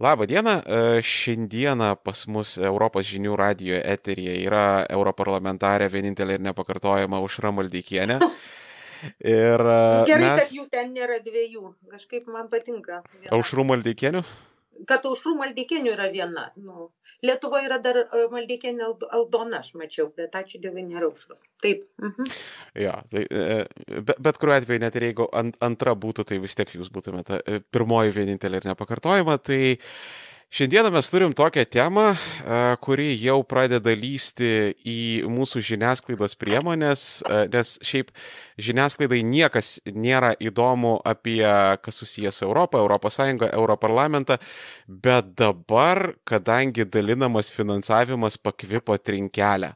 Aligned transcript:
Labą 0.00 0.26
dieną, 0.26 0.50
e, 0.50 1.02
šiandieną 1.02 1.96
pas 2.06 2.20
mus 2.30 2.52
Europos 2.58 3.02
žinių 3.08 3.32
radijo 3.36 3.80
eterija 3.82 4.36
yra 4.38 4.66
europarlamentarė 4.94 5.88
vienintelė 5.90 6.36
ir 6.38 6.44
nepakartojama 6.46 7.18
Užra 7.24 7.50
Maldeikienė. 7.50 8.20
Ir 9.26 9.64
e, 9.72 9.80
Gerai, 10.06 10.22
mes... 10.22 10.38
kad 10.44 10.52
jų 10.54 10.68
ten 10.70 10.94
nėra 10.94 11.18
dviejų, 11.22 11.72
kažkaip 11.90 12.30
man 12.30 12.46
patinka. 12.52 13.00
Aušrų 13.34 13.66
Maldeikienių? 13.72 14.22
Kad 14.86 15.06
aušrų 15.08 15.34
Maldeikienių 15.40 15.90
yra 15.94 16.06
viena. 16.12 16.48
Nu, 16.60 16.90
Lietuvoje 17.26 17.66
yra 17.66 17.80
dar 17.82 17.98
e, 18.04 18.22
Maldeikienė 18.30 18.92
Aldona, 19.10 19.62
aš 19.64 19.72
mačiau, 19.80 20.12
bet 20.14 20.36
ačiū 20.38 20.60
Dievui 20.62 20.84
nėra 20.86 21.08
aušros. 21.08 21.42
Taip. 21.64 21.88
Mhm. 21.98 22.30
Jo, 22.84 22.94
tai, 23.10 23.24
bet, 23.88 24.14
bet 24.22 24.38
kuriuo 24.38 24.58
atveju, 24.60 24.84
net 24.84 24.98
ir 25.00 25.08
jeigu 25.08 25.26
ant, 25.40 25.58
antra 25.64 25.96
būtų, 25.98 26.28
tai 26.28 26.38
vis 26.44 26.54
tiek 26.58 26.76
jūs 26.78 26.92
būtumėte 26.94 27.40
pirmoji 27.74 28.14
vienintelė 28.20 28.62
ir 28.62 28.70
nepakartojama. 28.70 29.38
Tai 29.42 29.60
Šiandieną 30.48 30.88
mes 30.90 31.10
turim 31.12 31.34
tokią 31.36 31.64
temą, 31.68 32.14
kuri 32.80 33.10
jau 33.20 33.42
pradeda 33.44 33.92
lysti 33.92 34.72
į 34.80 35.00
mūsų 35.28 35.60
žiniasklaidos 35.60 36.38
priemonės, 36.40 37.02
nes 37.52 37.74
šiaip 37.84 38.08
žiniasklaidai 38.56 39.18
niekas 39.28 39.74
nėra 39.92 40.32
įdomu 40.40 40.94
apie, 41.04 41.44
kas 41.84 42.00
susijęs 42.00 42.40
su 42.40 42.48
Europą, 42.48 43.12
Sąjungą, 43.12 43.50
Europarlamentą, 43.52 44.38
bet 44.88 45.34
dabar, 45.36 46.14
kadangi 46.24 46.88
dalinamas 46.88 47.52
finansavimas 47.52 48.40
pakvipo 48.40 48.96
trinkelę. 48.96 49.74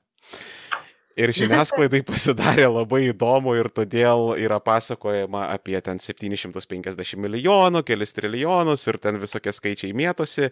Ir 1.20 1.32
žiniasklaidai 1.36 2.00
pasidarė 2.08 2.68
labai 2.70 3.02
įdomu 3.10 3.54
ir 3.58 3.68
todėl 3.74 4.32
yra 4.40 4.60
pasakojama 4.64 5.48
apie 5.52 5.76
ten 5.84 6.00
750 6.00 7.20
milijonų, 7.20 7.82
kelis 7.88 8.16
trilijonus 8.16 8.86
ir 8.88 8.98
ten 9.02 9.20
visokie 9.20 9.52
skaičiai 9.52 9.92
mėtosi. 9.96 10.50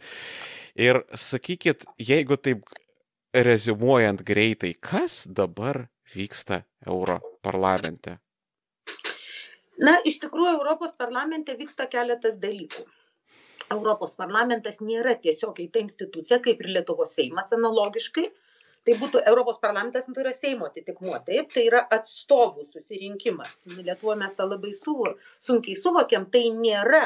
Ir 0.80 1.02
sakykit, 1.16 1.86
jeigu 1.98 2.36
taip 2.36 2.68
rezumuojant 3.34 4.22
greitai, 4.26 4.74
kas 4.74 5.24
dabar 5.26 5.86
vyksta 6.14 6.64
Euro 6.86 7.20
parlamente? 7.42 8.18
Na, 9.80 9.96
iš 10.04 10.18
tikrųjų, 10.20 10.58
Europos 10.58 10.92
parlamente 10.98 11.54
vyksta 11.56 11.86
keletas 11.88 12.36
dalykų. 12.40 12.84
Europos 13.70 14.16
parlamentas 14.18 14.80
nėra 14.82 15.14
tiesiog 15.24 15.60
ta 15.72 15.80
institucija, 15.80 16.40
kaip 16.42 16.60
ir 16.60 16.72
Lietuvos 16.74 17.14
Seimas 17.16 17.52
analogiškai, 17.56 18.26
tai 18.88 18.96
būtų 19.00 19.22
Europos 19.30 19.58
parlamentas, 19.62 20.06
nu, 20.08 20.16
tai 20.16 20.24
yra 20.24 20.34
Seimo 20.36 20.68
atitikmuo, 20.70 21.16
taip, 21.26 21.50
tai 21.54 21.66
yra 21.68 21.82
atstovų 21.96 22.66
susirinkimas. 22.68 23.64
Nu, 23.70 23.82
Lietuvoje 23.86 24.20
mes 24.22 24.36
tą 24.38 24.48
labai 24.48 24.72
suvo, 24.78 25.14
sunkiai 25.46 25.78
suvokiam, 25.78 26.28
tai 26.32 26.46
nėra 26.56 27.04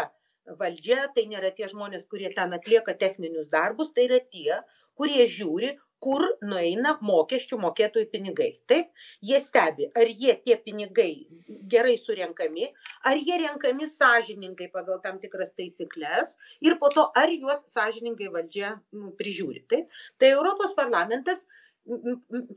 valdžia, 0.60 1.08
tai 1.16 1.26
nėra 1.30 1.50
tie 1.56 1.70
žmonės, 1.70 2.06
kurie 2.10 2.30
ten 2.36 2.52
atlieka 2.56 2.94
techninius 3.00 3.50
darbus, 3.52 3.92
tai 3.96 4.08
yra 4.10 4.20
tie, 4.20 4.60
kurie 4.98 5.26
žiūri, 5.30 5.74
kur 6.04 6.24
nueina 6.44 6.92
mokesčių 7.08 7.56
mokėtojų 7.62 8.08
pinigai. 8.12 8.50
Taip, 8.70 8.90
jie 9.24 9.38
stebi, 9.40 9.86
ar 9.96 10.10
jie 10.22 10.34
tie 10.44 10.58
pinigai 10.60 11.12
gerai 11.74 11.94
surenkami, 12.00 12.68
ar 13.08 13.20
jie 13.28 13.38
renkami 13.40 13.88
sąžiningai 13.88 14.68
pagal 14.74 15.00
tam 15.06 15.20
tikras 15.22 15.54
taisyklės 15.56 16.36
ir 16.68 16.76
po 16.82 16.92
to, 16.96 17.06
ar 17.22 17.32
juos 17.32 17.64
sąžiningai 17.72 18.28
valdžia 18.36 18.74
nu, 18.92 19.14
prižiūri. 19.20 19.64
Taip, 19.72 20.00
tai 20.20 20.34
Europos 20.36 20.76
parlamentas 20.76 21.46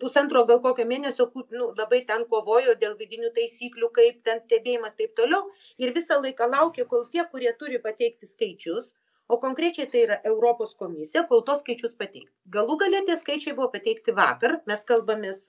pusantro 0.01 0.43
gal 0.49 0.61
kokio 0.63 0.85
mėnesio 0.87 1.27
nu, 1.35 1.65
labai 1.79 2.03
ten 2.11 2.23
kovojo 2.31 2.75
dėl 2.83 2.95
vidinių 3.01 3.31
taisyklių, 3.35 3.89
kaip 3.97 4.21
ten 4.29 4.39
stebėjimas 4.45 4.95
taip 4.99 5.17
toliau. 5.19 5.49
Ir 5.83 5.91
visą 5.97 6.21
laiką 6.21 6.47
laukė, 6.53 6.87
kol 6.93 7.05
tie, 7.11 7.25
kurie 7.31 7.51
turi 7.59 7.81
pateikti 7.83 8.29
skaičius, 8.29 8.93
o 9.27 9.39
konkrečiai 9.43 9.89
tai 9.91 10.05
yra 10.05 10.17
Europos 10.31 10.73
komisija, 10.79 11.25
kol 11.27 11.43
tos 11.49 11.59
skaičius 11.65 11.97
pateikti. 11.99 12.31
Galų 12.55 12.79
galę 12.85 13.03
tie 13.09 13.17
skaičiai 13.19 13.57
buvo 13.57 13.67
pateikti 13.75 14.15
vakar, 14.15 14.61
mes 14.71 14.87
kalbamės 14.87 15.43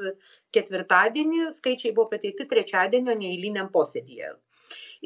ketvirtadienį, 0.57 1.47
skaičiai 1.61 1.95
buvo 1.95 2.11
pateikti 2.17 2.49
trečiadienio 2.51 3.15
neįliniam 3.23 3.71
posėdėje. 3.75 4.35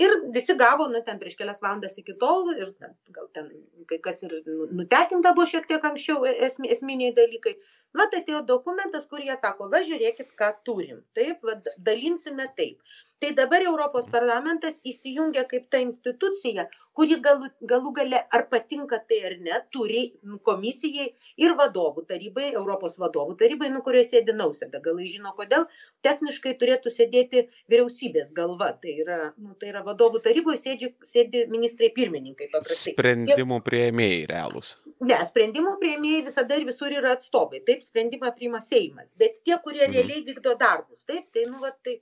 Ir 0.01 0.15
visi 0.35 0.55
gavo, 0.57 0.87
nu, 0.89 1.03
ten 1.05 1.19
prieš 1.21 1.37
kelias 1.37 1.61
valandas 1.61 1.99
iki 2.01 2.15
tol, 2.21 2.49
ir 2.55 2.71
gal 3.13 3.29
ten 3.37 3.51
kai 3.91 3.99
kas 4.07 4.23
ir 4.25 4.39
nu, 4.47 4.71
nutekinta 4.81 5.35
buvo 5.37 5.45
šiek 5.51 5.69
tiek 5.69 5.85
anksčiau 5.85 6.25
esmi, 6.33 6.71
esminiai 6.73 7.13
dalykai. 7.19 7.59
Tai 7.99 8.07
atėjo 8.19 8.41
dokumentas, 8.49 9.07
kur 9.11 9.23
jie 9.25 9.35
sako, 9.41 9.69
va 9.73 9.81
žiūrėkit, 9.89 10.33
ką 10.41 10.51
turim. 10.69 11.01
Taip, 11.19 11.45
va, 11.49 11.55
dalinsime 11.89 12.49
taip 12.61 12.95
tai 13.23 13.33
dabar 13.39 13.63
europos 13.73 14.09
parlamentas 14.17 14.81
įsijungia 14.93 15.47
kaip 15.51 15.69
ta 15.71 15.83
institucija 15.87 16.69
kuri 16.97 17.17
galų 17.25 17.49
galų 17.69 17.93
gale 17.97 18.21
ar 18.37 18.45
patinka 18.53 18.99
tai 19.09 19.21
ar 19.29 19.37
ne 19.47 19.61
turi 19.75 20.03
komisijai 20.49 21.09
ir 21.45 21.55
vadovų 21.61 22.05
tarybai 22.11 22.51
europos 22.53 22.99
vadovų 23.01 23.37
tarybai 23.41 23.71
nu 23.73 23.81
kurioj 23.87 24.05
sėdi 24.11 24.37
nausėda. 24.37 24.83
Galai 24.85 25.09
žino 25.13 25.33
kodėl? 25.39 25.67
Techniškai 26.07 26.55
turėtų 26.61 26.93
sėdėti 26.93 27.47
vyriausybės 27.73 28.35
galva. 28.37 28.73
Tai 28.83 28.95
yra 29.05 29.19
nu 29.39 29.57
tai 29.59 29.73
yra 29.73 29.85
vadovų 29.87 30.23
taryboj 30.27 30.61
sėdži 30.61 30.93
sėdi 31.15 31.47
ministrai 31.53 31.93
pirmininkai 31.97 32.51
paprastai. 32.53 32.97
Sprendimų 32.97 33.63
prieėmėjai 33.69 34.23
realūs. 34.33 34.77
Ne 35.03 35.19
sprendimų 35.27 35.79
priėmėjai 35.81 36.27
visada 36.29 36.61
ir 36.61 36.69
visur 36.69 36.93
yra 36.95 37.17
atstovai. 37.17 37.63
Taip 37.67 37.83
sprendimą 37.87 38.35
priima 38.37 38.61
seimas. 38.63 39.17
Bet 39.19 39.41
tie 39.47 39.57
kurie 39.65 39.87
mhm. 39.87 39.97
realiai 39.97 40.27
vykdo 40.29 40.59
darbus 40.61 41.07
taip 41.09 41.31
tai 41.35 41.49
nu 41.49 41.63
vat 41.65 41.79
tai 41.87 42.01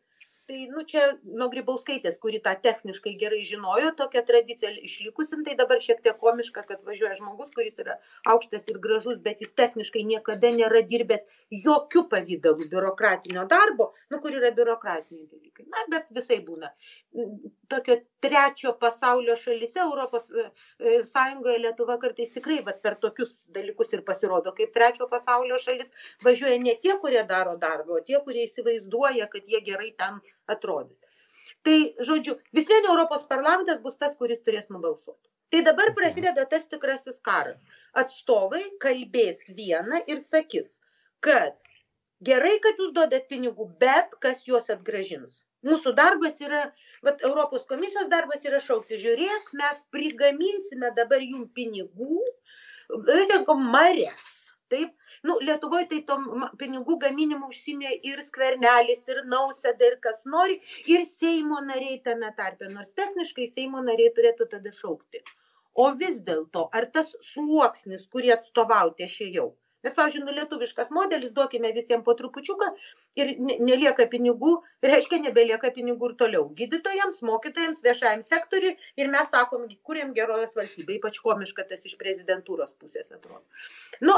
tai 0.51 0.67
nu 0.75 0.83
čia 0.93 1.03
nuo 1.41 1.47
grybauskaitės 1.53 2.19
kuri 2.23 2.41
tą 2.47 2.57
techniškai 2.67 3.13
gerai 3.23 3.43
žinojo 3.51 3.93
tokia 4.01 4.23
tradicija 4.31 4.73
išlikusi 4.89 5.39
tai 5.47 5.55
dabar 5.61 5.83
šiek 5.85 6.03
tiek 6.07 6.19
komiška 6.25 6.65
kad 6.71 6.83
važiuoja 6.89 7.19
žmogus 7.21 7.53
kuris 7.55 7.79
yra 7.85 7.97
aukštas 8.35 8.67
ir 8.73 8.81
gražus 8.87 9.21
bet 9.27 9.45
jis 9.45 9.55
techniškai 9.63 10.03
niekada 10.09 10.51
nėra 10.57 10.83
dirbęs 10.93 11.29
jokiu 11.67 12.03
pavidalu 12.15 12.67
biurokratinio 12.73 13.47
darbo 13.55 13.93
nu 14.11 14.19
kur 14.25 14.35
yra 14.41 14.51
biurokratiniai 14.57 15.29
dalykai. 15.31 15.67
Na 15.75 15.85
bet 15.93 16.09
visaip 16.17 16.47
būna. 16.49 16.71
Tokio 17.71 17.97
trečio 18.25 18.73
pasaulio 18.81 19.37
šalyse 19.39 19.83
europos 19.85 20.29
e, 20.31 20.47
e, 20.79 20.97
sąjungoje 21.13 21.63
lietuva 21.65 21.99
kartais 22.03 22.33
tikrai 22.35 22.59
vat 22.67 22.83
per 22.83 22.97
tokius 23.05 23.33
dalykus 23.55 23.95
ir 23.95 24.03
pasirodo 24.11 24.55
kaip 24.59 24.75
trečio 24.75 25.07
pasaulio 25.15 25.59
šalis. 25.63 25.95
Važiuoja 26.27 26.59
ne 26.63 26.75
tie 26.83 26.97
kurie 27.03 27.23
daro 27.35 27.57
darbą 27.65 28.01
o 28.01 28.05
tie 28.11 28.19
kurie 28.27 28.47
įsivaizduoja 28.49 29.31
kad 29.35 29.55
jie 29.55 29.63
gerai 29.71 29.95
ten 30.03 30.21
atrodys. 30.55 30.99
Tai, 31.67 31.77
žodžiu, 32.07 32.37
vis 32.57 32.69
vien 32.71 32.89
Europos 32.93 33.27
parlamentas 33.31 33.81
bus 33.85 33.99
tas, 34.01 34.17
kuris 34.19 34.43
turės 34.47 34.71
nubalsuoti. 34.73 35.29
Tai 35.51 35.61
dabar 35.67 35.93
prasideda 35.99 36.45
tas 36.51 36.69
tikrasis 36.71 37.19
karas. 37.27 37.65
Atstovai 38.03 38.63
kalbės 38.85 39.47
vieną 39.57 40.03
ir 40.13 40.21
sakys, 40.27 40.77
kad 41.27 41.57
gerai, 42.29 42.59
kad 42.67 42.79
jūs 42.79 42.93
duodat 42.97 43.27
pinigų, 43.33 43.67
bet 43.83 44.15
kas 44.27 44.45
juos 44.47 44.71
atgražins. 44.75 45.41
Mūsų 45.67 45.93
darbas 45.97 46.39
yra, 46.41 46.61
vat, 47.05 47.25
Europos 47.27 47.67
komisijos 47.69 48.09
darbas 48.13 48.47
yra 48.49 48.61
šaukti, 48.65 49.01
žiūrėk, 49.01 49.51
mes 49.61 49.83
prigaminsime 49.93 50.93
dabar 50.97 51.25
jum 51.25 51.49
pinigų, 51.57 52.23
tai 53.09 53.43
marės 53.59 54.31
taip 54.75 55.29
nu 55.29 55.37
lietuvoj 55.49 55.87
tai 55.93 56.01
tom 56.11 56.47
pinigų 56.63 56.97
gaminimu 57.05 57.51
užsiėmė 57.55 57.95
ir 58.13 58.23
skvernelis 58.27 59.03
ir 59.15 59.23
nausėda 59.35 59.89
ir 59.91 59.97
kas 60.09 60.25
nori 60.35 60.59
ir 60.97 61.07
seimo 61.13 61.61
nariai 61.71 62.01
tame 62.09 62.33
tarpe 62.43 62.71
nors 62.75 62.93
techniškai 63.03 63.49
seimo 63.57 63.85
nariai 63.91 64.15
turėtų 64.19 64.51
tada 64.55 64.75
šaukti. 64.83 65.25
O 65.85 65.91
vis 66.05 66.23
dėlto 66.31 66.69
ar 66.81 66.87
tas 66.99 67.17
sluoksnis 67.33 68.07
kurį 68.15 68.37
atstovauti 68.37 69.07
aš 69.11 69.21
ėjau 69.29 69.51
nes 69.87 69.95
pavyzdžiui 69.97 70.25
nu 70.25 70.35
lietuviškas 70.39 70.91
modelis 70.97 71.35
duokime 71.37 71.73
visiem 71.77 72.03
po 72.07 72.15
trupučiuką 72.19 72.71
ir 73.23 73.33
ne 73.49 73.59
nelieka 73.69 74.07
pinigų 74.15 74.53
reiškia 74.93 75.21
nebelieka 75.27 75.71
pinigų 75.77 76.11
ir 76.11 76.17
toliau. 76.23 76.49
Gydytojams 76.61 77.23
mokytojams 77.31 77.85
viešajam 77.87 78.25
sektoriui 78.31 78.75
ir 79.01 79.13
mes 79.15 79.33
sakom 79.37 79.69
kuriam 79.89 80.13
gerovės 80.19 80.57
valstybę 80.59 80.99
ypač 80.99 81.21
komiška 81.25 81.69
tas 81.71 81.87
iš 81.91 81.97
prezidentūros 82.03 82.75
pusės 82.83 83.15
atrodo. 83.17 83.45
Nu 84.01 84.17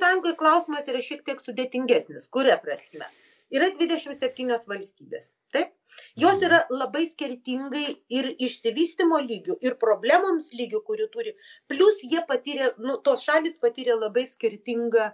sąjungoj 0.00 0.34
klausimas 0.40 0.90
yra 0.90 1.04
šiek 1.04 1.22
tiek 1.28 1.40
sudėtingesnis. 1.42 2.28
Kuria 2.34 2.58
prasme 2.62 3.08
yra 3.52 3.68
dvidešimt 3.74 4.18
septynios 4.20 4.64
valstybės. 4.70 5.32
Taip? 5.54 5.72
Jos 6.18 6.40
yra 6.46 6.62
labai 6.70 7.04
skirtingai 7.06 7.84
ir 8.18 8.30
išsivystymo 8.46 9.20
lygiu 9.26 9.58
ir 9.68 9.76
problemoms 9.84 10.50
lygiu 10.60 10.80
kurių 10.88 11.10
turi. 11.16 11.34
Plius 11.70 12.02
jie 12.02 12.24
patyrė 12.30 12.72
nu 12.86 12.96
tos 13.08 13.26
šalys 13.28 13.60
patyrė 13.66 13.98
labai 14.00 14.26
skirtingą 14.30 15.12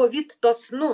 COVID 0.00 0.34
tos, 0.40 0.70
nu, 0.72 0.88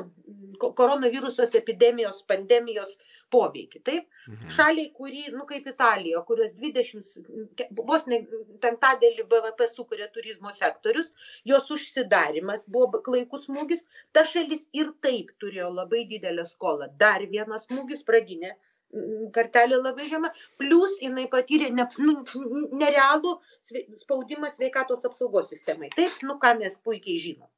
koronavirusos 0.58 1.54
epidemijos, 1.54 2.22
pandemijos 2.30 2.96
poveikį. 3.34 3.80
Taip, 3.86 4.08
mhm. 4.30 4.50
šaliai, 4.56 4.90
kuri, 4.98 5.22
nu, 5.34 5.46
kaip 5.50 5.68
Italija, 5.70 6.22
kurios 6.28 6.54
20, 6.58 7.64
vos 7.90 8.06
ne 8.10 8.20
penktadėlį 8.64 9.26
BVP 9.30 9.68
sukuria 9.70 10.10
turizmo 10.16 10.52
sektorius, 10.56 11.12
jos 11.52 11.70
užsidarimas 11.76 12.66
buvo 12.76 13.02
klaikus 13.06 13.46
smūgis, 13.48 13.86
ta 14.12 14.26
šalis 14.34 14.68
ir 14.82 14.92
taip 15.06 15.34
turėjo 15.42 15.70
labai 15.78 16.04
didelę 16.10 16.46
skolą. 16.50 16.90
Dar 16.98 17.26
vienas 17.30 17.68
smūgis 17.70 18.02
pradinė 18.06 18.56
kartelė 19.34 19.80
labai 19.82 20.06
žema, 20.10 20.30
plus 20.60 20.98
jinai 21.02 21.24
patyrė 21.30 21.70
ne, 21.74 21.86
nu, 21.98 22.20
nerealų 22.82 23.32
spaudimą 24.02 24.50
sveikatos 24.54 25.06
apsaugos 25.08 25.50
sistemai. 25.50 25.90
Taip, 25.96 26.22
nu 26.28 26.38
ką 26.42 26.54
mes 26.60 26.78
puikiai 26.84 27.18
žinom. 27.26 27.48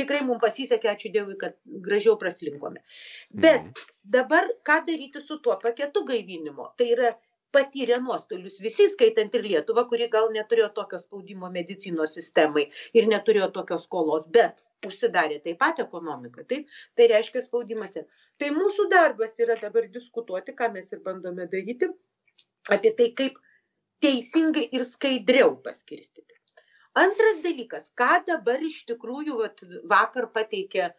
Tikrai 0.00 0.20
mums 0.26 0.42
pasisekė, 0.42 0.90
ačiū 0.94 1.12
Dievui, 1.14 1.38
kad 1.40 1.56
gražiau 1.86 2.18
praslinkome. 2.20 2.82
Bet 3.30 3.62
mhm. 3.62 3.88
dabar 4.18 4.50
ką 4.68 4.82
daryti 4.86 5.24
su 5.24 5.40
tuo 5.44 5.58
paketu 5.62 6.04
gaivinimo? 6.08 6.72
Tai 6.78 6.90
yra 6.96 7.14
patyrė 7.56 7.96
nuostolius 8.04 8.58
visi, 8.60 8.86
skaitant 8.92 9.34
ir 9.38 9.46
Lietuvą, 9.46 9.84
kuri 9.90 10.08
gal 10.12 10.28
neturėjo 10.34 10.68
tokio 10.78 11.00
spaudimo 11.00 11.48
medicinos 11.54 12.12
sistemai 12.18 12.66
ir 13.00 13.08
neturėjo 13.12 13.48
tokios 13.56 13.86
skolos, 13.88 14.26
bet 14.34 14.66
užsidarė 14.88 15.40
taip 15.46 15.60
pat 15.62 15.80
ekonomika. 15.84 16.44
Taip? 16.52 16.68
Tai 16.98 17.08
reiškia 17.14 17.44
spaudimas. 17.46 17.96
Tai 18.40 18.52
mūsų 18.56 18.88
darbas 18.92 19.38
yra 19.44 19.56
dabar 19.62 19.88
diskutuoti, 19.94 20.56
ką 20.58 20.72
mes 20.76 20.92
ir 20.92 21.04
bandome 21.06 21.48
daryti, 21.54 21.88
apie 22.76 22.92
tai, 23.00 23.12
kaip 23.22 23.40
teisingai 24.04 24.68
ir 24.76 24.84
skaidriau 24.86 25.56
paskirstyti. 25.64 26.37
Antras 26.98 27.38
dalykas, 27.44 27.90
ką 27.98 28.12
dabar 28.26 28.62
iš 28.64 28.82
tikrųjų 28.88 29.38
vat, 29.42 29.62
vakar 29.92 30.28
pateikė 30.34 30.84
e, 30.88 30.92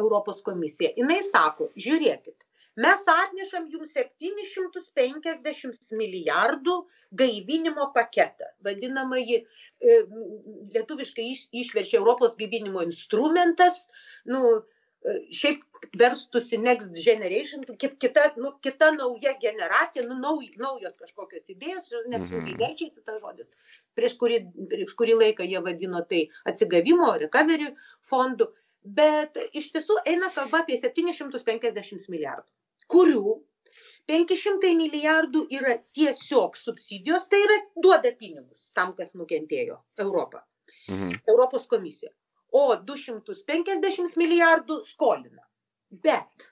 Europos 0.00 0.42
komisija. 0.46 0.92
Jis 0.96 1.30
sako, 1.32 1.70
žiūrėkit, 1.86 2.46
mes 2.84 3.02
atnešam 3.10 3.66
jums 3.72 3.94
750 3.96 5.92
milijardų 5.98 6.76
gaivinimo 7.22 7.90
paketą, 7.96 8.48
vadinamąjį 8.66 9.40
e, 9.40 9.98
lietuviškai 10.76 11.26
iš, 11.34 11.48
išverčia 11.64 12.00
Europos 12.00 12.38
gaivinimo 12.40 12.82
instrumentas, 12.86 13.88
nu, 14.30 14.40
e, 14.56 15.18
šiaip 15.42 15.62
verstusi 16.00 16.58
Next 16.58 16.96
Generation, 17.04 17.66
kita, 17.78 18.30
nu, 18.40 18.54
kita 18.64 18.90
nauja 18.96 19.34
generacija, 19.42 20.06
nu, 20.08 20.16
nauj, 20.22 20.54
naujos 20.60 20.96
kažkokios 21.00 21.50
idėjos, 21.52 21.90
net 22.08 22.28
sunkiai 22.30 22.60
verčiasi 22.64 23.04
tas 23.04 23.20
žodis. 23.20 23.50
Prieš 23.94 24.18
kurį, 24.20 24.40
prieš 24.70 24.96
kurį 24.98 25.18
laiką 25.20 25.46
jie 25.46 25.60
vadino 25.62 26.02
tai 26.10 26.24
atsigavimo, 26.50 27.12
recovery 27.22 27.70
fondų, 28.10 28.50
bet 28.98 29.38
iš 29.52 29.70
tiesų 29.76 30.00
eina 30.10 30.32
kalba 30.34 30.64
apie 30.64 30.80
750 30.80 32.10
milijardų 32.10 32.50
kurių 32.92 33.34
500 34.10 34.72
milijardų 34.78 35.44
yra 35.58 35.76
tiesiog 35.96 36.58
subsidijos, 36.60 37.28
tai 37.32 37.40
yra 37.46 37.60
duoda 37.86 38.12
pinigus 38.18 38.68
tam, 38.76 38.92
kas 38.98 39.14
nukentėjo 39.20 39.78
Europą, 40.04 40.42
mhm. 40.90 41.14
Europos 41.30 41.68
komisija. 41.70 42.10
O 42.54 42.66
250 42.90 44.18
milijardų 44.20 44.80
skolina. 44.86 45.42
Bet, 46.04 46.50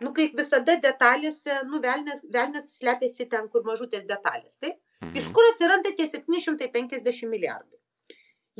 nu 0.00 0.14
kaip 0.16 0.36
visada 0.38 0.76
detalėse, 0.80 1.58
nu 1.68 1.80
velnės, 1.84 2.22
velnės 2.36 2.70
slepiasi 2.78 3.26
ten, 3.32 3.50
kur 3.52 3.66
mažutės 3.66 4.06
detalės. 4.08 4.56
Taip? 4.62 4.78
Mhm. 5.04 5.14
Iš 5.16 5.30
kur 5.36 5.46
atsiranda 5.52 5.94
tie 5.96 6.08
750 6.08 7.30
milijardų? 7.30 7.76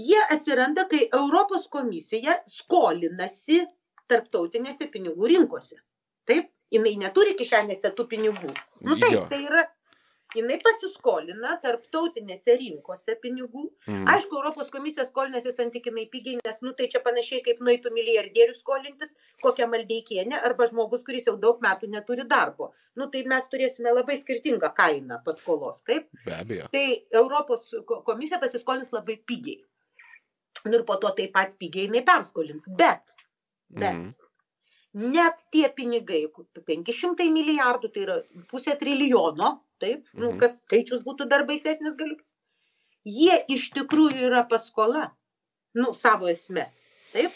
Jie 0.00 0.20
atsiranda, 0.32 0.86
kai 0.88 1.02
Europos 1.16 1.66
komisija 1.68 2.38
skolinasi 2.48 3.60
tarptautinėse 4.08 4.88
pinigų 4.92 5.28
rinkose. 5.34 5.76
Taip? 6.30 6.48
jinai 6.74 6.94
neturi 7.02 7.34
kišenėse 7.38 7.92
tų 7.98 8.06
pinigų. 8.10 8.52
Nu 8.86 8.96
taip, 9.00 9.14
jo. 9.14 9.24
tai 9.30 9.40
yra, 9.46 9.64
jinai 10.36 10.58
pasiskolina 10.62 11.56
tarptautinėse 11.64 12.54
rinkose 12.60 13.16
pinigų. 13.22 13.64
Mm. 13.88 14.04
Aišku, 14.12 14.38
Europos 14.38 14.70
komisija 14.74 15.06
skolinasi 15.08 15.52
santykinai 15.56 16.06
pigiai, 16.12 16.38
nes, 16.44 16.60
nu 16.64 16.72
tai 16.78 16.88
čia 16.92 17.02
panašiai 17.04 17.42
kaip 17.46 17.62
nueitų 17.64 17.92
milijardierių 17.96 18.56
skolintis 18.58 19.16
kokią 19.44 19.68
maldeikienę 19.72 20.40
arba 20.50 20.68
žmogus, 20.70 21.04
kuris 21.06 21.28
jau 21.30 21.36
daug 21.40 21.62
metų 21.64 21.90
neturi 21.94 22.26
darbo. 22.30 22.70
Nu 22.98 23.08
tai 23.12 23.24
mes 23.30 23.46
turėsime 23.50 23.92
labai 23.94 24.18
skirtingą 24.20 24.72
kainą 24.76 25.20
paskolos, 25.26 25.82
taip? 25.88 26.08
Be 26.26 26.36
abejo. 26.38 26.70
Tai 26.74 26.86
Europos 27.22 27.70
komisija 28.08 28.40
pasiskolins 28.42 28.92
labai 28.94 29.20
pigiai. 29.26 29.60
Nu 30.66 30.76
ir 30.76 30.84
po 30.88 30.98
to 31.00 31.12
taip 31.16 31.32
pat 31.36 31.54
pigiai 31.60 31.88
jinai 31.88 32.02
perskolins. 32.06 32.66
Bet, 32.76 33.16
bet, 33.70 33.94
mm 33.94 34.10
net 34.94 35.44
tie 35.54 35.68
pinigai, 35.70 36.24
500 36.66 37.30
milijardų, 37.30 37.90
tai 37.94 38.00
yra 38.02 38.16
pusė 38.50 38.76
trilijono, 38.78 39.60
taip, 39.82 40.04
nu, 40.14 40.30
mhm. 40.30 40.40
kad 40.42 40.58
skaičius 40.60 41.04
būtų 41.06 41.28
dar 41.30 41.46
baisesnis 41.48 41.96
galius, 42.00 42.34
jie 43.08 43.38
iš 43.56 43.70
tikrųjų 43.76 44.28
yra 44.30 44.44
paskola, 44.50 45.08
nu, 45.78 45.94
savo 45.96 46.30
esme, 46.32 46.68
taip. 47.14 47.34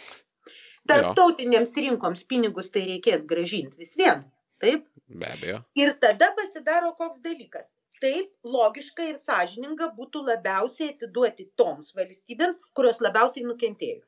Tarptautinėms 0.85 1.79
rinkoms 1.81 2.26
pinigus 2.29 2.67
tai 2.73 2.82
reikės 2.85 3.23
gražinti 3.29 3.81
vis 3.81 3.94
vien, 3.96 4.26
taip. 4.61 4.85
Be 5.08 5.31
abejo. 5.32 5.62
Ir 5.81 5.94
tada 6.02 6.29
pasidaro 6.37 6.93
koks 6.99 7.23
dalykas. 7.25 7.70
Taip, 8.05 8.32
logiška 8.44 9.06
ir 9.08 9.17
sąžininga 9.17 9.87
būtų 9.97 10.26
labiausiai 10.26 10.90
atiduoti 10.93 11.47
toms 11.56 11.94
valstybėms, 11.97 12.58
kurios 12.76 13.00
labiausiai 13.00 13.47
nukentėjo. 13.49 14.02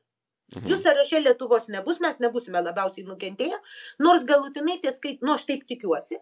Mhm. 0.53 0.67
Jų 0.71 0.77
sąraše 0.83 1.19
Lietuvos 1.23 1.65
nebus, 1.73 1.97
mes 2.03 2.19
nebusime 2.23 2.61
labiausiai 2.63 3.07
nukentėję, 3.07 3.57
nors 4.05 4.27
galutinai 4.29 4.77
tie 4.83 4.93
skaičiai, 4.95 5.25
nu 5.27 5.33
aš 5.33 5.47
taip 5.49 5.65
tikiuosi, 5.71 6.19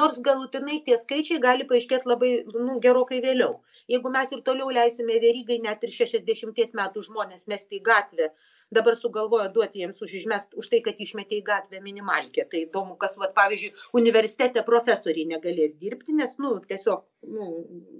nors 0.00 0.20
galutinai 0.28 0.78
tie 0.86 0.98
skaičiai 1.00 1.40
gali 1.44 1.66
paaiškėti 1.70 2.10
labai 2.12 2.30
nu, 2.54 2.78
gerokai 2.86 3.20
vėliau. 3.24 3.58
Jeigu 3.88 4.12
mes 4.12 4.32
ir 4.36 4.44
toliau 4.48 4.68
leisime 4.78 5.16
verygai 5.24 5.58
net 5.64 5.84
ir 5.88 5.94
60 5.96 6.74
metų 6.80 7.04
žmonės 7.08 7.46
mesti 7.52 7.80
į 7.80 7.84
gatvę 7.90 8.28
dabar 8.70 8.96
sugalvojo 8.96 9.48
duoti 9.52 9.82
jiems 9.82 10.02
už 10.04 10.14
išmest 10.20 10.56
už 10.60 10.68
tai 10.72 10.80
kad 10.84 10.98
išmetė 11.00 11.38
į 11.38 11.44
gatvę 11.46 11.80
minimalkę. 11.84 12.44
Tai 12.50 12.60
įdomu 12.66 12.96
kas 13.00 13.16
vat 13.20 13.34
pavyzdžiui 13.36 13.72
universitete 14.00 14.64
profesoriai 14.66 15.28
negalės 15.32 15.76
dirbti 15.80 16.16
nes 16.18 16.34
nu 16.42 16.54
tiesiog 16.68 17.04
nu 17.32 17.46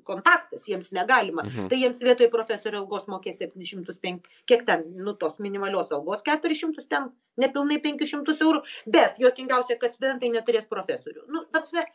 kontaktas 0.08 0.68
jiems 0.68 0.92
negalima. 0.98 1.42
Mhm. 1.46 1.70
tai 1.72 1.80
jiems 1.84 2.04
vietoj 2.04 2.30
profesorio 2.34 2.82
algos 2.82 3.08
mokės 3.08 3.40
septynis 3.40 3.72
šimtus 3.72 3.98
penk 4.02 4.28
kiek 4.46 4.66
ten 4.68 4.84
nu 5.06 5.14
tos 5.14 5.38
minimalios 5.38 5.92
algos 5.92 6.22
keturis 6.22 6.60
šimtus 6.64 6.86
ten 6.92 7.10
nepilnai 7.40 7.80
penkis 7.82 8.12
šimtus 8.12 8.44
eurų 8.44 8.62
bet 8.86 9.18
juokingiausia 9.24 9.78
kad 9.80 9.94
studentai 9.94 10.30
neturės 10.36 10.68
profesorių. 10.68 11.26
Nu 11.28 11.44
ta 11.48 11.64
prasme 11.64 11.86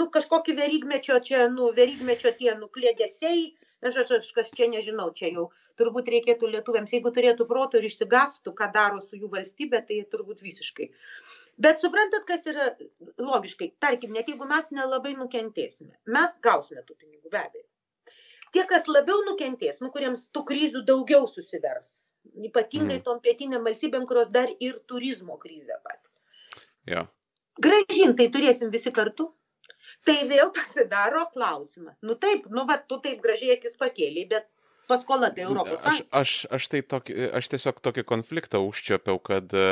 nu 0.00 0.08
kažkokį 0.14 0.56
verygmečio 0.56 1.20
čia 1.24 1.48
nu 1.52 1.72
verygmečio 1.76 2.32
tie 2.40 2.54
nu 2.58 2.68
kliedesiai 2.68 3.48
aš 3.82 3.96
aš 4.02 4.12
aš 4.18 4.30
kas 4.36 4.50
čia 4.56 4.68
nežinau 4.72 5.08
čia 5.20 5.30
jau 5.34 5.48
turbūt 5.78 6.10
reikėtų 6.14 6.50
lietuviams 6.54 6.92
jeigu 6.96 7.12
turėtų 7.14 7.46
proto 7.50 7.78
ir 7.78 7.86
išsigąstų 7.88 8.54
ką 8.60 8.70
daro 8.74 9.00
su 9.04 9.20
jų 9.20 9.30
valstybe 9.34 9.80
tai 9.86 10.00
turbūt 10.12 10.42
visiškai. 10.42 10.88
Bet 11.66 11.84
suprantat 11.84 12.26
kas 12.26 12.46
yra 12.50 12.72
logiškai? 13.22 13.72
Tarkim 13.78 14.16
net 14.16 14.30
jeigu 14.32 14.48
mes 14.50 14.70
nelabai 14.74 15.14
nukentėsime 15.20 15.94
mes 16.18 16.36
gausime 16.42 16.82
tų 16.82 16.98
pinigų 16.98 17.30
be 17.30 17.42
abejo. 17.44 17.66
Tie 18.52 18.64
kas 18.64 18.88
labiau 18.88 19.22
nukentės 19.28 19.82
nu 19.84 19.92
kuriems 19.94 20.28
tų 20.34 20.44
krizių 20.50 20.84
daugiau 20.88 21.28
susivers 21.30 22.08
ypatingai 22.36 22.98
mm. 22.98 23.04
tom 23.06 23.20
pietinėm 23.24 23.64
valstybėm 23.66 24.06
kurios 24.08 24.30
dar 24.34 24.50
ir 24.60 24.78
turizmo 24.90 25.38
krizę 25.40 25.78
patiria 25.84 26.94
ja. 26.94 27.04
gražint 27.66 28.16
tai 28.18 28.28
turėsim 28.34 28.72
visi 28.74 28.92
kartu 28.94 29.28
tai 30.06 30.20
vėl 30.30 30.52
pasidaro 30.54 31.24
klausimą. 31.32 31.96
Nu 32.06 32.16
taip, 32.20 32.46
nu 32.52 32.66
va, 32.68 32.78
tu 32.78 33.00
taip 33.04 33.20
gražiai 33.24 33.56
akis 33.56 33.76
pakėlė, 33.80 34.26
bet 34.30 34.48
paskola 34.88 35.30
tai 35.34 35.44
Europos 35.44 35.80
Sąjungos. 35.82 36.08
Aš, 36.10 36.20
aš, 36.20 36.34
aš, 36.56 36.68
tai 36.72 36.80
tokį, 36.92 37.16
aš 37.38 37.50
tiesiog 37.54 37.82
tokį 37.84 38.04
konfliktą 38.08 38.60
užčiopiau, 38.64 39.20
kad 39.30 39.52
e, 39.52 39.66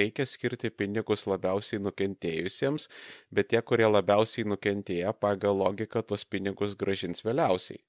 reikia 0.00 0.26
skirti 0.28 0.70
pinigus 0.74 1.26
labiausiai 1.28 1.82
nukentėjusiems, 1.84 2.88
bet 3.34 3.52
tie, 3.52 3.60
kurie 3.62 3.88
labiausiai 3.90 4.48
nukentėję, 4.48 5.12
pagal 5.20 5.60
logiką 5.62 6.02
tos 6.08 6.24
pinigus 6.24 6.76
gražins 6.78 7.24
vėliausiai. 7.26 7.82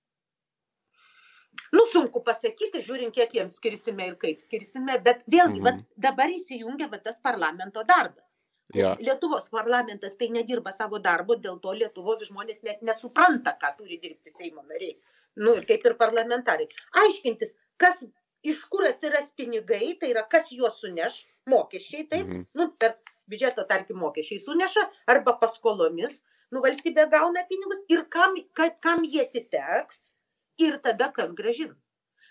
Nu, 1.75 1.83
sunku 1.91 2.21
pasakyti, 2.25 2.81
žiūrint, 2.85 3.13
kiek 3.13 3.33
jiems 3.35 3.57
skirsime 3.59 4.11
ir 4.11 4.17
kaip 4.21 4.41
skirsime, 4.45 4.95
bet 5.05 5.23
vėlgi, 5.27 5.59
mhm. 5.61 5.65
va, 5.65 6.03
dabar 6.09 6.31
įsijungia 6.33 6.89
va, 6.91 7.01
tas 7.03 7.19
parlamento 7.23 7.83
darbas. 7.87 8.33
Ja. 8.73 8.95
Lietuvos 8.99 9.49
parlamentas 9.49 10.15
tai 10.17 10.29
nedirba 10.29 10.71
savo 10.71 10.99
darbo, 11.01 11.35
dėl 11.45 11.57
to 11.63 11.73
Lietuvos 11.73 12.21
žmonės 12.27 12.61
net 12.67 12.83
nesupranta, 12.85 13.55
ką 13.61 13.73
turi 13.79 13.97
dirbti 14.01 14.33
Seimo 14.35 14.61
nariai. 14.61 14.93
Nu, 15.41 15.55
kaip 15.65 15.85
ir 15.85 15.95
parlamentarai. 15.97 16.67
Aiškintis, 17.01 17.55
kas, 17.81 18.03
iš 18.45 18.61
kur 18.69 18.85
atsiras 18.85 19.31
pinigai, 19.37 19.95
tai 20.01 20.11
yra 20.13 20.25
kas 20.29 20.51
juos 20.53 20.77
suneš, 20.83 21.23
mokesčiai, 21.49 22.05
taip, 22.11 22.27
mhm. 22.27 22.45
nu, 22.59 22.69
per 22.77 22.99
biudžeto, 23.29 23.65
tarkim, 23.69 23.97
mokesčiai 24.03 24.41
suneša 24.43 24.85
arba 25.15 25.35
paskolomis, 25.41 26.21
nu, 26.53 26.61
valstybė 26.65 27.09
gauna 27.09 27.45
pinigus 27.49 27.81
ir 27.93 28.05
kam, 28.13 28.37
kam 28.85 29.05
jie 29.05 29.25
atiteks 29.25 30.13
ir 30.61 30.77
tada 30.85 31.09
kas 31.15 31.33
gražins. 31.33 31.88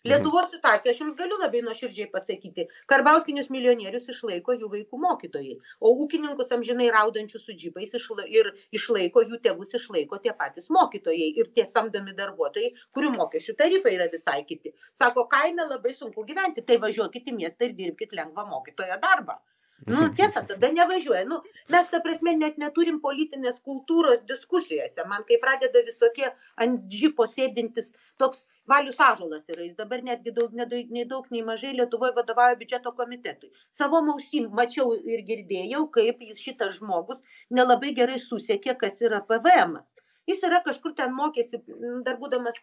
Lietuvos 0.08 0.46
situacija, 0.54 0.92
aš 0.94 1.00
jums 1.02 1.16
galiu 1.18 1.36
labai 1.40 1.60
nuoširdžiai 1.64 2.08
pasakyti, 2.12 2.64
karbauskinius 2.92 3.50
milijonierius 3.54 4.06
išlaiko 4.12 4.54
jų 4.60 4.70
vaikų 4.74 5.00
mokytojai, 5.02 5.56
o 5.84 5.92
ūkininkus 6.04 6.54
amžinai 6.56 6.86
raudančius 6.94 7.44
su 7.48 7.56
džipais 7.58 7.92
išla, 7.98 8.24
ir 8.38 8.48
išlaiko 8.78 9.24
jų 9.26 9.40
tėvus, 9.48 9.74
išlaiko 9.80 10.20
tie 10.24 10.32
patys 10.40 10.70
mokytojai 10.78 11.28
ir 11.42 11.52
tie 11.58 11.66
samdomi 11.74 12.16
darbuotojai, 12.22 12.72
kurių 12.96 13.12
mokesčių 13.18 13.56
tarifai 13.60 13.94
yra 13.98 14.08
visai 14.14 14.38
kiti. 14.48 14.72
Sako, 15.02 15.26
kaime 15.36 15.68
labai 15.74 15.92
sunku 16.00 16.24
gyventi, 16.32 16.64
tai 16.64 16.80
važiuokit 16.86 17.28
į 17.28 17.38
miestą 17.42 17.68
ir 17.68 17.76
dirbkite 17.82 18.22
lengvą 18.22 18.48
mokytojo 18.54 19.00
darbą. 19.04 19.36
Nu, 19.86 20.08
tiesa, 20.18 20.42
tada 20.46 20.68
nevažiuoja. 20.74 21.24
Nu, 21.28 21.38
mes, 21.72 21.86
ta 21.92 22.00
prasme, 22.04 22.34
net 22.36 22.58
neturim 22.58 22.98
politinės 23.04 23.60
kultūros 23.68 24.24
diskusijose. 24.30 25.04
Man, 25.10 25.24
kai 25.28 25.38
pradeda 25.44 25.82
visokie 25.86 26.26
ant 26.64 26.88
džipo 26.90 27.28
sėdintis, 27.30 27.92
toks 28.18 28.46
valius 28.72 28.98
ažolas 29.06 29.46
yra, 29.52 29.62
jis 29.68 29.78
dabar 29.78 30.02
netgi 30.08 30.34
daug, 30.40 30.56
nedaug, 30.60 30.90
nei 30.96 31.06
daug, 31.12 31.30
nei 31.34 31.44
mažai 31.46 31.72
Lietuvoje 31.78 32.16
vadovauja 32.18 32.58
biudžeto 32.58 32.92
komitetui. 32.98 33.52
Savo 33.80 34.02
mausim 34.08 34.50
mačiau 34.60 34.96
ir 35.14 35.22
girdėjau, 35.30 35.86
kaip 35.94 36.26
jis 36.26 36.42
šitas 36.42 36.76
žmogus 36.80 37.22
nelabai 37.60 37.94
gerai 38.00 38.18
susiekė, 38.26 38.76
kas 38.82 39.00
yra 39.08 39.22
PVM. 39.30 39.78
-as. 39.78 39.94
Jis 40.28 40.42
yra 40.44 40.58
kažkur 40.64 40.92
ten 40.96 41.14
mokėsi, 41.16 41.62
dar 42.04 42.18
būdamas 42.20 42.58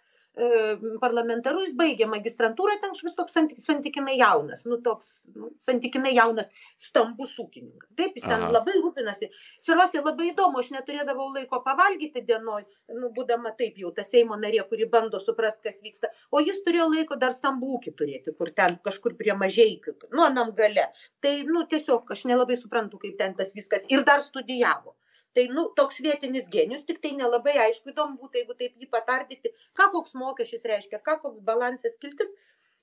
parlamentaru, 1.02 1.62
jis 1.64 1.76
baigė 1.80 2.08
magistrantūrą, 2.12 2.76
ten 2.82 2.96
vis 2.98 3.16
toks 3.16 3.38
santykinai 3.64 4.18
jaunas, 4.20 4.66
nu 4.68 4.78
toks 4.84 5.22
nu, 5.36 5.52
santykinai 5.64 6.12
jaunas, 6.16 6.50
stambus 6.88 7.38
ūkininkas. 7.40 7.94
Taip, 7.96 8.18
jis 8.20 8.26
ten 8.26 8.44
Aha. 8.44 8.50
labai 8.52 8.76
rūpinasi. 8.82 9.30
Svarbiausia, 9.64 10.02
labai 10.04 10.32
įdomu, 10.34 10.60
aš 10.60 10.74
neturėdavau 10.76 11.30
laiko 11.38 11.62
pavalgyti 11.64 12.26
dienoj, 12.28 12.66
nu, 12.98 13.12
būdama 13.16 13.54
taip 13.62 13.80
jau 13.80 13.94
ta 13.96 14.04
Seimo 14.04 14.36
narė, 14.42 14.66
kuri 14.68 14.90
bando 14.92 15.24
suprasti, 15.24 15.70
kas 15.70 15.80
vyksta, 15.86 16.12
o 16.32 16.44
jis 16.44 16.60
turėjo 16.68 16.90
laiko 16.92 17.20
dar 17.22 17.36
stambų 17.38 17.72
ūkį 17.80 17.96
turėti, 17.96 18.36
kur 18.36 18.52
ten 18.60 18.76
kažkur 18.84 19.16
prie 19.22 19.38
mažiekių, 19.40 19.96
nu, 20.12 20.26
anam 20.28 20.52
gale. 20.60 20.90
Tai, 21.24 21.36
nu, 21.48 21.64
tiesiog 21.72 22.12
aš 22.12 22.28
nelabai 22.28 22.60
suprantu, 22.60 23.00
kaip 23.00 23.16
ten 23.24 23.40
tas 23.40 23.56
viskas. 23.56 23.88
Ir 23.88 24.04
dar 24.04 24.24
studijavo 24.26 24.98
tai 25.38 25.46
nu 25.58 25.68
toks 25.80 26.02
vietinis 26.08 26.50
genijus 26.56 26.88
tiktai 26.90 27.14
nelabai 27.20 27.56
aišku 27.68 27.94
įdomu 27.94 28.20
būtų 28.24 28.42
jeigu 28.42 28.58
taip 28.62 28.84
jį 28.84 28.90
patardyti 28.98 29.54
ką 29.80 29.90
koks 29.96 30.18
mokesčius 30.22 30.68
reiškia 30.72 31.02
ką 31.08 31.18
koks 31.24 31.42
balansas 31.50 31.98
skiltis 32.00 32.36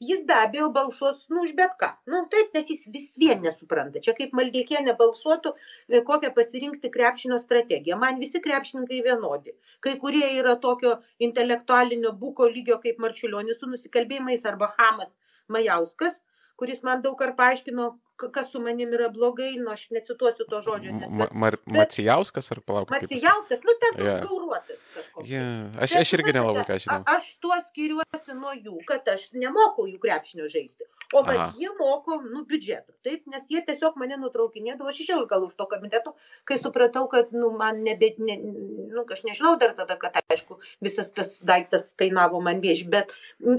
jis 0.08 0.22
be 0.28 0.34
abejo 0.34 0.68
balsuos 0.76 1.18
nu 1.34 1.42
už 1.46 1.52
bet 1.58 1.74
ką. 1.80 1.88
Nu 2.12 2.22
taip 2.34 2.56
nes 2.56 2.70
jis 2.72 2.82
vis 2.94 3.10
vien 3.22 3.44
nesupranta. 3.46 4.02
Čia 4.06 4.14
kaip 4.18 4.34
maldeikienė 4.38 4.94
balsuotų 5.02 5.52
e, 5.54 6.00
kokią 6.08 6.32
pasirinkti 6.38 6.90
krepšinio 6.96 7.38
strategiją. 7.44 7.98
Man 8.04 8.18
visi 8.24 8.42
krepšininkai 8.46 9.00
vienodi. 9.08 9.54
Kai 9.86 9.94
kurie 10.04 10.24
yra 10.40 10.56
tokio 10.66 10.96
intelektualinio 11.28 12.14
buko 12.24 12.50
lygio 12.56 12.80
kaip 12.86 12.98
marčiulionis 13.06 13.62
su 13.62 13.70
nusikalbėjimais 13.74 14.48
arba 14.52 14.72
chamas 14.74 15.14
majauskas 15.56 16.20
kuris 16.62 16.82
man 16.86 17.00
daug 17.04 17.16
kartų 17.20 17.34
paaiškino 17.38 17.84
kas 18.34 18.52
su 18.52 18.60
manim 18.62 18.92
yra 18.94 19.08
blogai, 19.12 19.56
nu 19.58 19.72
aš 19.72 19.88
necituosiu 19.96 20.46
to 20.50 20.60
žodžio. 20.64 20.94
Nes, 20.98 21.10
Ma, 21.10 21.28
Mar 21.44 21.56
Macijauskas 21.66 22.52
ar 22.54 22.60
palauk? 22.66 22.92
Macijauskas, 22.92 23.64
nu 23.66 23.74
ten 23.82 23.98
yeah. 24.04 24.22
gauruotas. 24.22 24.78
Yeah. 25.26 25.72
Aš, 25.82 25.96
aš 26.02 26.14
irgi 26.18 26.36
nelabai 26.36 26.64
ką 26.68 26.78
žinau. 26.84 27.02
Aš 27.16 27.34
tuo 27.42 27.58
skiriuosi 27.68 28.38
nuo 28.38 28.54
jų, 28.54 28.78
kad 28.88 29.08
aš 29.14 29.30
nemokau 29.34 29.88
jų 29.90 29.98
krepšinio 30.02 30.48
žaisti. 30.52 30.88
O 31.12 31.20
kad 31.24 31.36
Aha. 31.36 31.52
jie 31.60 31.68
moko, 31.76 32.16
nu, 32.24 32.40
biudžetų, 32.48 32.94
taip, 33.04 33.26
nes 33.28 33.44
jie 33.52 33.60
tiesiog 33.66 33.98
mane 34.00 34.16
nutraukinėdavo, 34.20 34.88
aš 34.88 35.02
išėjau 35.04 35.26
gal 35.28 35.44
už 35.44 35.52
to 35.58 35.66
komiteto, 35.68 36.14
kai 36.48 36.56
supratau, 36.60 37.04
kad, 37.12 37.34
nu, 37.36 37.50
man 37.60 37.82
nebe, 37.84 38.08
ne, 38.24 38.38
nu, 38.40 39.04
aš 39.16 39.20
nežinau 39.28 39.52
dar 39.60 39.74
tada, 39.76 39.98
kad, 40.00 40.16
aišku, 40.32 40.56
visas 40.84 41.12
tas 41.12 41.34
daiktas 41.52 41.90
kainavo 42.00 42.40
man 42.46 42.64
vieši, 42.64 42.88
bet 42.96 43.12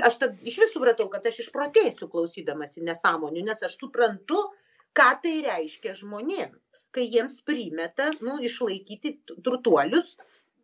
aš 0.10 0.20
tad 0.24 0.42
iš 0.42 0.60
vis 0.64 0.74
supratau, 0.74 1.06
kad 1.14 1.30
aš 1.30 1.44
išprotėsiu 1.46 2.10
klausydamasi 2.10 2.86
nesąmonių, 2.90 3.46
nes 3.52 3.66
aš 3.70 3.78
suprantu, 3.84 4.42
ką 4.98 5.10
tai 5.22 5.38
reiškia 5.46 5.94
žmonėms, 6.02 6.82
kai 6.94 7.06
jiems 7.06 7.42
primeta, 7.46 8.10
nu, 8.26 8.40
išlaikyti 8.50 9.20
turtuolius 9.46 10.16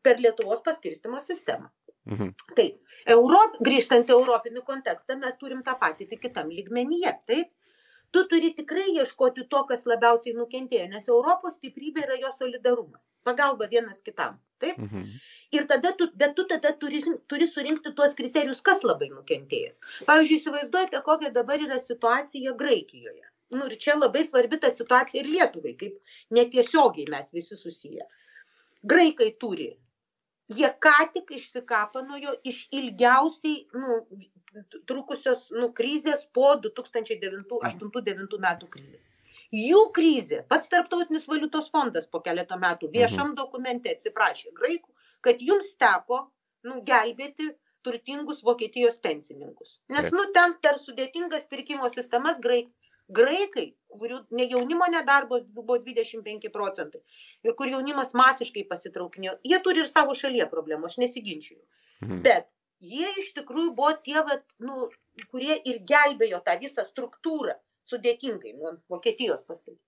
per 0.02 0.18
Lietuvos 0.26 0.66
paskirstimo 0.66 1.22
sistemą. 1.22 1.70
Mhm. 2.10 2.34
Taip, 2.58 2.98
Europ, 3.16 3.58
grįžtant 3.68 4.10
į 4.10 4.16
europinį 4.18 4.66
kontekstą, 4.68 5.18
mes 5.24 5.40
turim 5.42 5.64
tą 5.66 5.76
patį 5.82 6.10
tik 6.14 6.22
kitam 6.28 6.52
lygmenyje. 6.60 7.14
Taip, 7.32 7.52
tu 8.12 8.24
turi 8.32 8.54
tikrai 8.58 8.88
ieškoti 8.96 9.46
to, 9.54 9.64
kas 9.72 9.86
labiausiai 9.92 10.36
nukentėjo, 10.38 10.88
nes 10.94 11.10
Europos 11.16 11.58
stiprybė 11.60 12.06
yra 12.08 12.18
jo 12.24 12.32
solidarumas, 12.38 13.06
pagalba 13.30 13.70
vienas 13.74 14.02
kitam. 14.06 14.40
Taip? 14.64 14.78
Mhm. 14.78 15.10
Ir 15.58 15.66
tada 15.70 15.92
tu, 15.98 16.06
bet 16.22 16.36
tu 16.38 16.46
tada 16.50 16.72
turi, 16.82 17.02
turi 17.32 17.48
surinkti 17.50 17.94
tuos 17.98 18.14
kriterijus, 18.18 18.62
kas 18.62 18.84
labai 18.86 19.10
nukentėjęs. 19.14 19.82
Pavyzdžiui, 20.10 20.38
įsivaizduojate, 20.42 21.02
kokia 21.08 21.32
dabar 21.38 21.64
yra 21.66 21.80
situacija 21.82 22.54
Graikijoje. 22.60 23.26
Nu, 23.56 23.66
ir 23.66 23.80
čia 23.82 23.96
labai 23.98 24.22
svarbi 24.28 24.60
ta 24.62 24.70
situacija 24.70 25.24
ir 25.24 25.30
Lietuvai, 25.34 25.74
kaip 25.78 26.18
netiesiogiai 26.38 27.10
mes 27.10 27.32
visi 27.34 27.58
susiję. 27.58 28.06
Graikai 28.94 29.32
turi 29.42 29.72
jie 30.50 30.70
ką 30.86 30.96
tik 31.14 31.32
išsikapanojo 31.38 32.32
iš 32.52 32.64
ilgiausiai 32.80 33.58
nu, 33.74 34.00
trukusios 34.90 35.50
nu, 35.56 35.70
krizės 35.78 36.26
po 36.34 36.56
2008-2009 36.64 38.42
metų 38.48 38.66
krizės. 38.74 39.04
Jų 39.54 39.82
krizė, 39.94 40.44
pats 40.50 40.70
Tarptautinis 40.70 41.28
valiutos 41.30 41.70
fondas 41.74 42.06
po 42.10 42.20
keletą 42.26 42.58
metų 42.62 42.90
viešam 42.94 43.28
mhm. 43.32 43.38
dokumente 43.38 43.94
atsiprašė 43.94 44.54
graikų, 44.58 44.92
kad 45.26 45.42
jums 45.42 45.72
teko 45.82 46.18
nu, 46.68 46.82
gelbėti 46.86 47.50
turtingus 47.86 48.44
Vokietijos 48.44 49.00
pensininkus. 49.02 49.80
Nes 49.90 50.12
nu, 50.14 50.26
ten 50.36 50.54
per 50.62 50.78
sudėtingas 50.82 51.48
pirkimo 51.50 51.90
sistemas 51.94 52.38
graik, 52.44 52.70
graikai 53.10 53.68
kurių 53.98 54.20
ne 54.38 54.46
jaunimo 54.52 54.88
nedarbas 54.94 55.44
buvo 55.58 55.78
25 55.88 56.52
procentai 56.54 57.02
ir 57.48 57.56
kur 57.60 57.72
jaunimas 57.74 58.14
masiškai 58.22 58.66
pasitraukinėjo, 58.72 59.36
jie 59.52 59.60
turi 59.66 59.84
ir 59.84 59.92
savo 59.92 60.16
šalyje 60.22 60.48
problemų, 60.54 60.92
aš 60.92 61.00
nesiginčiu. 61.04 61.58
Mhm. 62.06 62.22
Bet 62.28 62.50
jie 62.94 63.10
iš 63.22 63.34
tikrųjų 63.38 63.74
buvo 63.78 63.92
tie, 64.06 64.20
vat, 64.30 64.46
nu, 64.70 64.90
kurie 65.34 65.58
ir 65.72 65.82
gelbėjo 65.92 66.42
tą 66.46 66.58
visą 66.64 66.86
struktūrą 66.88 67.58
sudėtingai 67.90 68.56
nuo 68.58 68.76
Vokietijos 68.94 69.46
pastatyti. 69.48 69.84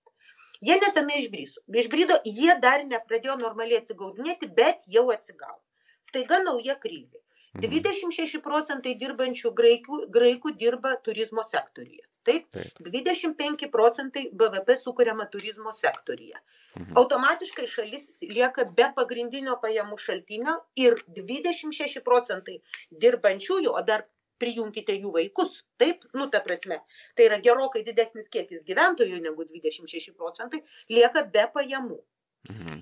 Jie 0.62 0.76
nesenai 0.82 1.18
išbryso. 1.22 1.62
Išbrydo, 1.82 2.18
jie 2.38 2.54
dar 2.62 2.84
nepradėjo 2.86 3.38
normaliai 3.40 3.80
atsigaudinėti, 3.80 4.50
bet 4.58 4.84
jau 4.96 5.06
atsigavo. 5.14 5.58
Staiga 6.04 6.42
nauja 6.42 6.76
krizė. 6.82 7.22
26 7.62 8.36
mhm. 8.36 8.42
procentai 8.44 8.94
dirbančių 9.00 9.52
graikų, 9.56 9.98
graikų 10.12 10.54
dirba 10.60 10.94
turizmo 11.06 11.44
sektoriuje. 11.48 12.04
Taip, 12.22 12.48
Taip. 12.54 12.78
25 12.86 13.68
procentai 13.70 14.28
BVP 14.32 14.76
sukuriama 14.78 15.26
turizmo 15.30 15.72
sektorija. 15.74 16.38
Mhm. 16.78 16.92
Automatiškai 16.96 17.66
šalis 17.68 18.10
lieka 18.22 18.64
be 18.78 18.86
pagrindinio 18.96 19.58
pajamų 19.62 19.98
šaltinio 20.00 20.54
ir 20.78 20.96
26 21.18 22.00
procentai 22.06 22.60
dirbančiųjų, 23.04 23.74
o 23.74 23.82
dar 23.90 24.06
prijunkite 24.42 24.94
jų 24.96 25.12
vaikus. 25.16 25.58
Taip, 25.82 26.06
nu 26.18 26.28
ta 26.30 26.40
prasme, 26.46 26.78
tai 27.18 27.28
yra 27.28 27.40
gerokai 27.42 27.84
didesnis 27.88 28.30
kiekis 28.32 28.64
gyventojų 28.70 29.20
negu 29.26 29.44
26 29.50 30.16
procentai, 30.16 30.62
lieka 30.90 31.26
be 31.34 31.44
pajamų. 31.58 32.00
Mhm. 32.54 32.80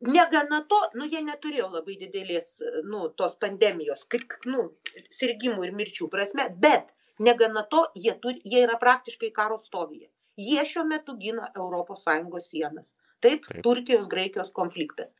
Negana 0.00 0.62
to, 0.68 0.78
nu 0.96 1.04
jie 1.12 1.20
neturėjo 1.20 1.66
labai 1.74 1.98
didelės, 2.00 2.54
nu, 2.88 3.02
tos 3.20 3.34
pandemijos, 3.42 4.06
kaip, 4.08 4.32
nu, 4.48 4.70
sirgimų 5.12 5.66
ir 5.66 5.74
mirčių 5.76 6.08
prasme, 6.14 6.46
bet 6.62 6.88
negana 7.28 7.62
to 7.74 7.84
jie 8.04 8.14
turi 8.24 8.40
jie 8.54 8.64
yra 8.66 8.78
praktiškai 8.84 9.30
karo 9.38 9.58
stovyje. 9.66 10.08
Jie 10.40 10.64
šiuo 10.72 10.84
metu 10.92 11.16
gina 11.24 11.50
sąjungos 11.56 12.48
sienas. 12.52 12.94
Taip, 13.20 13.44
taip. 13.46 13.62
turkijos 13.66 14.08
graikijos 14.08 14.52
konfliktas. 14.56 15.14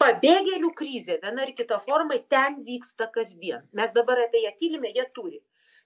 Pabėgėlių 0.00 0.70
krizė 0.78 1.18
viena 1.22 1.44
ar 1.46 1.52
kita 1.58 1.78
forma 1.86 2.18
ten 2.34 2.62
vyksta 2.66 3.06
kasdien. 3.16 3.68
Mes 3.80 3.92
dabar 3.98 4.24
apie 4.24 4.42
ją 4.46 4.52
tylime 4.58 4.90
jie 4.96 5.04
turi. 5.18 5.38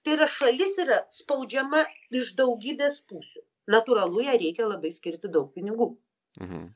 Tai 0.03 0.15
yra 0.15 0.27
šalis 0.37 0.77
yra 0.83 0.97
spaudžiama 1.13 1.83
iš 2.21 2.33
daugybės 2.39 3.03
pusių. 3.11 3.43
Natūralu 3.75 4.23
ją 4.25 4.37
reikia 4.43 4.67
labai 4.71 4.93
skirti 4.95 5.29
daug 5.37 5.51
pinigų. 5.53 5.91
Mhm. 6.41 6.67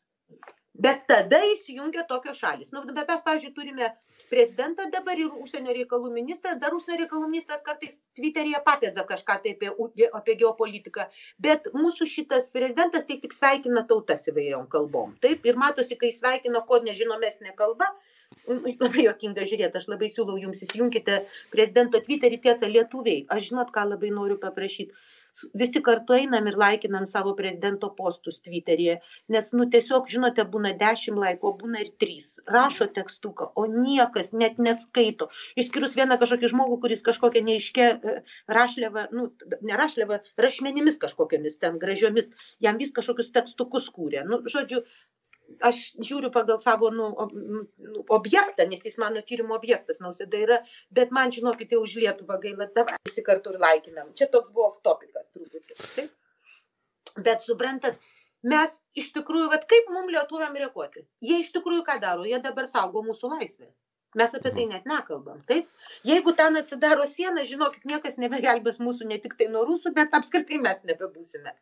Bet 0.74 1.04
tada 1.08 1.42
įsijungia 1.52 2.06
tokios 2.08 2.38
šalis. 2.40 2.70
Nu, 2.72 2.82
bet 2.88 3.10
mes, 3.10 3.24
pavyzdžiui, 3.26 3.52
turime 3.56 3.90
prezidentą 4.32 4.86
dabar 4.94 5.20
ir 5.20 5.34
užsienio 5.44 5.74
reikalų 5.76 6.12
ministrą, 6.16 6.54
dar 6.62 6.76
užsienio 6.78 7.02
reikalų 7.02 7.28
ministras 7.34 7.66
kartais 7.66 7.98
Twitter'yje 8.16 8.62
papėza 8.68 9.04
kažką 9.10 9.36
tai 9.44 9.56
apie, 9.58 9.72
apie 10.20 10.38
geopolitiką, 10.44 11.08
bet 11.48 11.68
mūsų 11.76 12.08
šitas 12.14 12.48
prezidentas 12.56 13.04
tai 13.10 13.20
tik 13.26 13.36
sveikina 13.36 13.84
tautas 13.90 14.24
įvairiom 14.32 14.70
kalbom. 14.72 15.18
Taip, 15.26 15.44
ir 15.52 15.60
matosi, 15.60 16.00
kai 16.00 16.14
sveikina 16.16 16.64
ko 16.70 16.80
nežinomesnė 16.88 17.52
kalba, 17.60 17.92
labai 18.48 19.04
jokinga 19.10 19.44
žiūrėti, 19.52 19.82
aš 19.82 19.90
labai 19.92 20.08
siūlau 20.14 20.40
jums 20.40 20.64
įsijunkite 20.64 21.20
prezidento 21.52 22.00
Twitterį 22.06 22.40
tiesą 22.48 22.72
lietuviai. 22.72 23.26
Aš 23.36 23.52
žinot, 23.52 23.76
ką 23.76 23.90
labai 23.92 24.16
noriu 24.16 24.40
paprašyti 24.40 24.96
visi 25.62 25.82
kartu 25.84 26.16
einam 26.16 26.48
ir 26.50 26.58
laikinam 26.62 27.08
savo 27.12 27.34
prezidento 27.38 27.90
postus 27.98 28.40
Twitter'yje, 28.46 28.98
nes, 29.36 29.50
nu, 29.58 29.68
tiesiog, 29.76 30.10
žinote, 30.14 30.46
būna 30.56 30.74
dešimt 30.82 31.22
laiko, 31.24 31.54
būna 31.62 31.84
ir 31.86 31.92
trys. 32.04 32.30
Rašo 32.56 32.90
tekstuką, 32.98 33.52
o 33.56 33.66
niekas 33.72 34.34
net 34.44 34.60
neskaito. 34.68 35.30
Išskyrus 35.64 35.96
vieną 36.00 36.20
kažkokį 36.22 36.52
žmogų, 36.56 36.82
kuris 36.86 37.06
kažkokią 37.08 37.46
neiškę 37.48 37.88
e, 37.88 38.18
rašlėvą, 38.60 39.08
nu, 39.16 39.30
ne 39.62 39.80
rašlėvą, 39.84 40.22
rašmenimis 40.48 41.00
kažkokiamis 41.06 41.60
ten 41.64 41.80
gražiomis, 41.82 42.32
jam 42.68 42.82
vis 42.82 42.94
kažkokius 42.96 43.34
tekstukus 43.38 43.90
kūrė. 43.96 44.26
Nu, 44.28 44.44
žodžiu, 44.56 44.84
aš 45.70 45.82
žiūriu 46.10 46.32
pagal 46.36 46.60
savo 46.64 46.90
nu, 46.96 47.10
nu, 47.34 47.64
objektą, 48.18 48.68
nes 48.70 48.86
jis 48.88 48.98
mano 49.02 49.22
tyrimo 49.28 49.58
objektas 49.58 50.02
nausėda 50.04 50.42
yra, 50.46 50.58
bet 51.00 51.14
man 51.18 51.34
žinokite 51.36 51.80
už 51.80 51.98
Lietuvą 52.02 52.40
gaila, 52.46 52.70
davai 52.78 52.98
visi 53.10 53.24
kartu 53.28 53.54
ir 53.54 53.62
laikinam. 53.66 54.14
Čia 54.18 54.30
toks 54.34 54.56
buvo 54.56 54.72
topikas 54.88 55.28
truputį. 55.36 55.78
Taip? 55.84 56.18
Bet 57.28 57.44
suprantat, 57.46 58.00
mes 58.54 58.78
iš 59.04 59.12
tikrųjų, 59.18 59.52
vat 59.54 59.68
kaip 59.72 59.90
mums 59.94 60.14
lietuviam 60.16 60.58
reaguoti? 60.64 61.06
Jie 61.30 61.42
iš 61.44 61.54
tikrųjų 61.58 61.86
ką 61.88 62.00
daro? 62.04 62.28
Jie 62.28 62.40
dabar 62.44 62.70
saugo 62.72 63.04
mūsų 63.08 63.36
laisvę. 63.36 63.72
Mes 64.20 64.34
apie 64.36 64.52
tai 64.56 64.66
net 64.68 64.88
nekalbam. 64.90 65.44
Taip? 65.48 65.68
Jeigu 66.08 66.34
ten 66.40 66.60
atsidaro 66.60 67.06
siena, 67.08 67.46
žinokit, 67.48 67.86
niekas 67.88 68.18
nebegelbės 68.20 68.82
mūsų 68.84 69.08
ne 69.12 69.20
tik 69.24 69.38
tai 69.40 69.48
nuo 69.54 69.62
rusų, 69.70 69.94
bet 69.96 70.18
apskritai 70.18 70.60
mes 70.66 70.82
nebebūsime. 70.90 71.54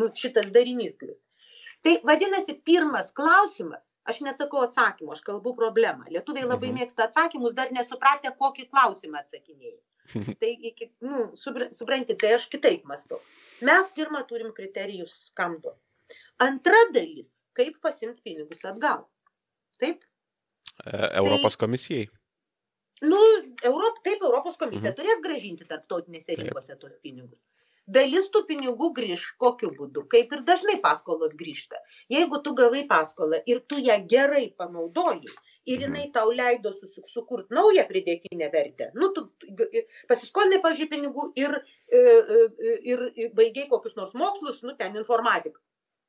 Nu, 0.00 0.10
šitas 0.22 0.50
darinys 0.52 0.98
grius. 1.00 1.20
Tai 1.84 1.98
vadinasi, 2.08 2.54
pirmas 2.64 3.10
klausimas, 3.12 3.98
aš 4.08 4.22
nesakau 4.24 4.62
atsakymo, 4.64 5.12
aš 5.12 5.20
kalbu 5.26 5.52
problemą. 5.58 6.06
Lietuviai 6.08 6.46
labai 6.46 6.70
mhm. 6.70 6.78
mėgsta 6.80 7.08
atsakymus, 7.10 7.52
dar 7.58 7.74
nesupratę, 7.76 8.32
kokį 8.40 8.70
klausimą 8.70 9.20
atsakinėjai. 9.20 9.76
Tai, 10.40 10.50
iki, 10.68 10.88
nu, 11.04 11.26
suprantate, 11.40 12.16
tai 12.20 12.34
aš 12.36 12.50
kitaip 12.52 12.82
mąstau. 12.88 13.20
Mes 13.64 13.86
pirmą 13.96 14.20
turim 14.28 14.50
kriterijus 14.56 15.14
skambu. 15.30 15.72
Antra 16.44 16.80
dalis, 16.92 17.30
kaip 17.56 17.78
pasimti 17.84 18.20
pinigus 18.26 18.66
atgal. 18.68 19.06
Taip? 19.80 20.04
E, 20.84 20.98
Europos 21.22 21.56
tai, 21.56 21.62
komisijai. 21.64 22.04
Nu, 23.08 23.20
Europ, 23.64 24.02
taip, 24.04 24.20
Europos 24.20 24.60
komisija 24.60 24.90
mhm. 24.90 24.98
turės 25.00 25.24
gražinti 25.24 25.68
tarptautinėse 25.68 26.36
rinkose 26.40 26.76
tos 26.80 27.00
pinigus 27.00 27.40
dalis 27.86 28.28
tų 28.32 28.44
pinigų 28.48 28.90
grįš 28.96 29.24
kokiu 29.40 29.70
būdu 29.76 30.06
kaip 30.12 30.32
ir 30.32 30.44
dažnai 30.48 30.76
paskolos 30.84 31.34
grįžta 31.36 31.80
jeigu 32.12 32.40
tu 32.44 32.54
gavai 32.60 32.84
paskolą 32.88 33.40
ir 33.46 33.60
tu 33.68 33.80
ją 33.80 33.98
gerai 34.08 34.46
panaudojai 34.58 35.34
ir 35.64 35.78
mhm. 35.78 35.84
jinai 35.84 36.10
tau 36.12 36.30
leido 36.30 36.72
susi 36.78 37.04
sukurt 37.12 37.50
naują 37.50 37.84
pridėtinę 37.88 38.50
vertę 38.52 38.90
nu 38.94 39.10
tu 39.16 39.28
pasiskolinai 40.08 40.62
pavyzdžiui 40.64 40.90
pinigų 40.92 41.30
ir 41.40 41.58
e, 41.60 42.00
e, 42.00 42.74
ir 42.92 43.06
baigei 43.36 43.68
kokius 43.68 43.96
nors 44.00 44.14
mokslus 44.14 44.62
nu 44.62 44.76
ten 44.80 44.96
informatiką 44.96 45.60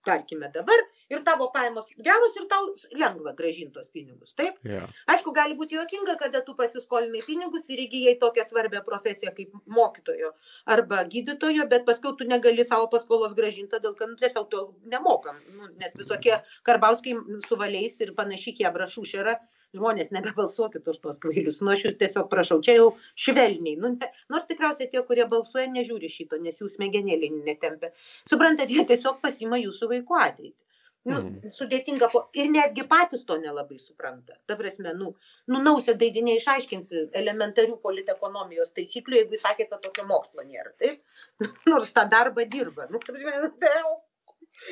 tarkime 0.05 0.51
dabar 0.53 0.87
ir 1.09 1.23
tavo 1.23 1.47
pajamos 1.53 1.85
geros 2.07 2.35
ir 2.39 2.45
tau 2.51 2.69
lengva 3.01 3.33
grąžint 3.39 3.73
tuos 3.73 3.87
pinigus 3.93 4.33
taip? 4.41 4.57
Yeah. 4.65 4.89
aišku 5.13 5.33
gali 5.37 5.57
būti 5.59 5.77
juokinga 5.77 6.15
kada 6.21 6.41
tu 6.47 6.55
pasiskolinai 6.61 7.21
pinigus 7.27 7.69
ir 7.69 7.83
įgyjai 7.85 8.15
tokią 8.23 8.45
svarbią 8.49 8.81
profesiją 8.89 9.33
kaip 9.37 9.53
mokytojo 9.79 10.31
arba 10.77 11.03
gydytojo 11.15 11.67
bet 11.73 11.85
paskiau 11.89 12.15
tu 12.17 12.29
negali 12.31 12.65
savo 12.65 12.89
paskolos 12.95 13.35
grąžint 13.37 13.73
todėl 13.75 13.97
kad 13.99 14.13
nu 14.13 14.17
tiesiog 14.23 14.49
to 14.55 14.63
nemokam 14.95 15.41
nu 15.57 15.69
nes 15.83 15.93
visokie 16.01 16.39
karbauskiai 16.69 17.41
su 17.49 17.59
valiais 17.61 18.01
ir 18.01 18.15
panaši 18.21 18.57
chebra 18.61 18.89
šušera 18.97 19.37
žmonės 19.75 20.11
nebebalsuokit 20.15 20.87
už 20.91 20.99
tuos 21.03 21.21
kvailius 21.21 21.61
nu 21.61 21.73
aš 21.75 21.87
jus 21.87 21.97
tiesiog 22.01 22.29
prašau 22.33 22.61
čia 22.67 22.77
jau 22.79 22.91
švelniai 23.25 23.77
nu 23.81 23.93
ne 23.95 24.11
nors 24.33 24.47
tikriausiai 24.51 24.89
tie 24.91 25.05
kurie 25.09 25.25
balsuoja 25.33 25.67
nežiūri 25.77 26.11
šito 26.17 26.39
nes 26.45 26.61
jų 26.61 26.69
smegenėlė 26.77 27.31
netempia. 27.35 27.91
Suprantat 28.31 28.71
jie 28.73 28.85
tiesiog 28.91 29.19
pasiima 29.25 29.59
jūsų 29.61 29.91
vaikų 29.95 30.21
ateitį 30.27 30.64
nu 31.09 31.17
mm. 31.17 31.51
sudėtinga 31.57 32.09
po 32.13 32.21
ir 32.41 32.49
netgi 32.53 32.85
patys 32.91 33.25
to 33.29 33.37
nelabai 33.41 33.77
supranta 33.81 34.37
ta 34.49 34.57
prasme 34.61 34.93
nu 35.01 35.11
nu 35.53 35.61
nausėdai 35.67 36.09
gi 36.15 36.23
neišaiškinsi 36.29 37.03
elementarių 37.21 37.77
politekonomijos 37.83 38.73
taisyklių 38.79 39.21
jeigu 39.21 39.37
jis 39.37 39.45
sakė 39.45 39.69
kad 39.69 39.83
tokio 39.85 40.07
mokslo 40.09 40.47
nėra 40.49 40.73
taip 40.81 41.69
nors 41.71 41.93
tą 41.99 42.07
darbą 42.15 42.47
dirba 42.57 42.89
nu 42.89 43.01
ta 43.05 43.13
prasme 43.13 43.37
nu, 43.45 43.53
tai 43.61 43.77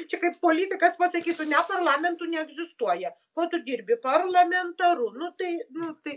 Čia 0.10 0.18
kaip 0.22 0.40
politikas 0.44 0.96
pasakytų, 1.00 1.46
ne 1.52 1.60
parlamentų 1.70 2.30
neegzistuoja. 2.34 3.10
Ko 3.38 3.48
tu 3.52 3.60
dirbi? 3.68 3.98
Parlamentaru. 4.06 5.10
Nu, 5.20 5.32
tai, 5.42 5.50
nu, 5.80 5.90
tai. 6.06 6.14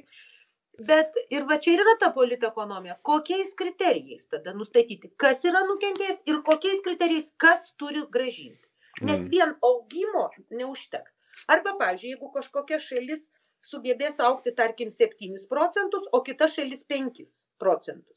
Bet 0.90 1.16
ir 1.32 1.48
va 1.50 1.56
čia 1.64 1.72
ir 1.74 1.82
yra 1.84 1.96
ta 2.02 2.12
politekonomija. 2.14 2.98
Kokiais 3.10 3.54
kriterijais 3.58 4.28
tada 4.32 4.52
nustatyti, 4.60 5.10
kas 5.24 5.44
yra 5.50 5.64
nukentėjęs 5.70 6.22
ir 6.30 6.40
kokiais 6.48 6.82
kriterijais 6.86 7.32
kas 7.44 7.70
turi 7.82 8.04
gražinti. 8.16 8.65
Nes 9.02 9.24
mm. 9.26 9.30
vien 9.32 9.54
augimo 9.70 10.28
neužteks. 10.60 11.18
Arba, 11.52 11.76
pavyzdžiui, 11.80 12.14
jeigu 12.14 12.30
kažkokia 12.36 12.78
šalis 12.80 13.28
sugebės 13.66 14.20
aukti, 14.24 14.54
tarkim, 14.56 14.92
7 14.94 15.42
procentus, 15.50 16.06
o 16.12 16.22
kita 16.28 16.48
šalis 16.48 16.86
5 16.92 17.26
procentus 17.60 18.16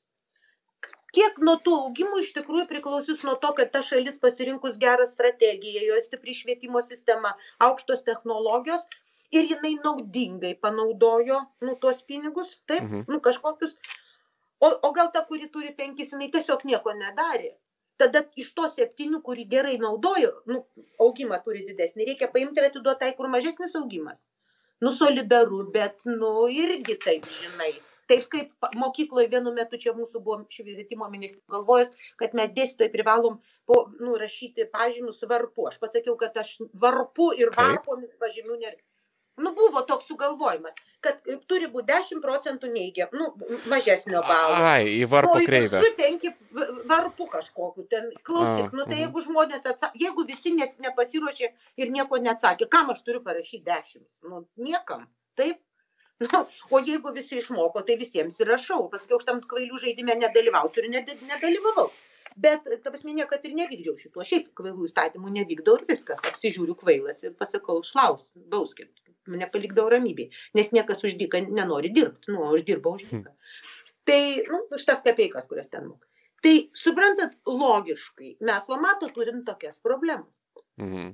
kiek 1.16 1.40
nuo 1.46 1.56
tų 1.66 1.76
augimų 1.84 2.22
iš 2.24 2.32
tikrųjų 2.38 2.66
priklausys 2.70 3.22
nuo 3.28 3.36
to 3.44 3.52
kad 3.60 3.72
ta 3.76 3.82
šalis 3.86 4.20
pasirinkus 4.24 4.78
gerą 4.82 5.08
strategiją 5.10 5.86
jos 5.88 6.10
stipri 6.10 6.36
švietimo 6.38 6.82
sistema 6.86 7.32
aukštos 7.68 8.04
technologijos 8.10 8.86
ir 9.36 9.50
jinai 9.54 9.74
naudingai 9.86 10.54
panaudojo 10.66 11.40
nu 11.66 11.78
tuos 11.82 12.04
pinigus 12.12 12.54
taip 12.72 12.84
mhm. 12.86 13.08
nu 13.10 13.22
kažkokius 13.30 13.76
o 14.68 14.70
o 14.90 14.94
gal 15.00 15.12
ta 15.16 15.26
kuri 15.32 15.50
turi 15.56 15.74
penkis 15.82 16.14
jinai 16.14 16.30
tiesiog 16.36 16.66
nieko 16.72 16.96
nedarė 17.02 17.52
tada 18.00 18.24
iš 18.44 18.54
to 18.58 18.70
septynių 18.76 19.22
kuri 19.28 19.46
gerai 19.54 19.76
naudojo 19.84 20.32
nu 20.52 20.64
augimą 21.06 21.40
turi 21.46 21.66
didesnį. 21.68 22.08
Reikia 22.12 22.32
paimt 22.34 22.58
ir 22.58 22.70
atiduot 22.70 23.02
tai 23.04 23.12
kur 23.18 23.30
mažesnis 23.36 23.76
augimas. 23.80 24.26
Nu 24.84 24.94
solidaru 24.96 25.66
bet 25.76 26.06
nu 26.08 26.34
irgi 26.64 26.96
taip 27.06 27.28
žinai. 27.38 27.72
Taip 28.10 28.26
kaip 28.34 28.70
mokykloj 28.82 29.28
vienu 29.32 29.52
metu 29.54 29.78
čia 29.82 29.92
mūsų 29.94 30.22
buvo 30.26 30.40
švietimo 30.56 31.10
ministrė 31.14 31.44
galvojus 31.56 31.92
kad 32.22 32.34
mes 32.40 32.56
dėstytojai 32.56 32.94
privalom 32.96 33.36
po 33.70 33.82
nu 34.00 34.16
rašyti 34.22 34.66
pažymius 34.74 35.22
varpu. 35.30 35.68
Aš 35.70 35.78
pasakiau 35.84 36.16
kad 36.24 36.40
aš 36.44 36.56
varpu 36.86 37.30
ir 37.38 37.52
varpomis 37.58 38.16
pažymių 38.24 38.58
ne 38.64 38.74
nu 39.46 39.54
buvo 39.58 39.84
toks 39.90 40.10
sugalvojimas 40.12 40.76
kad 41.06 41.20
turi 41.48 41.70
būt 41.74 41.88
dešim 41.90 42.20
procentų 42.24 42.72
neigiam 42.74 43.14
nu 43.20 43.30
mažesnio 43.72 44.24
balo 44.28 44.58
ai 44.72 44.98
į 44.98 45.06
varpo 45.14 45.38
kreivę 45.46 45.80
o 45.80 45.94
penki 46.02 46.34
varpu 46.92 47.30
kažkokiu 47.36 47.88
ten 47.94 48.12
klausyk 48.30 48.76
nu 48.76 48.84
tai 48.84 48.98
mhm. 48.98 49.02
jeigu 49.06 49.26
žmonės 49.30 49.72
atsa 49.74 49.92
jeigu 50.04 50.28
visi 50.34 50.54
nes 50.58 50.76
nepasiruošė 50.88 51.54
ir 51.84 51.96
nieko 51.96 52.22
neatsakė 52.28 52.68
kam 52.78 52.94
aš 52.96 53.02
turiu 53.08 53.24
parašyt 53.26 53.66
dešimt 53.72 54.08
nu 54.30 54.46
niekam 54.70 55.08
taip 55.40 55.64
Nu, 56.34 56.40
o 56.76 56.80
jeigu 56.84 57.14
visi 57.16 57.38
išmoko, 57.40 57.82
tai 57.88 57.96
visiems 58.00 58.42
ir 58.44 58.50
rašau. 58.52 58.90
Pasakiau, 58.92 59.20
aš 59.22 59.28
tam 59.30 59.38
kvailių 59.52 59.78
žaidime 59.84 60.18
nedalyvausiu 60.20 60.84
ir 60.84 60.90
nedalyvavau. 60.92 61.86
Bet, 62.38 62.68
ta 62.84 62.92
prasme, 62.92 63.14
niekad 63.18 63.46
ir 63.48 63.56
nevykdžiau 63.58 63.98
šituo. 64.02 64.26
Šiaip 64.28 64.52
kvailų 64.58 64.90
įstatymų 64.90 65.34
nevykdau 65.40 65.80
ir 65.80 65.86
viskas. 65.90 66.22
Apsižiūriu 66.30 66.76
kvailas 66.80 67.24
ir 67.26 67.36
pasakau, 67.40 67.80
šlaus, 67.86 68.30
bauskit. 68.54 68.92
Mane 69.30 69.50
palikdavo 69.54 69.92
ramybėje. 69.94 70.34
Nes 70.58 70.72
niekas 70.76 71.04
už 71.06 71.18
dyką 71.20 71.44
nenori 71.50 71.92
dirbti. 71.94 72.34
Nu, 72.34 72.48
aš 72.54 72.66
dirbau 72.68 72.98
už 72.98 73.08
dyką. 73.10 73.34
Hmm. 73.34 73.80
Tai, 74.10 74.22
nu, 74.50 74.62
šitas 74.82 75.04
kapeikas, 75.06 75.50
kurias 75.50 75.70
ten 75.70 75.90
moku. 75.90 76.08
Tai, 76.44 76.54
suprantat, 76.78 77.36
logiškai, 77.46 78.38
mes, 78.48 78.70
va, 78.72 78.78
mato, 78.82 79.10
turim 79.14 79.44
tokias 79.48 79.82
problemas. 79.84 80.32
Mhm. 80.80 81.12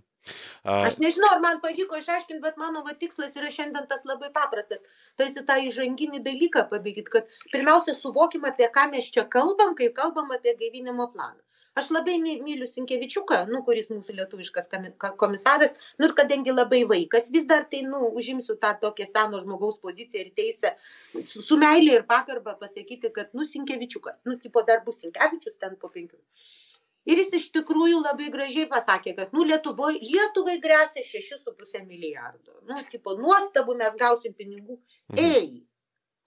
Aš 0.73 0.95
nežinau, 1.01 1.29
ar 1.35 1.41
man 1.43 1.59
pavyko 1.63 1.99
išaiškinti, 2.01 2.41
bet 2.43 2.55
mano 2.61 2.81
va, 2.85 2.93
tikslas 3.01 3.35
yra 3.39 3.51
šiandien 3.57 3.89
tas 3.89 4.05
labai 4.09 4.31
paprastas. 4.37 4.81
Tarsi 5.21 5.43
tą 5.49 5.57
įžanginį 5.69 6.21
dalyką 6.27 6.63
padaryti, 6.71 7.11
kad 7.15 7.35
pirmiausia 7.51 7.93
suvokim, 7.99 8.47
apie 8.49 8.69
ką 8.77 8.87
mes 8.93 9.11
čia 9.17 9.25
kalbam, 9.35 9.75
kai 9.81 9.91
kalbam 9.99 10.33
apie 10.37 10.55
gaivinimo 10.61 11.11
planą. 11.13 11.41
Aš 11.79 11.89
labai 11.91 12.15
myliu 12.23 12.65
Sinkevičiuką, 12.71 13.41
nu, 13.51 13.59
kuris 13.67 13.89
mūsų 13.91 14.13
lietuviškas 14.17 14.69
komisaras, 15.21 15.73
nu 15.99 16.07
ir 16.07 16.13
kadangi 16.19 16.53
labai 16.55 16.81
vaikas, 16.91 17.27
vis 17.35 17.45
dar 17.49 17.65
tai, 17.73 17.81
nu, 17.89 17.99
užimsiu 18.21 18.55
tą 18.61 18.71
tokią 18.83 19.09
seno 19.11 19.41
žmogaus 19.43 19.81
poziciją 19.83 20.23
ir 20.23 20.31
teisę 20.39 20.71
su, 21.17 21.43
su 21.49 21.59
meilė 21.59 21.99
ir 21.99 22.05
pagarba 22.13 22.55
pasakyti, 22.61 23.11
kad, 23.17 23.33
nu, 23.35 23.49
Sinkevičiukas, 23.51 24.23
nu, 24.29 24.39
tipo 24.45 24.63
dar 24.71 24.85
bus 24.87 25.03
Sinkevičius 25.03 25.59
ten 25.59 25.75
po 25.81 25.91
penkių 25.97 26.21
ir 27.11 27.21
jis 27.21 27.31
iš 27.39 27.45
tikrųjų 27.57 28.01
labai 28.01 28.31
gražiai 28.33 28.69
pasakė 28.71 29.15
kad 29.19 29.33
nu 29.37 29.45
lietuvoj 29.51 30.01
lietuvai 30.01 30.57
gresia 30.63 31.05
šeši 31.05 31.39
su 31.43 31.55
puse 31.59 31.83
milijardo. 31.85 32.59
Nu 32.69 32.81
tipo 32.91 33.15
nuostabu 33.21 33.77
mes 33.81 33.95
gausim 34.01 34.33
pinigų. 34.33 34.79
Mhm. 35.13 35.23
ei 35.23 35.65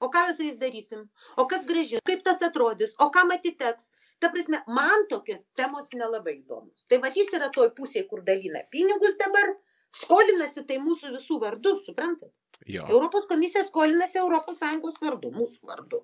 o 0.01 0.09
ką 0.15 0.25
su 0.35 0.43
jais 0.43 0.59
darysim? 0.59 1.07
O 1.37 1.47
kas 1.51 1.65
grąžins 1.71 2.05
kaip 2.11 2.25
tas 2.27 2.43
atrodys? 2.49 2.95
O 3.05 3.11
kam 3.15 3.33
atiteks? 3.35 3.91
Ta 4.23 4.31
prasme 4.35 4.63
man 4.67 5.07
tokios 5.11 5.43
temos 5.59 5.91
nelabai 5.95 6.35
įdomios. 6.41 6.87
Tai 6.91 6.99
vat 7.05 7.17
jis 7.19 7.33
yra 7.39 7.51
toj 7.55 7.71
pusėj 7.79 8.07
kur 8.11 8.23
dalina 8.27 8.65
pinigus 8.75 9.17
dabar 9.23 9.55
skolinasi 10.01 10.65
tai 10.71 10.79
mūsų 10.87 11.13
visų 11.17 11.41
vardu 11.45 11.75
suprantat. 11.87 12.33
Europos 12.69 13.29
komisija 13.31 13.65
skolinasi 13.65 14.19
Europos 14.23 14.59
Sąjungos 14.63 14.99
vardu, 15.03 15.31
mūsų 15.35 15.71
vardu. 15.71 16.03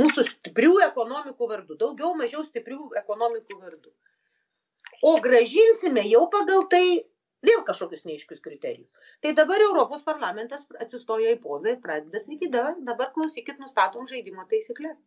Mūsų 0.00 0.24
stiprių 0.26 0.78
ekonomikų 0.88 1.48
vardu, 1.50 1.76
daugiau 1.80 2.14
mažiau 2.18 2.42
stiprių 2.46 2.90
ekonomikų 3.00 3.58
vardu. 3.60 3.92
O 5.06 5.12
gražinsime 5.26 6.02
jau 6.10 6.24
pagal 6.32 6.64
tai 6.72 6.84
vėl 7.46 7.62
kažkokius 7.68 8.06
neiškius 8.08 8.42
kriterijus. 8.44 8.90
Tai 9.22 9.34
dabar 9.38 9.62
Europos 9.62 10.02
parlamentas 10.06 10.64
atsistoja 10.84 11.34
į 11.36 11.40
pozą 11.44 11.74
ir 11.74 11.82
pradeda 11.84 12.22
sakyti, 12.22 12.50
dabar, 12.54 13.12
klausykit, 13.14 13.60
nustatom 13.62 14.08
žaidimo 14.10 14.46
taisyklės. 14.50 15.02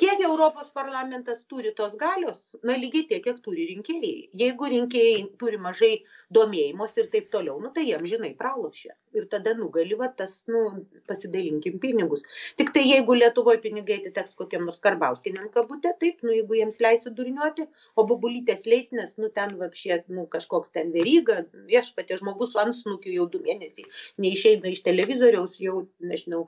Kiek 0.00 0.20
Europos 0.24 0.70
parlamentas 0.70 1.44
turi 1.50 1.70
tos 1.78 1.94
galios? 1.96 2.40
Na, 2.66 2.74
lygiai 2.82 3.06
tiek, 3.10 3.22
kiek 3.26 3.38
turi 3.44 3.66
rinkėjai. 3.68 4.16
Jeigu 4.42 4.68
rinkėjai 4.72 5.20
turi 5.40 5.60
mažai 5.66 5.92
domėjimos 6.36 6.96
ir 7.00 7.08
taip 7.12 7.28
toliau, 7.34 7.58
nu, 7.62 7.70
tai 7.74 7.84
jiems 7.88 8.10
žinai 8.12 8.30
pralošia. 8.38 8.94
Ir 9.18 9.26
tada 9.32 9.54
nugali 9.58 9.98
va 10.00 10.08
tas, 10.20 10.36
nu, 10.50 10.62
pasidalinkim 11.10 11.78
pinigus. 11.82 12.22
Tik 12.60 12.72
tai 12.76 12.84
jeigu 12.86 13.16
Lietuvoje 13.18 13.60
pinigai 13.64 13.98
atiteks 14.00 14.36
kokiam 14.38 14.66
nors 14.68 14.82
karbauskiniam 14.84 15.48
kabutė, 15.54 15.94
taip, 16.02 16.22
nu, 16.26 16.34
jeigu 16.38 16.58
jiems 16.60 16.80
leisi 16.82 17.14
durniuoti, 17.20 17.66
o 17.98 18.06
bubulytės 18.10 18.66
leis, 18.70 18.92
nes, 18.96 19.16
nu, 19.22 19.30
ten 19.36 19.56
vapšė, 19.60 20.04
nu, 20.16 20.26
kažkoks 20.34 20.74
ten 20.76 20.94
veryga, 20.94 21.42
viešpatė 21.70 22.20
žmogus 22.22 22.54
su 22.54 22.62
ansnukiu 22.62 23.16
jau 23.16 23.26
du 23.34 23.42
mėnesiai 23.46 23.88
neišeina 24.22 24.70
iš 24.70 24.84
televizoriaus, 24.86 25.58
jau, 25.62 25.84
nežinau, 26.12 26.46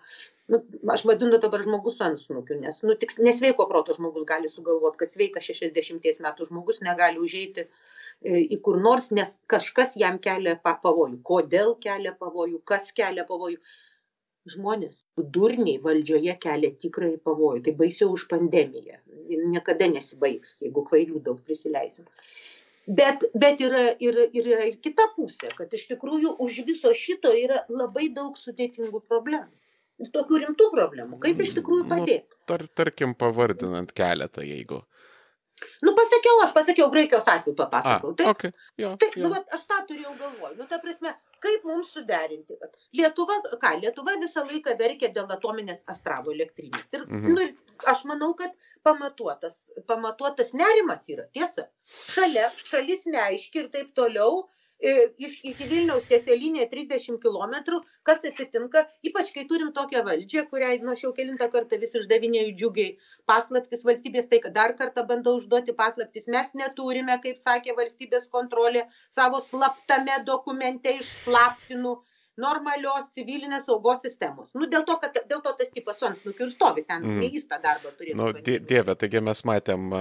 nu, 0.48 0.58
aš 0.94 1.04
vadinu 1.08 1.38
dabar 1.42 1.62
žmogus 1.62 2.00
ansnukiu, 2.06 2.58
nes 2.64 2.82
nu, 2.86 2.96
tik 3.02 3.14
nesveiko 3.26 3.68
proto 3.70 3.94
žmogus 3.98 4.26
gali 4.32 4.50
sugalvoti, 4.50 4.98
kad 5.02 5.14
sveikas 5.14 5.46
60 5.50 6.26
metų 6.26 6.48
žmogus 6.48 6.82
negali 6.86 7.22
užeiti 7.22 7.66
e, 7.66 8.42
į 8.56 8.58
kur 8.66 8.80
nors, 8.86 9.12
nes 9.18 9.38
kažkas 9.54 9.96
jam 10.02 10.18
kelia 10.26 10.56
pavojų. 10.66 11.22
Kodėl 11.30 11.76
kelia 11.86 12.14
pavojų, 12.18 12.60
kas 12.72 12.90
kelia 12.98 13.26
pavojų. 13.28 13.62
Žmonės, 14.52 15.04
durniai 15.34 15.76
valdžioje 15.82 16.34
kelia 16.42 16.72
tikrai 16.84 17.12
pavojų. 17.28 17.60
Tai 17.68 17.76
baisiau 17.78 18.10
už 18.16 18.24
pandemiją. 18.32 18.98
Niekada 19.30 19.86
nesibaigs, 19.92 20.56
jeigu 20.64 20.82
kvailių 20.88 21.22
daug 21.28 21.38
prisileisim. 21.46 22.08
Bet, 22.90 23.22
bet 23.38 23.62
yra, 23.62 23.84
ir 24.02 24.18
yra 24.26 24.64
ir 24.66 24.80
kita 24.82 25.06
pusė, 25.14 25.52
kad 25.54 25.70
iš 25.78 25.86
tikrųjų 25.92 26.34
už 26.42 26.58
viso 26.66 26.90
šito 26.90 27.30
yra 27.38 27.60
labai 27.70 28.08
daug 28.16 28.34
sudėtingų 28.40 29.04
problemų 29.06 29.61
tokių 30.14 30.40
rimtų 30.46 30.70
problemų. 30.72 31.18
Kaip 31.22 31.42
iš 31.44 31.52
tikrųjų 31.58 31.84
nu, 31.84 31.90
padėti? 31.92 32.32
Nu, 32.32 32.46
tar, 32.50 32.64
tarkim, 32.80 33.14
pavardinant 33.18 33.92
keletą, 33.96 34.44
jeigu. 34.46 34.82
Nu, 35.82 35.92
pasakiau, 35.98 36.40
aš 36.44 36.52
pasakiau 36.56 36.88
Graikijos 36.90 37.28
atveju 37.30 37.54
papasakau. 37.58 38.12
Taip, 38.18 38.30
okay. 38.32 38.52
jo, 38.80 38.92
taip 39.02 39.16
jo. 39.18 39.24
nu, 39.24 39.30
vat, 39.34 39.46
aš 39.54 39.64
tą 39.70 39.78
turėjau 39.90 40.14
galvoj. 40.18 40.54
Nu, 40.58 40.66
ta 40.70 40.78
prasme, 40.82 41.12
kaip 41.44 41.66
mums 41.68 41.92
suderinti? 41.94 42.56
Vat. 42.62 42.74
Lietuva, 42.98 43.38
ką, 43.62 43.74
Lietuva 43.82 44.16
visą 44.22 44.44
laiką 44.48 44.74
verkė 44.80 45.12
dėl 45.16 45.30
atominės 45.36 45.84
astravo 45.94 46.34
elektrinės. 46.34 46.88
Ir, 46.94 47.04
mhm. 47.06 47.36
nu, 47.36 47.76
aš 47.92 48.04
manau, 48.10 48.32
kad 48.38 48.54
pamatuotas, 48.86 49.60
pamatuotas 49.90 50.50
nerimas 50.58 51.06
yra, 51.12 51.28
tiesa. 51.36 51.68
Šalia, 52.14 52.48
šalis 52.72 53.06
neaiški 53.10 53.64
ir 53.64 53.70
taip 53.74 53.94
toliau 53.98 54.44
iš 54.82 55.38
iki 55.46 55.66
Vilniaus 55.70 56.06
tieselinė 56.10 56.66
30 56.70 57.18
km, 57.22 57.78
kas 58.08 58.24
atsitinka, 58.28 58.82
ypač 59.06 59.30
kai 59.34 59.44
turim 59.50 59.70
tokią 59.76 60.02
valdžią, 60.08 60.44
kuriai 60.50 60.80
nuo 60.82 60.96
šiau 60.98 61.12
kilintą 61.18 61.48
kartą 61.52 61.78
vis 61.82 61.94
išdavinėjau 62.00 62.54
džiugiai 62.58 62.96
paslaptis 63.30 63.86
valstybės, 63.86 64.28
tai 64.32 64.42
dar 64.58 64.74
kartą 64.78 65.06
bandau 65.06 65.36
užduoti 65.38 65.76
paslaptis. 65.78 66.26
Mes 66.36 66.50
neturime, 66.58 67.18
kaip 67.22 67.38
sakė 67.38 67.76
valstybės 67.78 68.26
kontrolė, 68.28 68.88
savo 69.10 69.42
slaptame 69.46 70.18
dokumente 70.26 70.98
išslaptinų 70.98 72.00
normalios 72.42 73.10
civilinės 73.16 73.66
saugos 73.68 74.02
sistemos. 74.04 74.50
Nu, 74.58 74.68
dėl 74.70 74.86
to, 74.88 74.96
kad 75.02 75.16
dėl 75.30 75.42
to 75.44 75.52
tas 75.58 75.70
tipas 75.74 76.02
ant 76.08 76.24
nukių 76.26 76.48
ir 76.48 76.54
stovi 76.54 76.84
ten, 76.88 77.04
mm. 77.06 77.28
jis 77.36 77.46
tą 77.50 77.60
darbą 77.62 77.92
turėjo. 77.98 78.18
Nu, 78.18 78.30
die, 78.38 78.58
dieve, 78.72 78.96
taigi 78.98 79.22
mes 79.24 79.44
matėm 79.48 79.92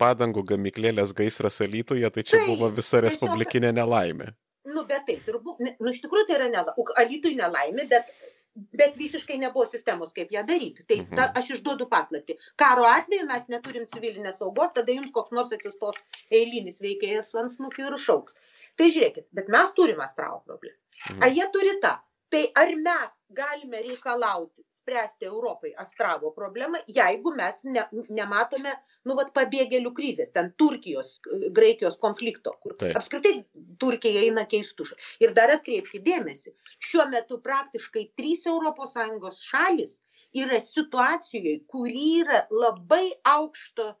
padangų 0.00 0.46
gamiklėlės 0.54 1.16
gaisras 1.16 1.60
Alytuje, 1.64 2.10
tai 2.14 2.26
čia 2.26 2.38
tai, 2.40 2.46
buvo 2.52 2.70
visa 2.74 3.02
respublikinė 3.04 3.70
tiesiog, 3.70 3.80
nelaimė. 3.82 4.30
Nu, 4.70 4.86
bet 4.88 5.04
taip 5.08 5.26
buvo, 5.34 5.58
nu, 5.60 5.90
iš 5.90 6.00
tikrųjų 6.04 6.30
tai 6.30 6.38
yra 6.40 6.52
nelaimė, 6.52 6.94
Alytui 7.04 7.34
nelaimė, 7.40 7.90
bet 7.90 8.14
bet 8.54 8.96
visiškai 8.98 9.36
nebuvo 9.42 9.66
sistemos, 9.66 10.12
kaip 10.14 10.30
ją 10.32 10.44
daryti. 10.46 10.84
Tai 10.86 10.98
ta, 11.02 11.24
mhm. 11.26 11.38
aš 11.40 11.50
išduodu 11.56 11.88
paslapti. 11.90 12.36
Karo 12.60 12.86
atveju 12.86 13.26
mes 13.30 13.48
neturim 13.50 13.86
civilinės 13.90 14.38
saugos, 14.42 14.70
tada 14.76 14.94
jums 14.94 15.10
koks 15.16 15.34
nors 15.34 15.54
atsistos 15.56 15.98
eilinis 16.30 16.78
veikėjas 16.84 17.32
su 17.32 17.40
ansnukiu 17.42 17.88
ir 17.90 17.98
šauks. 18.06 18.36
Tai 18.78 18.90
žiūrėkit, 18.90 19.28
bet 19.36 19.50
mes 19.54 19.70
turime 19.76 20.04
astravo 20.06 20.42
problemą. 20.48 20.78
Mhm. 21.10 21.22
Ar 21.22 21.38
jie 21.38 21.46
turi 21.54 21.78
tą? 21.82 21.94
Tai 22.34 22.42
ar 22.58 22.70
mes 22.82 23.10
galime 23.30 23.80
reikalauti 23.84 24.64
spręsti 24.74 25.26
Europai 25.28 25.70
astravo 25.78 26.32
problemą, 26.34 26.80
jeigu 26.96 27.30
mes 27.36 27.60
ne, 27.64 27.84
nematome, 28.10 28.72
nu, 29.06 29.14
vat, 29.18 29.30
pabėgėlių 29.36 29.92
krizės, 29.94 30.32
ten 30.34 30.50
Turkijos, 30.58 31.12
Graikijos 31.56 31.96
konflikto, 32.02 32.56
kur 32.64 32.74
Taip. 32.80 32.96
apskritai 32.98 33.34
Turkija 33.80 34.24
eina 34.26 34.44
keistuš. 34.50 34.96
Ir 35.22 35.36
dar 35.38 35.54
atkreipkite 35.54 36.02
dėmesį, 36.08 36.56
šiuo 36.88 37.06
metu 37.12 37.38
praktiškai 37.44 38.08
trys 38.18 38.44
ES 38.50 39.44
šalis 39.52 39.94
yra 40.34 40.58
situacijoje, 40.60 41.60
kur 41.70 41.88
yra 41.88 42.44
labai 42.50 43.06
aukšto 43.36 43.92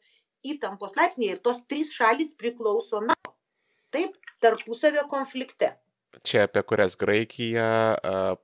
įtampos 0.44 0.98
laipsniai 0.98 1.36
ir 1.36 1.42
tos 1.46 1.62
trys 1.70 1.94
šalis 1.94 2.34
priklauso 2.34 3.00
NATO. 3.00 3.36
Taip, 3.94 4.18
tarpusavio 4.44 5.08
konflikte. 5.10 5.74
Čia 6.22 6.46
apie 6.48 6.62
kurias 6.62 6.96
Graikija. 7.00 7.68
Uh, 7.98 8.34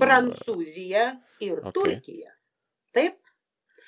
Prancūzija 0.00 1.10
ir 1.44 1.60
okay. 1.60 1.74
Turkija. 1.76 2.32
Taip. 2.96 3.18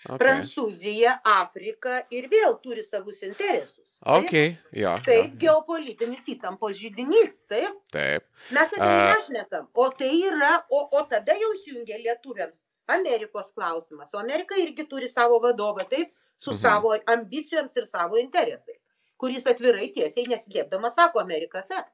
Okay. 0.03 0.19
Prancūzija, 0.19 1.15
Afrika 1.31 2.01
ir 2.11 2.27
vėl 2.31 2.57
turi 2.63 2.83
savus 2.83 3.23
interesus. 3.23 3.87
Taip, 4.03 4.25
okay. 4.27 4.49
jo, 4.75 4.97
taip 5.07 5.37
jo. 5.37 5.39
geopolitinis 5.45 6.25
įtampos 6.33 6.75
žydinys, 6.75 7.45
taip. 7.51 7.77
Taip. 7.95 8.27
Mes 8.51 8.75
apie 8.75 8.89
uh, 8.89 9.13
nešnekam. 9.13 9.69
O 9.79 9.87
tai 9.95 10.11
yra, 10.27 10.57
o, 10.75 10.83
o 10.99 11.05
tada 11.11 11.37
jau 11.39 11.53
įsijungia 11.55 12.01
lietuviams 12.03 12.65
Amerikos 12.91 13.55
klausimas. 13.55 14.11
O 14.11 14.19
Amerika 14.19 14.59
irgi 14.59 14.89
turi 14.91 15.11
savo 15.13 15.39
vadovą, 15.45 15.87
taip, 15.87 16.11
su 16.35 16.51
mhm. 16.51 16.63
savo 16.65 16.97
ambicijoms 17.15 17.79
ir 17.79 17.87
savo 17.87 18.19
interesais 18.19 18.82
kuris 19.23 19.47
atvirai 19.53 19.89
tiesiai 19.97 20.29
neslėpdamas 20.33 20.97
sako 20.99 21.23
Amerika 21.23 21.63
Fed. 21.69 21.91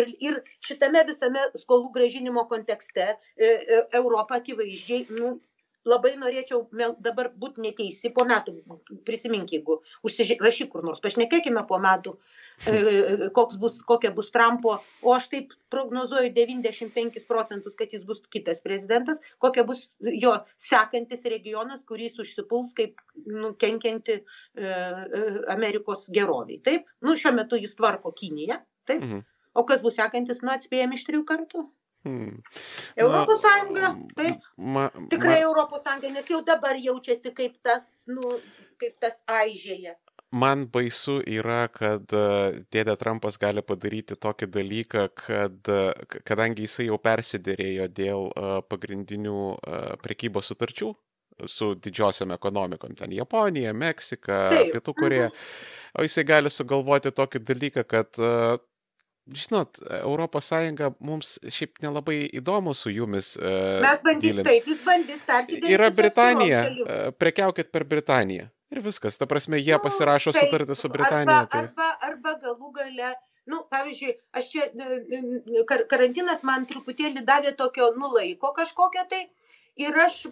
Ir, 0.00 0.08
ir 0.24 0.38
šitame 0.64 1.02
visame 1.08 1.42
skolų 1.60 1.90
gražinimo 1.94 2.46
kontekste 2.50 3.04
e, 3.10 3.16
e, 3.46 3.80
Europą 3.98 4.38
akivaizdžiai, 4.40 5.04
nu, 5.18 5.34
labai 5.88 6.12
norėčiau 6.18 6.66
dabar 7.02 7.30
būti 7.38 7.62
neteisi 7.64 8.12
po 8.14 8.24
metų, 8.28 8.54
prisimink, 9.06 9.52
jeigu 9.54 9.80
užsirašyk 10.06 10.70
kur 10.72 10.84
nors, 10.86 11.02
pašnekėkime 11.02 11.64
po 11.68 11.78
metų, 11.82 12.14
e, 12.70 13.30
bus, 13.62 13.80
kokia 13.88 14.12
bus 14.14 14.30
Trumpo, 14.34 14.76
o 15.02 15.14
aš 15.16 15.28
taip 15.32 15.56
prognozuoju 15.74 16.30
95 16.36 17.26
procentus, 17.28 17.76
kad 17.78 17.92
jis 17.94 18.06
bus 18.08 18.22
kitas 18.30 18.62
prezidentas, 18.64 19.22
kokia 19.42 19.66
bus 19.68 19.88
jo 20.00 20.36
sekantis 20.56 21.26
regionas, 21.34 21.82
kuris 21.88 22.18
užsipuls 22.22 22.74
kaip 22.78 23.02
nu, 23.26 23.54
kenkianti 23.58 24.20
e, 24.20 24.22
e, 24.62 25.26
Amerikos 25.52 26.08
geroviai. 26.14 26.62
Taip, 26.62 26.90
nu, 27.02 27.18
šiuo 27.18 27.34
metu 27.36 27.58
jis 27.58 27.74
tvarko 27.78 28.14
Kiniją, 28.14 28.62
taip, 28.86 29.02
mhm. 29.02 29.22
o 29.58 29.66
kas 29.66 29.82
bus 29.82 29.98
sekantis, 29.98 30.44
nu, 30.46 30.54
atspėjami 30.54 31.00
iš 31.00 31.08
trijų 31.10 31.26
kartų. 31.28 31.66
Hmm. 32.02 32.40
Europos 32.96 33.42
Sąjunga, 33.42 33.94
taip. 34.18 34.46
Ma, 34.56 34.88
ma, 34.94 35.08
tikrai 35.10 35.40
Europos 35.42 35.84
Sąjunga, 35.84 36.10
nes 36.16 36.30
jau 36.30 36.40
dabar 36.46 36.78
jaučiasi 36.78 37.30
kaip 37.36 37.60
tas, 37.62 37.86
nu, 38.10 38.38
kaip 38.82 38.96
tas 39.02 39.22
aižėja. 39.30 39.94
Man 40.32 40.64
baisu 40.72 41.18
yra, 41.28 41.66
kad 41.68 42.08
e, 42.16 42.24
dėdė 42.72 42.94
Trumpas 42.96 43.36
gali 43.40 43.60
padaryti 43.68 44.16
tokį 44.16 44.48
dalyką, 44.54 45.02
kad 45.20 45.68
e, 45.68 45.80
kadangi 46.24 46.64
jisai 46.64 46.86
jau 46.86 46.96
persidėrėjo 46.96 47.88
dėl 47.92 48.30
e, 48.30 48.52
pagrindinių 48.64 49.42
prekybos 50.02 50.48
sutarčių 50.48 50.88
su 51.48 51.72
didžiosiam 51.84 52.32
ekonomikom, 52.32 52.96
ten 52.96 53.12
Japonija, 53.12 53.74
Meksika. 53.76 54.40
Pietų 54.72 54.94
Koreja, 54.96 55.28
mhm. 55.28 55.46
o 56.00 56.08
jisai 56.08 56.24
gali 56.28 56.52
sugalvoti 56.52 57.12
tokį 57.12 57.44
dalyką, 57.52 57.84
kad 57.88 58.20
žinot, 59.26 59.78
Europos 60.00 60.48
Sąjunga 60.50 60.92
mums 61.00 61.36
šiaip 61.46 61.82
nelabai 61.84 62.24
įdomu 62.40 62.74
su 62.74 62.90
jumis. 62.90 63.34
Uh, 63.38 63.80
Mes 63.84 64.02
bandys 64.04 64.40
taip, 64.42 64.66
jis 64.66 64.80
bandys 64.86 65.22
persidėti. 65.26 65.74
Yra 65.74 65.90
Britanija, 65.94 66.62
uh, 66.68 67.04
prekiaukit 67.18 67.70
per 67.74 67.86
Britaniją. 67.88 68.48
Ir 68.72 68.80
viskas, 68.80 69.18
ta 69.20 69.28
prasme, 69.28 69.60
jie 69.60 69.76
nu, 69.76 69.82
pasirašo 69.84 70.32
taip, 70.32 70.48
sutartį 70.48 70.78
su 70.78 70.88
Britanija. 70.92 71.42
Arba, 71.44 71.52
tai... 71.52 71.66
arba, 71.68 71.90
arba 72.08 72.34
galų 72.40 72.72
gale, 72.78 73.12
nu, 73.52 73.60
pavyzdžiui, 73.72 74.16
aš 74.40 74.48
čia, 74.54 74.66
kar, 75.68 75.84
karantinas 75.90 76.42
man 76.48 76.66
truputėlį 76.70 77.24
davė 77.28 77.54
tokio 77.58 77.92
nulaiko 77.98 78.54
kažkokio 78.56 79.06
tai. 79.12 79.26
Ir 79.80 79.96
aš 79.96 80.26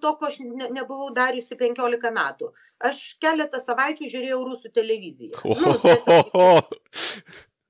to, 0.00 0.10
ko 0.16 0.28
aš 0.30 0.38
ne, 0.40 0.70
nebuvau 0.72 1.10
dariusi 1.16 1.56
15 1.60 2.12
metų. 2.16 2.46
Aš 2.88 3.00
keletą 3.20 3.60
savaičių 3.60 4.08
žiūrėjau 4.12 4.38
rusų 4.48 4.70
televiziją. 4.72 5.42
Nu, 5.44 5.74
tiesiog, 5.84 6.32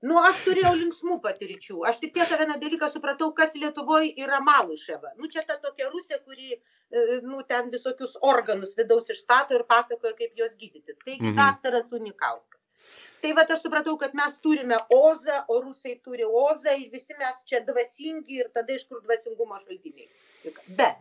Nu, 0.07 0.19
aš 0.23 0.43
turėjau 0.47 0.73
linksmų 0.79 1.17
patirčių. 1.25 1.81
Aš 1.91 2.01
tik 2.03 2.13
tiesą 2.17 2.39
vieną 2.41 2.59
dalyką 2.63 2.89
supratau, 2.93 3.31
kas 3.39 3.57
Lietuvoje 3.59 4.13
yra 4.23 4.43
Maluševa. 4.45 5.15
Nu, 5.21 5.31
čia 5.33 5.43
ta 5.49 5.57
tokia 5.63 5.89
Rusija, 5.91 6.21
kuri, 6.27 6.53
e, 6.57 7.07
nu, 7.25 7.41
ten 7.49 7.73
visokius 7.73 8.19
organus 8.33 8.77
vidaus 8.79 9.11
išstato 9.15 9.57
ir 9.59 9.67
pasakoja, 9.73 10.15
kaip 10.21 10.39
juos 10.43 10.55
gydytis. 10.61 11.01
Tai 11.03 11.17
mhm. 11.17 11.35
daktaras 11.41 11.91
Unikauskas. 11.99 12.63
Tai 13.23 13.33
va, 13.35 13.43
aš 13.57 13.63
supratau, 13.65 13.97
kad 13.99 14.15
mes 14.15 14.37
turime 14.45 14.79
ozą, 14.95 15.41
o 15.51 15.61
rusai 15.65 15.97
turi 16.05 16.27
ozą 16.41 16.77
ir 16.79 16.91
visi 16.93 17.17
mes 17.19 17.41
čia 17.51 17.63
dvasingi 17.67 18.43
ir 18.43 18.51
tada 18.55 18.77
iš 18.77 18.85
kur 18.91 19.01
dvasingumo 19.07 19.59
šaltiniai. 19.63 20.07
Bet 20.79 21.01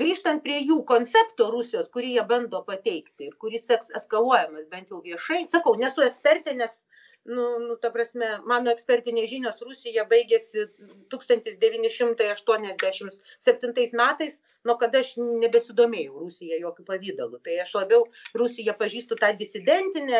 grįžtant 0.00 0.42
prie 0.46 0.60
jų 0.62 0.78
koncepto 0.88 1.50
Rusijos, 1.52 1.90
kurį 1.96 2.14
jie 2.14 2.24
bando 2.30 2.62
pateikti 2.68 3.28
ir 3.28 3.36
kuris 3.42 3.68
eskaluojamas 3.74 4.70
bent 4.70 4.94
jau 4.94 5.02
viešai, 5.04 5.42
sakau, 5.50 5.74
nesu 5.82 6.06
ekspertė, 6.06 6.54
nes 6.62 6.78
nu, 7.24 7.58
nu, 7.58 7.76
ta 7.80 7.90
prasme, 7.94 8.26
mano 8.50 8.70
ekspertinės 8.72 9.30
žinios 9.30 9.62
Rusija 9.64 10.02
baigėsi 10.10 10.64
1987 11.14 13.94
metais, 14.00 14.34
nuo 14.68 14.76
kada 14.80 15.00
aš 15.04 15.10
nebesidomėjau 15.20 16.14
Rusija 16.26 16.56
jokių 16.60 16.82
pavydalų. 16.90 17.36
Tai 17.46 17.54
aš 17.64 17.70
labiau 17.78 18.02
Rusiją 18.42 18.72
pažįstu 18.80 19.14
tą 19.22 19.28
disidentinę, 19.40 20.18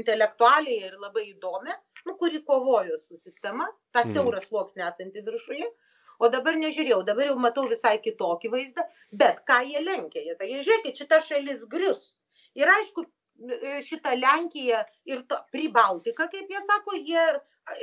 intelektualiai 0.00 0.78
ir 0.90 0.94
labai 1.02 1.24
įdomią, 1.32 1.74
nu, 2.06 2.12
kuri 2.22 2.38
kovojo 2.46 2.96
su 3.02 3.14
sistema, 3.18 3.66
tą 3.92 4.00
mhm. 4.04 4.10
siaurą 4.14 4.40
sluoksnį 4.46 4.82
esantį 4.92 5.20
viršuje. 5.30 5.68
O 6.18 6.26
dabar 6.34 6.56
nežiūrėjau, 6.58 7.04
dabar 7.06 7.28
jau 7.30 7.36
matau 7.38 7.64
visai 7.70 7.96
kitokį 8.02 8.48
vaizdą, 8.54 8.82
bet 9.20 9.36
ką 9.46 9.58
jie 9.66 9.80
lenkia, 9.84 10.20
jie 10.26 10.34
sakė, 10.34 10.62
žiūrėkit, 10.66 10.94
šita 11.02 11.16
šalis 11.22 11.60
grius. 11.70 12.02
Ir 12.58 12.66
aišku, 12.72 13.04
šitą 13.86 14.14
Lenkiją 14.18 14.82
ir 15.06 15.24
to, 15.30 15.38
Pribaltiką, 15.52 16.28
kaip 16.32 16.50
jie 16.50 16.62
sako, 16.66 16.96
jie 16.96 17.26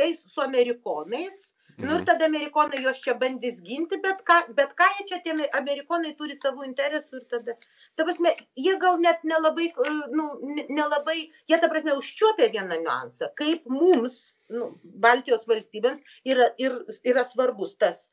eis 0.08 0.26
su 0.34 0.42
amerikonais. 0.42 1.54
Mhm. 1.78 1.88
Nu 1.88 1.94
ir 1.94 2.00
mhm. 2.00 2.06
tada 2.08 2.26
amerikonai 2.26 2.82
juos 2.84 3.02
čia 3.04 3.14
bandys 3.20 3.58
ginti, 3.62 3.98
bet 4.04 4.22
ką, 4.28 4.38
bet 4.56 4.70
ką 4.80 4.86
jie 4.98 5.06
čia, 5.10 5.18
tie 5.24 5.34
amerikonai 5.60 6.14
turi 6.16 6.36
savo 6.40 6.64
interesų 6.64 7.20
ir 7.20 7.26
tada, 7.34 7.56
ta 8.00 8.06
prasme, 8.08 8.32
jie 8.56 8.78
gal 8.80 8.96
net 9.04 9.26
nelabai, 9.28 9.66
e, 9.68 9.96
nu, 10.16 10.30
nelabai, 10.70 11.18
jie 11.52 11.60
ta 11.60 11.68
prasme 11.68 11.98
užčiuopia 12.00 12.48
vieną 12.54 12.78
niuansą, 12.86 13.28
kaip 13.42 13.68
mums, 13.68 14.38
nu, 14.56 14.70
Baltijos 15.04 15.44
valstybėms 15.52 16.16
yra, 16.32 16.48
ir, 16.64 16.78
yra 17.04 17.26
svarbus 17.28 17.76
tas 17.82 18.06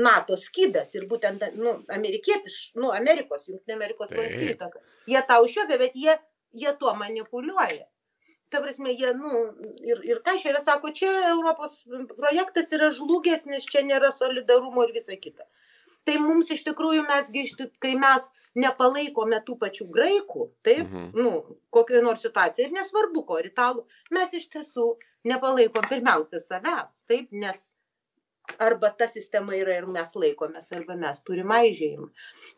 NATO 0.00 0.38
skydas 0.40 0.94
ir 0.96 1.04
būtent, 1.10 1.44
nu, 1.60 1.76
amerikietiš, 1.92 2.56
nu, 2.80 2.94
Amerikos, 2.96 3.44
Junktinė 3.50 3.76
Amerikos 3.76 4.16
valstybė. 4.16 4.72
Jie 5.10 5.22
tą 5.28 5.42
užčiuopia, 5.44 5.78
bet 5.84 6.00
jie 6.00 6.16
jie 6.52 6.72
tuo 6.80 6.94
manipuliuoja. 6.94 7.86
Ta 8.50 8.60
prasme, 8.62 8.92
jie, 8.94 9.10
nu, 9.18 9.42
ir, 9.82 10.02
ir 10.06 10.22
ką 10.26 10.36
šiandien 10.38 10.62
sako, 10.62 10.92
čia 10.94 11.10
Europos 11.32 11.80
projektas 12.14 12.70
yra 12.76 12.92
žlugęs, 12.94 13.46
nes 13.50 13.66
čia 13.66 13.82
nėra 13.86 14.12
solidarumo 14.14 14.84
ir 14.86 14.94
visa 14.94 15.16
kita. 15.18 15.46
Tai 16.06 16.20
mums 16.22 16.52
iš 16.54 16.62
tikrųjų 16.68 17.02
mes 17.08 17.32
grįžti, 17.34 17.66
kai 17.82 17.96
mes 17.98 18.28
nepalaikome 18.54 19.40
tų 19.48 19.56
pačių 19.64 19.88
graikų, 19.96 20.46
taip, 20.68 20.84
mhm. 20.86 21.08
nu, 21.18 21.58
kokioje 21.74 22.04
nors 22.06 22.22
situacijoje, 22.22 22.68
ir 22.68 22.76
nesvarbu, 22.78 23.24
ko 23.26 23.40
ir 23.42 23.50
italų, 23.50 23.82
mes 24.14 24.36
iš 24.38 24.46
tiesų 24.54 24.92
nepalaikom 25.26 25.90
pirmiausia 25.90 26.40
savęs, 26.44 27.02
taip, 27.10 27.34
nes 27.34 27.72
arba 28.58 28.90
ta 28.98 29.08
sistema 29.08 29.56
yra 29.56 29.76
ir 29.80 29.86
mes 29.96 30.12
laikomės, 30.16 30.70
arba 30.76 30.96
mes 31.00 31.20
turim 31.28 31.52
aižėjimą. 31.56 32.08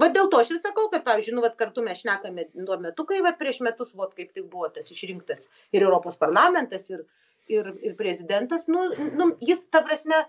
Va 0.03 0.09
dėl 0.15 0.31
to 0.33 0.41
aš 0.43 0.53
ir 0.55 0.61
sakau, 0.65 0.89
kad, 0.93 1.05
pavyzdžiui, 1.07 1.37
nu, 1.37 1.45
vat, 1.45 1.57
kartu 1.61 1.85
mes 1.87 2.03
šnekame 2.03 2.49
tuo 2.55 2.79
metu, 2.83 3.07
kai 3.09 3.21
vat, 3.27 3.39
prieš 3.41 3.63
metus, 3.67 3.95
vat, 3.99 4.15
kaip 4.19 4.35
tik 4.37 4.49
buvo 4.53 4.71
tas 4.75 4.91
išrinktas 4.95 5.49
ir 5.75 5.87
Europos 5.87 6.19
parlamentas, 6.21 6.89
ir, 6.95 7.05
ir, 7.53 7.73
ir 7.91 7.97
prezidentas, 8.01 8.69
nu, 8.73 8.85
nu, 9.19 9.31
jis, 9.51 9.67
ta 9.73 9.83
prasme, 9.87 10.23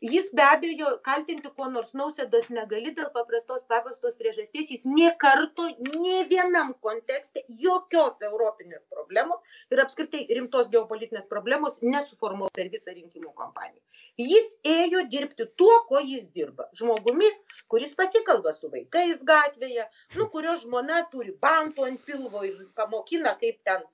jis 0.00 0.30
be 0.34 0.42
abejo 0.42 0.90
kaltinti 1.02 1.50
kuo 1.56 1.66
nors 1.70 1.90
nausėdos 2.00 2.48
negali 2.54 2.92
dėl 2.98 3.08
paprastos 3.14 3.64
paprastos 3.72 4.14
priežasties. 4.20 4.70
Jis 4.70 4.84
nė 4.86 5.10
karto 5.18 5.66
nė 5.82 6.22
vienam 6.30 6.72
kontekste 6.86 7.42
jokios 7.64 8.22
europinės 8.30 8.84
problemos 8.94 9.58
ir 9.74 9.82
apskritai 9.82 10.24
rimtos 10.30 10.70
geopolitinės 10.74 11.26
problemos 11.32 11.82
nesuformulavo 11.82 12.54
per 12.54 12.70
visą 12.74 12.94
rinkimų 12.94 13.34
kampaniją. 13.42 13.82
Jis 14.18 14.54
ėjo 14.66 15.04
dirbti 15.10 15.46
tuo 15.58 15.82
kuo 15.90 16.00
jis 16.02 16.30
dirba. 16.34 16.68
Žmogumi 16.78 17.28
kuris 17.68 17.94
pasikalba 17.98 18.54
su 18.54 18.70
vaikais 18.72 19.22
gatvėje 19.26 19.84
nu 20.16 20.30
kurio 20.32 20.56
žmona 20.62 21.04
turi 21.12 21.34
bantų 21.42 21.90
ant 21.90 22.04
pilvo 22.06 22.44
ir 22.46 22.58
pamokina 22.78 23.34
kaip 23.42 23.60
ten 23.66 23.86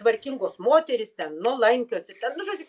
tvarkingos 0.00 0.56
moterys 0.66 1.12
ten 1.16 1.36
nuolankios 1.46 2.08
ir 2.08 2.20
ten 2.20 2.36
nu 2.38 2.46
žodžiu 2.48 2.68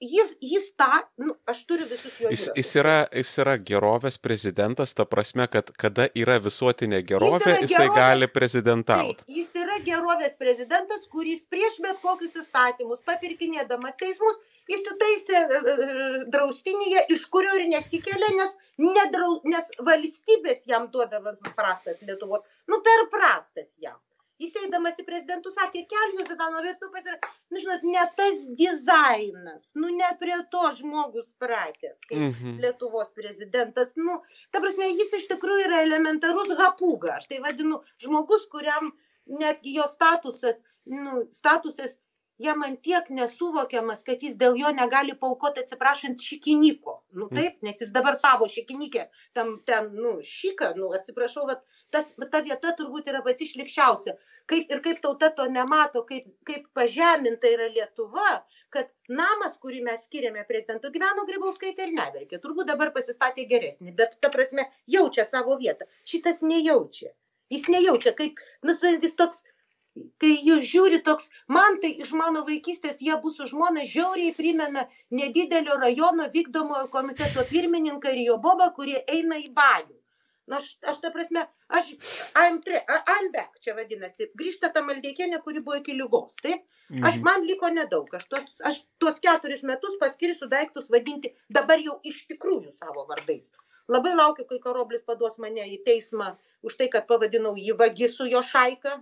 jis, 0.00 0.34
jis 0.40 0.68
tą, 0.78 0.90
nu, 1.18 1.34
aš 1.46 1.62
turiu 1.68 1.86
visus 1.90 2.14
jo. 2.20 2.30
Jis, 2.32 2.48
jis, 2.56 2.70
yra, 2.80 2.96
jis 3.14 3.32
yra 3.42 3.56
gerovės 3.70 4.18
prezidentas, 4.22 4.94
ta 4.96 5.06
prasme, 5.08 5.48
kad 5.50 5.72
kada 5.80 6.08
yra 6.18 6.38
visuotinė 6.42 7.02
gerovė, 7.08 7.56
jis 7.56 7.66
jisai 7.66 7.86
gerovės, 7.88 7.98
gali 7.98 8.30
prezidentauti. 8.32 9.26
Tai, 9.26 9.38
jis 9.40 9.50
yra 9.62 9.78
gerovės 9.86 10.38
prezidentas, 10.40 11.06
kuris 11.12 11.42
prieš 11.50 11.80
bet 11.84 12.00
kokius 12.04 12.38
įstatymus, 12.42 13.02
papirkinėdamas 13.08 13.98
teismus, 14.00 14.40
įsitaisė 14.68 15.38
e, 15.38 15.60
e, 15.60 16.00
draustinyje, 16.34 17.06
iš 17.16 17.28
kurio 17.32 17.54
ir 17.58 17.68
nesikelia, 17.72 18.34
nes, 18.42 18.58
nedrau, 18.82 19.38
nes 19.48 19.72
valstybės 19.82 20.66
jam 20.70 20.90
duodavo 20.94 21.34
prastas 21.56 21.98
Lietuvos, 22.04 22.44
nu 22.70 22.82
per 22.86 23.08
prastas 23.14 23.74
jam 23.82 23.98
jis 24.42 24.56
eidamas 24.62 24.98
į 25.02 25.04
prezidentus 25.06 25.56
sakė, 25.58 25.84
kelsiuosi 25.90 26.36
tą 26.38 26.48
norėtų 26.54 26.90
pasirinkti. 26.94 27.30
Nu, 27.52 27.62
žinot, 27.64 27.84
ne 27.92 28.04
tas 28.20 28.44
dizainas, 28.60 29.72
nu, 29.80 29.90
ne 30.00 30.10
prie 30.20 30.38
to 30.52 30.64
žmogus 30.80 31.30
pratęs, 31.42 31.98
kaip 32.08 32.18
mm 32.18 32.32
-hmm. 32.38 32.58
Lietuvos 32.64 33.12
prezidentas. 33.20 33.94
Nu, 33.96 34.20
ta 34.52 34.62
prasme, 34.64 34.90
jis 34.94 35.14
iš 35.20 35.28
tikrųjų 35.34 35.68
yra 35.68 35.82
elementarus 35.86 36.54
hapūga. 36.62 37.16
Aš 37.18 37.30
tai 37.32 37.40
vadinu 37.46 37.82
žmogus, 38.04 38.46
kuriam 38.54 38.92
netgi 39.26 39.74
jo 39.78 39.88
statusas, 39.88 40.62
nu, 40.84 41.24
statusas 41.32 41.98
jam 42.38 42.62
ant 42.62 42.80
tiek 42.86 43.10
nesuvokiamas, 43.10 44.04
kad 44.06 44.22
jis 44.22 44.36
dėl 44.40 44.56
jo 44.60 44.70
negali 44.74 45.14
paukoti 45.18 45.64
atsiprašant 45.64 46.22
šikiniko. 46.22 46.94
Nu 47.18 47.28
taip, 47.34 47.58
nes 47.66 47.80
jis 47.82 47.90
dabar 47.96 48.16
savo 48.20 48.48
šikinikė, 48.52 49.08
tam 49.34 49.56
ten, 49.66 49.90
nu, 50.04 50.18
šika, 50.22 50.72
nu, 50.78 50.92
atsiprašau, 50.98 51.46
bet 51.50 51.64
tas, 51.94 52.10
ta 52.32 52.40
vieta 52.46 52.72
turbūt 52.78 53.10
yra 53.12 53.22
pati 53.26 53.48
šlikščiausia. 53.50 54.14
Kaip, 54.48 54.70
ir 54.72 54.80
kaip 54.84 55.02
tauta 55.04 55.28
to 55.36 55.44
nemato, 55.52 56.02
kaip, 56.08 56.28
kaip 56.48 56.64
pažeminta 56.76 57.50
yra 57.52 57.68
Lietuva, 57.74 58.30
kad 58.74 58.88
namas, 59.20 59.58
kurį 59.62 59.82
mes 59.88 60.06
skiriame 60.08 60.44
prezidentu, 60.48 60.92
gyveno 60.94 61.26
Grybauskaitė 61.28 61.88
ir 61.88 61.94
neverkė. 61.98 62.40
Turbūt 62.44 62.70
dabar 62.72 62.94
pasistatė 62.96 63.44
geresnį, 63.50 63.92
bet 64.00 64.16
ta 64.24 64.32
prasme 64.32 64.64
jaučia 64.96 65.28
savo 65.28 65.58
vietą. 65.60 65.88
Šitas 66.08 66.40
nejaučia. 66.46 67.12
Jis 67.52 67.68
nejaučia, 67.72 68.14
kaip, 68.16 68.40
nusprendis 68.64 69.16
toks 69.20 69.44
kai 70.22 70.32
jūs 70.46 70.66
žiūri 70.70 70.98
toks, 71.06 71.30
man 71.56 71.78
tai 71.82 71.90
iš 72.04 72.12
mano 72.20 72.44
vaikystės 72.48 73.00
jie 73.04 73.16
bus 73.22 73.38
su 73.40 73.46
žmona 73.52 73.86
žiauriai 73.92 74.34
primena 74.36 74.84
nedidelio 75.20 75.78
rajono 75.84 76.28
vykdomojo 76.34 76.86
komiteto 76.92 77.44
pirmininką 77.52 78.12
ir 78.14 78.24
jo 78.26 78.36
bobą, 78.44 78.68
kurie 78.76 79.00
eina 79.16 79.40
į 79.42 79.48
balių. 79.60 79.97
Na, 80.48 80.56
nu, 80.56 80.62
aš, 80.62 80.68
aš 80.90 81.00
ta 81.04 81.10
prasme, 81.12 81.44
aš, 81.78 81.92
I'm, 82.32 82.58
tre, 82.64 82.80
I'm 82.88 83.30
back, 83.34 83.60
čia 83.60 83.74
vadinasi, 83.76 84.30
grįžta 84.40 84.70
ta 84.72 84.80
maldeikienė, 84.86 85.42
kuri 85.44 85.60
buvo 85.64 85.76
iki 85.82 85.96
lygos, 85.98 86.38
taip? 86.40 86.64
Mhm. 86.88 87.04
Aš 87.04 87.20
man 87.26 87.44
liko 87.44 87.68
nedaug, 87.68 88.08
aš 88.16 88.24
tuos, 88.32 88.54
aš 88.64 88.82
tuos 89.02 89.20
keturis 89.20 89.64
metus 89.70 89.98
paskirsiu 90.00 90.48
daiktus 90.48 90.88
vadinti 90.94 91.34
dabar 91.52 91.82
jau 91.84 91.98
iš 92.12 92.24
tikrųjų 92.32 92.72
savo 92.80 93.04
vardais. 93.10 93.52
Labai 93.88 94.12
laukiu, 94.16 94.44
kai 94.48 94.58
Karoblis 94.60 95.04
paduos 95.04 95.38
mane 95.40 95.64
į 95.64 95.78
teismą 95.84 96.34
už 96.60 96.74
tai, 96.76 96.88
kad 96.92 97.06
pavadinau 97.08 97.54
jį 97.56 97.72
vagi 97.78 98.08
su 98.12 98.26
jo 98.28 98.42
šaika, 98.44 98.98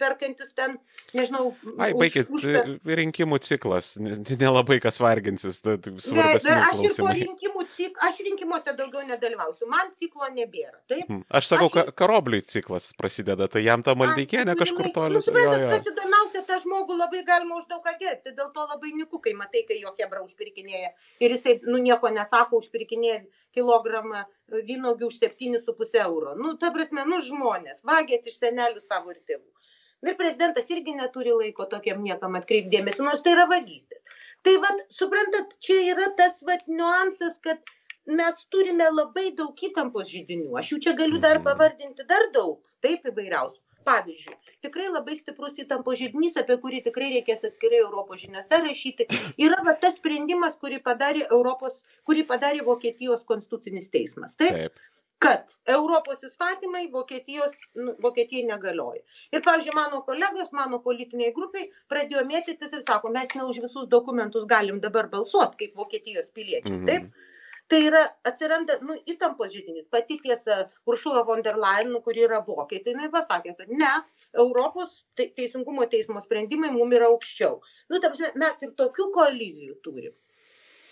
perkantis 0.00 0.50
ten, 0.56 0.78
nežinau. 1.14 1.52
Ai, 1.78 1.92
už, 1.94 2.16
už... 2.34 2.46
rinkimų 2.82 3.38
ciklas, 3.44 3.92
nelabai 4.00 4.80
kas 4.82 4.98
varginsis, 5.02 5.60
svarbus. 5.60 6.10
Ne, 6.10 6.56
aš 6.56 6.82
ir 6.88 6.96
po 6.98 7.12
rinkimų 7.20 7.53
cik, 7.94 8.02
aš 8.08 8.18
rinkimuose 8.26 8.74
daugiau 8.76 9.04
nedalyvausiu, 9.06 9.66
man 9.68 9.90
ciklo 9.96 10.26
nebėra. 10.34 10.78
Taip? 10.88 11.06
Hmm. 11.08 11.22
Aš 11.30 11.46
sakau, 11.52 11.68
aš... 11.68 11.92
karobliui 11.96 12.42
ciklas 12.42 12.92
prasideda, 12.98 13.48
tai 13.48 13.64
jam 13.64 13.82
ta 13.82 13.94
maldykienė 13.94 14.56
kažkur 14.58 14.90
toli. 14.94 15.14
Nu, 15.14 15.22
suprantat, 15.22 15.70
kas 15.70 15.88
įdomiausia, 15.92 16.44
tą 16.48 16.58
žmogų 16.64 16.98
labai 16.98 17.24
galima 17.24 17.58
už 17.60 17.66
daug 17.70 17.82
ką 17.84 17.94
gerbti, 18.00 18.34
dėl 18.34 18.52
to 18.54 18.66
labai 18.66 18.92
niku, 18.94 19.20
kai 19.20 19.34
matai, 19.34 19.64
kai 19.68 19.80
jo 19.80 19.94
kebra 19.98 20.22
užpirkinėja 20.24 20.92
ir 21.20 21.36
jisai, 21.36 21.58
nu, 21.64 21.78
nieko 21.78 22.10
nesako, 22.10 22.62
užpirkinėja 22.62 23.24
kilogramą 23.54 24.24
vynogių 24.50 25.10
už 25.10 25.20
7,5 25.22 25.98
euro. 26.04 26.34
Nu, 26.38 26.56
ta 26.58 26.72
prasme, 26.74 27.06
nu, 27.08 27.20
žmonės, 27.22 27.84
vagėt 27.86 28.26
iš 28.30 28.40
senelių 28.42 28.82
savo 28.84 29.14
ir 29.14 29.22
tėvų. 29.22 29.48
Ir 30.04 30.18
prezidentas 30.20 30.66
irgi 30.68 30.92
neturi 30.92 31.32
laiko 31.32 31.64
tokiam 31.64 32.02
niekam 32.04 32.34
atkreipdėmėsi, 32.36 33.00
nors 33.06 33.22
tai 33.24 33.32
yra 33.38 33.46
vagystės. 33.48 34.02
Tai 34.44 34.58
vad, 34.60 34.82
suprantat, 34.92 35.54
čia 35.64 35.78
yra 35.94 36.10
tas 36.18 36.42
vad 36.44 36.66
niuansas, 36.68 37.38
kad 37.40 37.62
mes 38.06 38.46
turime 38.52 38.88
labai 38.92 39.30
daug 39.36 39.62
įtampos 39.68 40.10
žydinių. 40.10 40.56
Aš 40.60 40.74
jų 40.74 40.80
čia 40.86 40.96
galiu 40.98 41.20
dar 41.20 41.38
mhm. 41.40 41.46
pavardinti 41.48 42.08
dar 42.08 42.28
daug, 42.34 42.60
taip 42.84 43.06
įvairiausių 43.12 43.62
pavyzdžiui 43.84 44.54
tikrai 44.64 44.86
labai 44.88 45.16
stiprus 45.18 45.58
įtampos 45.60 45.98
židinys 46.00 46.38
apie 46.40 46.56
kurį 46.62 46.80
tikrai 46.86 47.10
reikės 47.14 47.44
atskirai 47.48 47.82
europos 47.82 48.22
žiniose 48.24 48.60
rašyti 48.64 49.06
yra 49.46 49.60
va 49.66 49.76
tas 49.82 49.98
sprendimas 50.00 50.56
kurį 50.62 50.80
padarė 50.88 51.26
europos 51.26 51.82
kurį 52.08 52.24
padarė 52.30 52.64
vokietijos 52.70 53.26
konstitucinis 53.28 53.92
teismas 53.92 54.38
taip, 54.40 54.56
taip 54.56 54.84
kad 55.24 55.54
Europos 55.72 56.24
įstatymai 56.26 56.88
Vokietijos, 56.92 57.54
nu, 57.80 57.94
Vokietijai 58.04 58.42
negalioja. 58.44 59.00
Ir, 59.32 59.40
pavyzdžiui, 59.46 59.72
mano 59.78 60.02
kolegos, 60.04 60.50
mano 60.52 60.80
politiniai 60.84 61.32
grupiai 61.36 61.70
pradėjo 61.88 62.26
mėtytis 62.28 62.74
ir 62.76 62.82
sako, 62.84 63.12
mes 63.14 63.32
ne 63.38 63.46
už 63.48 63.62
visus 63.64 63.86
dokumentus 63.94 64.44
galim 64.50 64.82
dabar 64.82 65.08
balsuoti 65.14 65.62
kaip 65.62 65.80
Vokietijos 65.80 66.28
piliečiai. 66.36 66.74
Mm 66.74 66.82
-hmm. 66.82 66.90
Taip? 66.90 67.33
Tai 67.68 67.80
yra 67.88 68.02
atsiranda 68.28 68.78
nu 68.82 68.96
įtampos 69.08 69.52
židinys. 69.54 69.86
Pati 69.90 70.18
tiesa 70.22 70.70
uršula 70.86 71.24
von 71.26 71.42
der 71.42 71.56
layen 71.56 71.92
nu 71.92 72.00
kuri 72.04 72.26
yra 72.28 72.40
vokietė 72.46 72.92
jinai 72.94 73.10
pasakė 73.14 73.54
kad 73.58 73.68
ne 73.68 73.92
europos 74.44 75.04
te 75.16 75.28
teisingumo 75.36 75.86
teismo 75.90 76.20
sprendimai 76.24 76.70
mum 76.74 76.92
yra 76.92 77.08
aukščiau. 77.12 77.60
Nu 77.90 78.00
ta 78.00 78.10
prasme 78.10 78.32
mes 78.44 78.62
ir 78.66 78.74
tokių 78.82 79.08
kolizijų 79.16 79.78
turim. 79.82 80.12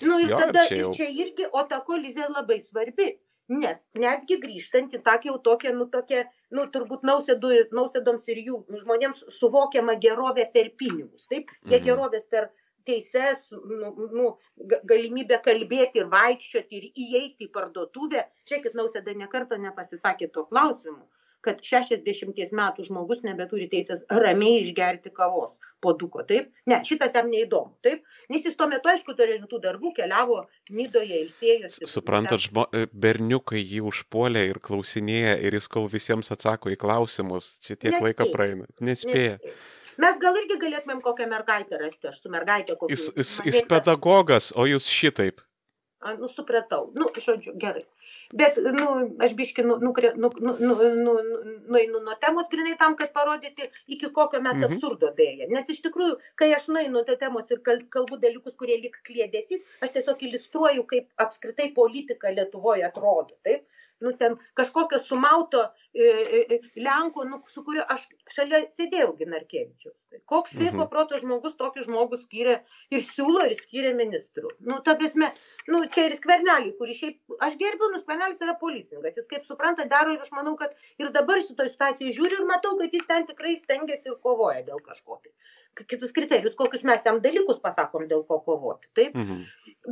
Nu 0.03 0.19
ir 0.23 0.31
Jo, 0.33 0.39
tada 0.39 0.65
čia 0.69 0.79
jau- 0.85 0.95
čia 0.97 1.07
irgi 1.25 1.47
o 1.53 1.63
ta 1.69 1.81
kolizija 1.81 2.29
labai 2.29 2.61
svarbi 2.61 3.19
nes 3.49 3.89
netgi 3.95 4.39
grįžtant 4.41 4.95
į 4.97 5.03
tą 5.03 5.19
jau 5.25 5.37
tokią 5.39 5.75
nu 5.77 5.87
tokią 5.87 6.25
nu 6.57 6.65
turbūt 6.67 7.03
nausėdų 7.05 7.51
ir 7.59 7.69
nausėdoms 7.73 8.29
ir 8.29 8.37
jų 8.47 8.57
žmonėms 8.83 9.25
suvokiamą 9.39 9.99
gerovę 10.01 10.47
per 10.55 10.71
pinigus. 10.71 11.27
Taip 11.29 11.51
jie 11.67 11.79
Mhm. 11.81 11.85
gerovės 11.87 12.25
per 12.31 12.51
teises 12.88 13.49
nu 13.53 13.92
nu 14.18 14.29
ga 14.73 14.83
galimybę 14.92 15.40
kalbėti 15.47 16.03
ir 16.03 16.12
vaikščioti 16.12 16.79
ir 16.81 16.90
įeiti 17.07 17.49
į 17.49 17.53
parduotuvę 17.57 18.27
žiūrėkit 18.49 18.79
nausėda 18.79 19.16
nė 19.18 19.31
karto 19.33 19.59
nepasisakė 19.66 20.31
tuo 20.37 20.47
klausimu 20.51 21.05
kad 21.42 21.59
šešiasdešimties 21.66 22.53
metų 22.55 22.87
žmogus 22.87 23.25
nebeturi 23.27 23.66
teisės 23.71 24.05
ramiai 24.23 24.61
išgerti 24.62 25.11
kavos 25.14 25.57
puoduko 25.83 26.23
taip 26.29 26.53
ne 26.71 26.79
šitas 26.87 27.16
jam 27.18 27.31
neįdomu 27.33 27.75
taip 27.87 28.07
nes 28.31 28.47
jis 28.47 28.59
tuo 28.59 28.68
metu 28.71 28.92
aišku 28.92 29.16
turėjo 29.18 29.40
rimtų 29.40 29.61
darbų 29.66 29.92
keliavo 29.99 30.38
nidoje 30.71 31.18
ilsėjosi 31.25 31.90
Suprantat, 31.90 32.47
žmo, 32.47 32.68
e, 32.71 32.87
berniukai 32.92 33.62
jį 33.62 33.83
užpuolė 33.90 34.47
ir 34.53 34.62
klausinėja 34.62 35.35
ir 35.42 35.59
jis 35.59 35.68
kol 35.73 35.90
visiems 35.90 36.31
atsako 36.35 36.73
į 36.73 36.79
klausimus, 36.79 37.57
čia 37.66 37.75
tiek 37.75 37.99
laiko 37.99 38.23
Nespėja. 38.23 38.35
praeina. 38.37 38.68
Nespėja. 38.79 39.38
Nespėja. 39.42 39.82
Mes 39.99 40.19
gal 40.19 40.37
irgi 40.41 40.59
galėtumėm 40.63 41.01
kokią 41.05 41.29
mergaitę 41.31 41.79
rasti 41.79 42.09
aš 42.09 42.21
su 42.23 42.29
mergaite 42.31 42.77
kokiu 42.77 42.95
Jis, 42.97 43.11
jis, 43.17 43.41
jis 43.45 43.63
pedagogas, 43.69 44.53
o 44.57 44.67
jūs 44.67 44.89
šitaip. 44.89 45.41
A, 46.03 46.17
nu, 46.19 46.27
supratau. 46.27 46.89
Nu, 46.99 47.07
žodžiu, 47.15 47.53
gerai. 47.63 47.85
Bet, 48.35 48.57
nu, 48.59 48.87
aš 49.23 49.37
biški, 49.39 49.63
nu, 49.63 49.77
nukre, 49.79 50.11
nu, 50.19 50.33
nu, 50.43 50.57
nu, 50.59 50.75
nu, 50.75 51.13
nu, 51.23 51.53
nueinu 51.71 52.01
nuo 52.03 52.17
temos 52.25 52.49
grinai 52.51 52.75
tam, 52.81 52.97
kad 52.99 53.13
parodyti, 53.15 53.69
iki 53.87 54.11
kokio 54.11 54.41
mes 54.43 54.57
Mhm. 54.57 54.65
absurdo 54.73 55.13
dėja. 55.21 55.47
Nes 55.49 55.69
iš 55.71 55.79
tikrųjų, 55.85 56.17
kai 56.35 56.49
aš 56.57 56.67
nueinu 56.75 57.05
nuo 57.07 57.17
temos 57.21 57.51
ir 57.55 57.61
kal- 57.69 57.85
kalbu 57.89 58.19
dalykus, 58.19 58.57
kurie 58.59 58.81
lik 58.83 58.99
klėdėsys, 59.07 59.63
aš 59.81 59.91
tiesiog 59.95 60.19
iliustruoju, 60.27 60.83
kaip 60.91 61.07
apskritai 61.23 61.71
politika 61.75 62.35
Lietuvoje 62.35 62.83
atrodo. 62.83 63.39
Taip? 63.45 63.63
Nu, 64.03 64.12
ten 64.19 64.35
kažkokio 64.59 64.99
sumauto 65.03 65.62
e, 65.95 66.05
e, 66.05 66.41
e, 66.57 66.59
Lenko, 66.83 67.25
nu, 67.29 67.38
su 67.47 67.62
kuriuo 67.67 67.85
aš 67.95 68.09
šalia 68.35 68.62
sėdėjau 68.75 69.12
Ginarkevičiu. 69.21 69.93
Koks 70.29 70.57
sveiko 70.57 70.83
Mhm. 70.83 70.88
proto 70.93 71.19
žmogus 71.23 71.55
tokį 71.61 71.87
žmogų 71.87 72.19
skyrė 72.23 72.57
ir 72.91 73.01
siūlo 73.07 73.47
ir 73.49 73.55
skyrė 73.59 73.93
ministrų. 73.99 74.51
Nu, 74.69 74.81
ta 74.85 74.97
prasme, 75.01 75.31
nu, 75.69 75.85
čia 75.95 76.09
ir 76.11 76.17
skvernelį, 76.19 76.75
kurį 76.81 76.97
šiaip, 76.99 77.19
aš 77.47 77.57
gerbiu, 77.62 77.93
nu, 77.95 78.01
skvernelis 78.03 78.43
yra 78.45 78.57
policininkas, 78.61 79.17
jis 79.21 79.31
kaip 79.31 79.47
supranta, 79.49 79.87
daro 79.95 80.12
ir 80.17 80.21
aš 80.27 80.33
manau, 80.37 80.57
kad 80.61 80.75
ir 80.99 81.12
dabar 81.15 81.41
šitoje 81.41 81.73
situacijoje 81.77 82.17
žiūriu 82.19 82.43
ir 82.43 82.49
matau, 82.51 82.77
kad 82.83 82.93
jis 82.93 83.07
ten 83.09 83.27
tikrai 83.31 83.57
stengiasi 83.61 84.11
ir 84.12 84.19
kovoja 84.27 84.65
dėl 84.69 84.83
kažko. 84.91 85.21
Tai. 85.23 85.33
Kitus 85.89 86.13
kriterijus, 86.13 86.55
kokius 86.59 86.83
mes 86.85 87.05
jam 87.07 87.21
dalykus 87.25 87.61
pasakom, 87.65 88.05
dėl 88.11 88.27
ko 88.29 88.41
kovoti. 88.45 88.91
Taip? 88.99 89.15
Mhm. 89.17 89.39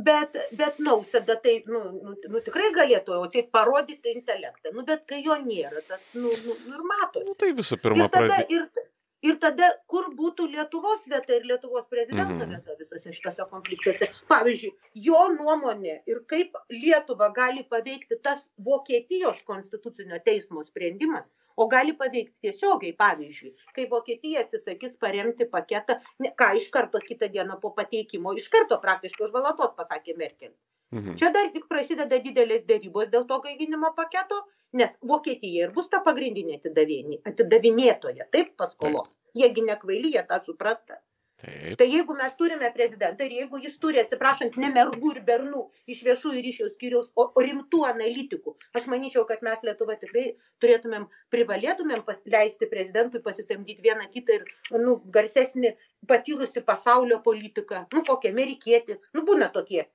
Bet, 0.05 0.37
bet 0.59 0.77
nausėda 0.79 1.35
tai, 1.41 1.55
nu, 1.67 1.81
nu, 2.03 2.13
nu, 2.29 2.41
tikrai 2.45 2.69
galėtų 2.75 3.17
atseit 3.25 3.49
parodyti 3.51 4.13
intelektą. 4.15 4.71
Nu, 4.75 4.85
bet 4.87 5.07
kai 5.09 5.23
jo 5.25 5.35
nėra, 5.41 5.81
tas, 5.89 6.05
nu, 6.13 6.29
nu, 6.45 6.55
nu 6.67 6.75
ir 6.75 6.79
Nu, 6.83 6.87
matosi. 6.93 7.37
tai 7.41 7.49
visų 7.57 7.79
pirma, 7.81 8.05
Ir 8.05 8.13
tada, 8.13 8.27
pradė... 8.37 8.45
ir, 8.55 8.87
ir 9.31 9.35
tada, 9.41 9.71
kur 9.89 10.07
būtų 10.21 10.47
Lietuvos 10.53 11.03
vieta 11.09 11.35
ir 11.35 11.43
Lietuvos 11.49 11.89
prezidento 11.89 12.45
Mhm. 12.45 12.53
vieta 12.55 12.77
visose 12.79 13.11
šitose 13.17 13.49
konfliktuose. 13.49 14.11
Pavyzdžiui, 14.29 14.71
jo 15.09 15.25
nuomonė 15.35 15.97
ir 16.05 16.21
kaip 16.29 16.55
Lietuva 16.69 17.31
gali 17.33 17.63
paveikti 17.63 18.21
tas 18.21 18.47
Vokietijos 18.57 19.41
konstitucinio 19.49 20.21
teismo 20.25 20.63
sprendimas, 20.63 21.27
o 21.61 21.67
gali 21.73 21.93
paveikti 22.01 22.47
tiesiogiai, 22.47 22.95
pavyzdžiui, 23.03 23.53
kai 23.75 23.87
Vokietija 23.91 24.43
atsisakys 24.45 24.97
paremti 25.05 25.47
paketą, 25.55 25.99
ne, 26.25 26.33
ką 26.41 26.49
iš 26.61 26.69
karto 26.73 27.01
kitą 27.09 27.29
dieną 27.35 27.59
po 27.63 27.73
pateikimo, 27.77 28.33
iš 28.41 28.49
karto 28.55 28.79
praktiškai 28.85 29.27
už 29.27 29.35
valatos 29.37 29.75
pasakė 29.77 30.17
Merkel. 30.23 30.53
Mhm. 30.91 31.15
Čia 31.19 31.29
dar 31.35 31.51
tik 31.53 31.69
prasideda 31.71 32.19
didelės 32.23 32.65
dėrybos 32.67 33.11
dėl 33.13 33.27
to 33.27 33.37
gaivinimo 33.45 33.93
paketo, 33.99 34.41
nes 34.79 34.97
Vokietija 35.11 35.67
ir 35.67 35.71
bus 35.77 35.87
ta 35.93 36.01
pagrindinė 36.07 36.57
atidavėni- 36.59 37.21
atidavinėtoja, 37.31 38.27
taip, 38.35 38.57
paskolos. 38.57 39.07
Jiegi 39.41 39.63
nekvaily, 39.67 40.11
jie 40.17 40.23
tą 40.27 40.41
supranta. 40.43 40.99
Taip. 41.41 41.77
Tai 41.77 41.87
jeigu 41.89 42.15
mes 42.17 42.33
turime 42.39 42.67
prezidentą 42.75 43.25
ir 43.27 43.33
jeigu 43.39 43.59
jis 43.63 43.77
turi, 43.83 43.99
atsiprašant, 44.01 44.57
ne 44.63 44.67
mergų 44.75 45.13
ir 45.15 45.21
bernų 45.29 45.61
iš 45.93 46.03
viešųjų 46.07 46.43
ryšių 46.47 46.67
skyriaus, 46.73 47.07
o 47.17 47.25
rimtų 47.45 47.79
analitikų, 47.87 48.53
aš 48.77 48.89
manyčiau, 48.93 49.23
kad 49.31 49.41
mes 49.47 49.63
Lietuva 49.65 49.95
tikrai 50.03 50.25
turėtumėm, 50.63 51.07
privalėtumėm 51.33 52.03
leisti 52.35 52.69
prezidentui 52.75 53.23
pasisamdyti 53.25 53.87
vieną 53.87 54.05
kitą 54.13 54.37
ir, 54.37 54.45
nu, 54.85 54.99
garsesnį 55.17 55.73
patyrusi 56.11 56.61
pasaulio 56.69 57.21
politiką, 57.25 57.87
nu, 57.95 58.05
kokie 58.11 58.29
amerikietį, 58.35 58.99
nu, 59.17 59.25
būna 59.31 59.49
tokie. 59.57 59.87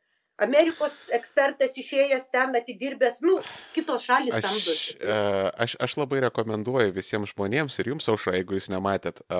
Amerikos 0.44 0.92
ekspertas 1.16 1.72
išėjęs 1.80 2.26
ten 2.28 2.52
atidirbęs, 2.58 3.22
nu, 3.24 3.38
kitos 3.72 4.02
šalis 4.04 4.34
Aš, 4.36 4.44
samdosi. 4.44 4.96
e, 5.00 5.14
aš, 5.64 5.76
aš 5.80 5.94
labai 5.96 6.18
rekomenduoju 6.26 6.92
visiems 6.92 7.32
žmonėms 7.32 7.78
ir 7.80 7.88
jums, 7.94 8.08
aušra, 8.12 8.34
jeigu 8.36 8.58
jūs 8.58 8.68
nematėt, 8.68 9.22
e, 9.32 9.38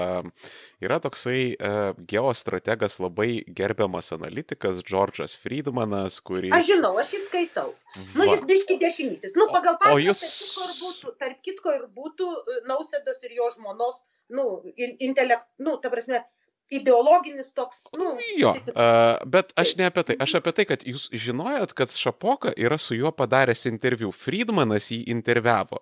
yra 0.86 0.96
toksai 1.04 1.40
e, 1.52 1.72
geostrategas, 2.12 2.96
labai 3.04 3.42
gerbiamas 3.60 4.08
analitikas, 4.16 4.80
Džordžas 4.88 5.36
Friedmanas, 5.42 6.16
kuris... 6.24 6.54
Aš 6.56 6.70
žinau, 6.72 6.94
aš 7.02 7.12
jį 7.18 7.20
skaitau. 7.26 7.74
Nu, 8.14 8.24
Va. 8.24 8.30
jis 8.32 8.46
biški 8.48 8.78
dešinysis. 8.80 9.36
Nu, 9.36 9.50
pagal 9.52 9.76
o 9.76 9.82
pažiūrą, 9.84 10.06
jūs- 10.08 10.24
tarp, 10.24 10.40
kitko 10.56 10.86
būtų, 10.86 11.14
tarp 11.20 11.42
kitko 11.44 11.76
ir 11.76 11.84
būtų 12.00 12.30
Nausėdos 12.72 13.20
ir 13.28 13.36
jo 13.36 13.50
žmonos, 13.58 14.00
nu, 14.32 14.46
in- 14.80 14.96
intelekt, 15.10 15.44
nu, 15.60 15.76
ta 15.76 15.92
prasme, 15.92 16.24
ideologinis 16.70 17.52
toks, 17.54 17.76
nu, 17.96 18.16
Jo, 18.38 18.52
atitik- 18.54 18.76
uh, 18.76 19.28
bet 19.28 19.52
aš 19.56 19.76
ne 19.76 19.86
apie 19.86 20.02
tai. 20.02 20.16
Aš 20.20 20.34
apie 20.40 20.52
tai, 20.52 20.64
kad 20.64 20.82
jūs 20.84 21.08
žinojot, 21.12 21.72
kad 21.78 21.90
Šapoka 21.90 22.52
yra 22.56 22.78
su 22.78 22.94
juo 22.94 23.12
padaręs 23.12 23.66
interviu. 23.70 24.12
Friedmanas 24.12 24.90
jį 24.90 25.04
interviavo. 25.06 25.78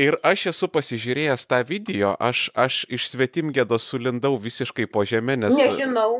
Ir 0.00 0.14
aš 0.24 0.46
esu 0.48 0.68
pasižiūrėjęs 0.72 1.42
tą 1.50 1.58
video, 1.68 2.14
aš, 2.16 2.46
aš 2.56 2.76
iš 2.96 3.10
svetimgėdos 3.12 3.84
sulindau 3.92 4.38
visiškai 4.40 4.86
po 4.88 5.02
žemę, 5.04 5.34
nes... 5.36 5.52
Nežinau. 5.52 6.14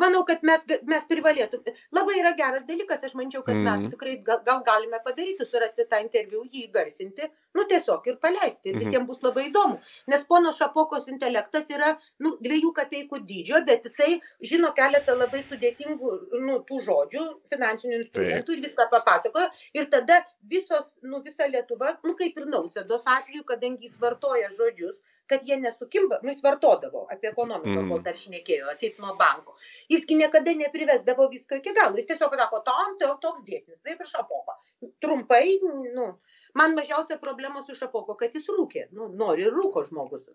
Manau, 0.00 0.22
kad 0.24 0.40
mes, 0.48 0.62
mes 0.88 1.04
privalėtume. 1.10 1.74
Labai 1.92 2.14
yra 2.22 2.30
geras 2.38 2.64
dalykas, 2.64 3.04
aš 3.04 3.12
mančiau, 3.20 3.42
kad 3.44 3.58
mes 3.60 3.76
Mhm. 3.82 3.90
tikrai 3.92 4.14
gal, 4.24 4.40
gal 4.46 4.62
galime 4.64 5.02
padaryti, 5.04 5.44
surasti 5.44 5.84
tą 5.90 6.00
interviu, 6.00 6.46
jį 6.48 6.70
garsinti, 6.72 7.28
nu 7.58 7.66
tiesiog 7.68 8.08
ir 8.08 8.16
paleisti. 8.24 8.70
Ir 8.72 8.78
Mhm. 8.78 8.84
visiems 8.86 9.06
bus 9.06 9.20
labai 9.20 9.44
įdomu. 9.50 9.76
Nes 10.08 10.24
pono 10.24 10.54
Šapokos 10.56 11.04
intelektas 11.12 11.68
yra, 11.76 11.98
nu, 12.24 12.38
dviejų 12.40 12.72
kapeikų 12.72 13.20
dydžio, 13.28 13.60
bet 13.66 13.84
jisai 13.84 14.16
žino 14.40 14.72
keletą 14.72 15.12
labai 15.20 15.42
sudėtingų, 15.44 16.14
nu, 16.40 16.58
tų 16.64 16.80
žodžių, 16.88 17.28
finansinių 17.52 18.00
instrumentų 18.00 18.56
ir 18.56 18.64
viską 18.64 18.88
papasakojo. 18.96 19.50
Ir 19.74 19.90
tada 19.92 20.24
visos, 20.42 20.96
nu, 21.02 21.20
visa 21.20 21.44
Lietuva, 21.52 21.98
nu, 22.02 22.16
kaip 22.16 22.38
ir 22.38 22.46
nausėdos 22.56 23.09
atveju, 23.16 23.44
kadangi 23.52 23.88
jis 23.88 23.96
vartoja 24.02 24.48
žodžius, 24.58 24.98
kad 25.30 25.44
jie 25.46 25.56
nesukimba, 25.62 26.16
nu 26.24 26.32
jis 26.32 26.40
vartodavo 26.42 27.04
apie 27.14 27.28
ekonomiką, 27.30 27.82
Mm. 27.84 27.88
kol 27.92 28.00
dar 28.06 28.16
šnekėjo, 28.18 28.70
atsit 28.72 28.98
nuo 28.98 29.12
banko. 29.20 29.54
Jisgi 29.88 30.16
niekada 30.18 30.54
neprivesdavo 30.58 31.28
visko 31.30 31.54
iki 31.60 31.72
galo, 31.76 31.96
jis 31.96 32.06
tiesiog 32.08 32.34
sako, 32.40 32.60
tam 32.66 32.96
to, 32.98 33.12
toks 33.22 33.44
dėsnis, 33.46 33.78
taip 33.84 34.00
ir 34.00 34.06
šapoko. 34.06 34.56
Trumpai, 35.00 35.58
nu, 35.94 36.08
man 36.54 36.74
mažiausia 36.74 37.18
problema 37.22 37.62
su 37.62 37.74
šapoko, 37.78 38.16
kad 38.18 38.34
jis 38.34 38.48
rūkė, 38.48 38.88
nu, 38.92 39.08
nori 39.22 39.46
rūko 39.46 39.84
žmogus. 39.88 40.26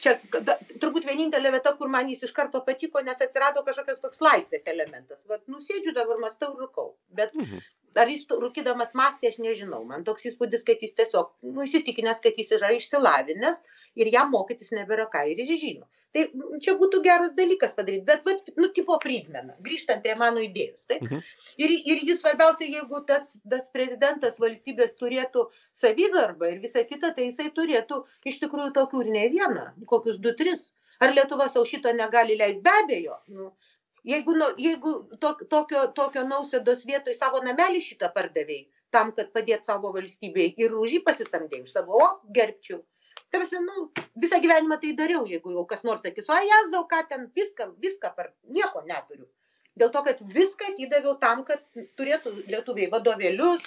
Čia 0.00 0.16
da, 0.42 0.56
turbūt 0.82 1.04
vienintelė 1.06 1.52
vieta, 1.54 1.72
kur 1.78 1.88
man 1.92 2.08
jis 2.10 2.24
iš 2.26 2.32
karto 2.34 2.60
patiko, 2.66 3.00
nes 3.06 3.20
atsirado 3.22 3.62
kažkokios 3.64 4.00
toks 4.02 4.20
laisvės 4.24 4.64
elementas. 4.66 5.20
Vat, 5.30 5.44
nusėdžiu 5.46 5.94
dabar, 5.94 6.18
mastau 6.18 6.56
rūkau. 6.58 6.94
Bet 7.20 7.34
Mhm. 7.34 7.60
Ar 8.00 8.10
jis 8.10 8.26
rūkydamas 8.30 8.94
mąstė, 8.98 9.30
aš 9.30 9.38
nežinau. 9.42 9.82
Man 9.88 10.04
toks 10.06 10.26
įspūdis, 10.30 10.66
kad 10.66 10.82
jis 10.82 10.94
tiesiog 10.98 11.32
nu, 11.46 11.64
įsitikinęs, 11.66 12.20
kad 12.24 12.38
jis 12.40 12.52
yra 12.58 12.72
išsilavinęs 12.76 13.62
ir 14.00 14.10
jam 14.10 14.30
mokytis 14.34 14.72
nebėra 14.74 15.06
ką 15.12 15.22
ir 15.30 15.42
jis 15.44 15.60
žino. 15.60 15.86
Tai 16.14 16.24
čia 16.64 16.74
būtų 16.80 17.00
geras 17.06 17.34
dalykas 17.38 17.74
padaryti. 17.78 18.04
Bet, 18.08 18.24
bet 18.26 18.52
nu, 18.60 18.70
tipo 18.76 18.98
Friedmaną, 19.02 19.56
grįžtant 19.66 20.02
prie 20.04 20.14
mano 20.18 20.42
idėjos. 20.42 20.86
Tai? 20.90 21.00
Mhm. 21.02 21.24
Ir, 21.64 21.74
ir 21.94 22.04
jis 22.10 22.22
svarbiausia, 22.22 22.70
jeigu 22.78 23.02
tas, 23.08 23.34
tas 23.50 23.68
prezidentas 23.74 24.40
valstybės 24.42 24.96
turėtų 25.00 25.48
savigarbą 25.84 26.54
ir 26.54 26.62
visą 26.64 26.86
kitą, 26.88 27.12
tai 27.16 27.28
jisai 27.30 27.50
turėtų 27.58 28.02
iš 28.30 28.40
tikrųjų 28.44 28.72
tokių 28.78 29.04
ir 29.04 29.12
ne 29.18 29.28
vieną, 29.34 29.68
kokius 29.90 30.18
du, 30.22 30.34
tris. 30.38 30.72
Ar 31.02 31.10
Lietuva 31.10 31.48
savo 31.50 31.66
šito 31.66 31.90
negali 31.92 32.36
leisti? 32.38 32.62
Be 32.62 32.74
abejo. 32.82 33.16
Nu, 33.34 33.48
jeigu, 34.04 34.34
nu, 34.38 34.48
jeigu 34.60 34.94
to, 35.20 35.34
tokio, 35.50 35.84
tokio 35.98 36.24
nausėdos 36.28 36.84
vietoj 36.88 37.16
savo 37.18 37.42
namelį 37.44 37.82
šitą 37.88 38.10
pardavėjai, 38.16 38.66
tam, 38.94 39.12
kad 39.16 39.30
padėt 39.36 39.66
savo 39.68 39.92
valstybei 39.94 40.52
ir 40.60 40.74
už 40.78 40.98
jį 40.98 41.04
pasisamdėjai, 41.06 41.64
už 41.66 41.76
savo, 41.76 42.00
o, 42.00 42.10
gerbčiau. 42.36 42.82
Tarsi, 43.34 43.58
nu, 43.58 43.88
visą 44.22 44.38
gyvenimą 44.42 44.78
tai 44.82 44.92
dariau, 44.98 45.24
jeigu 45.26 45.56
jau 45.56 45.64
kas 45.70 45.82
nors 45.86 46.04
sakys, 46.06 46.28
o 46.30 46.36
jezau, 46.48 46.84
ką 46.90 47.00
ten, 47.10 47.24
viską, 47.34 47.72
viską, 47.82 48.12
par, 48.18 48.30
nieko 48.58 48.84
neturiu. 48.86 49.26
dėl 49.74 49.90
to, 49.90 50.04
kad 50.06 50.20
viską 50.34 50.68
atidaviau 50.70 51.16
tam, 51.18 51.42
kad 51.48 51.62
turėtų 51.98 52.30
lietuviai 52.46 52.90
vadovėlius, 52.92 53.64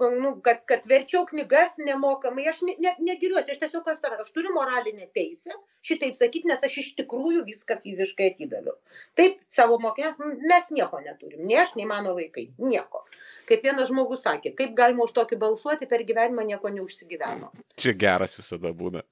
nu, 0.00 0.40
kad, 0.42 0.64
kad 0.66 0.86
verčiau 0.90 1.22
knygas 1.26 1.76
nemokamai, 1.78 2.48
aš 2.50 2.62
ne, 2.66 2.74
ne, 2.82 2.94
negiriuosi, 3.08 3.54
aš 3.54 3.60
tiesiog 3.62 3.88
aš 3.94 4.32
turiu 4.34 4.50
moralinę 4.54 5.06
teisę 5.14 5.54
šitaip 5.84 6.16
sakyti, 6.18 6.48
nes 6.48 6.62
aš 6.66 6.78
iš 6.82 6.88
tikrųjų 6.98 7.44
viską 7.46 7.76
fiziškai 7.84 8.30
atidaviau. 8.32 8.74
Taip, 9.18 9.38
savo 9.48 9.78
mokiniams 9.82 10.18
mes 10.18 10.70
nieko 10.74 11.00
neturim, 11.04 11.44
nei 11.46 11.60
aš, 11.62 11.74
nei 11.78 11.86
mano 11.86 12.14
vaikai, 12.18 12.48
nieko. 12.58 13.04
Kaip 13.48 13.66
vienas 13.66 13.90
žmogus 13.92 14.24
sakė, 14.24 14.54
kaip 14.58 14.74
galima 14.78 15.04
už 15.06 15.14
tokį 15.18 15.38
balsuoti, 15.42 15.90
per 15.90 16.02
gyvenimą 16.08 16.46
nieko 16.48 16.72
neužsigyveno. 16.74 17.52
Čia 17.78 17.94
geras 18.00 18.38
visada 18.40 18.72
būna. 18.74 19.04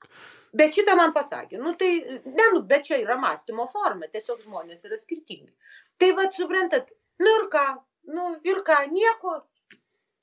Bet 0.57 0.74
šitą 0.76 0.97
man 0.99 1.14
pasakė, 1.16 1.61
nu 1.61 1.76
tai, 1.80 1.93
ne, 2.26 2.49
nu, 2.57 2.64
bet 2.68 2.89
čia 2.89 2.99
yra 3.05 3.16
mąstymo 3.20 3.68
forma, 3.72 4.09
tiesiog 4.12 4.43
žmonės 4.45 4.83
yra 4.89 4.99
skirtingi. 5.01 5.49
Tai 6.01 6.11
vad, 6.18 6.35
suprantat, 6.37 6.91
nu 7.22 7.39
ir 7.39 7.49
ką, 7.53 7.66
nu 8.16 8.35
ir 8.49 8.61
ką, 8.66 8.83
nieko, 8.93 9.39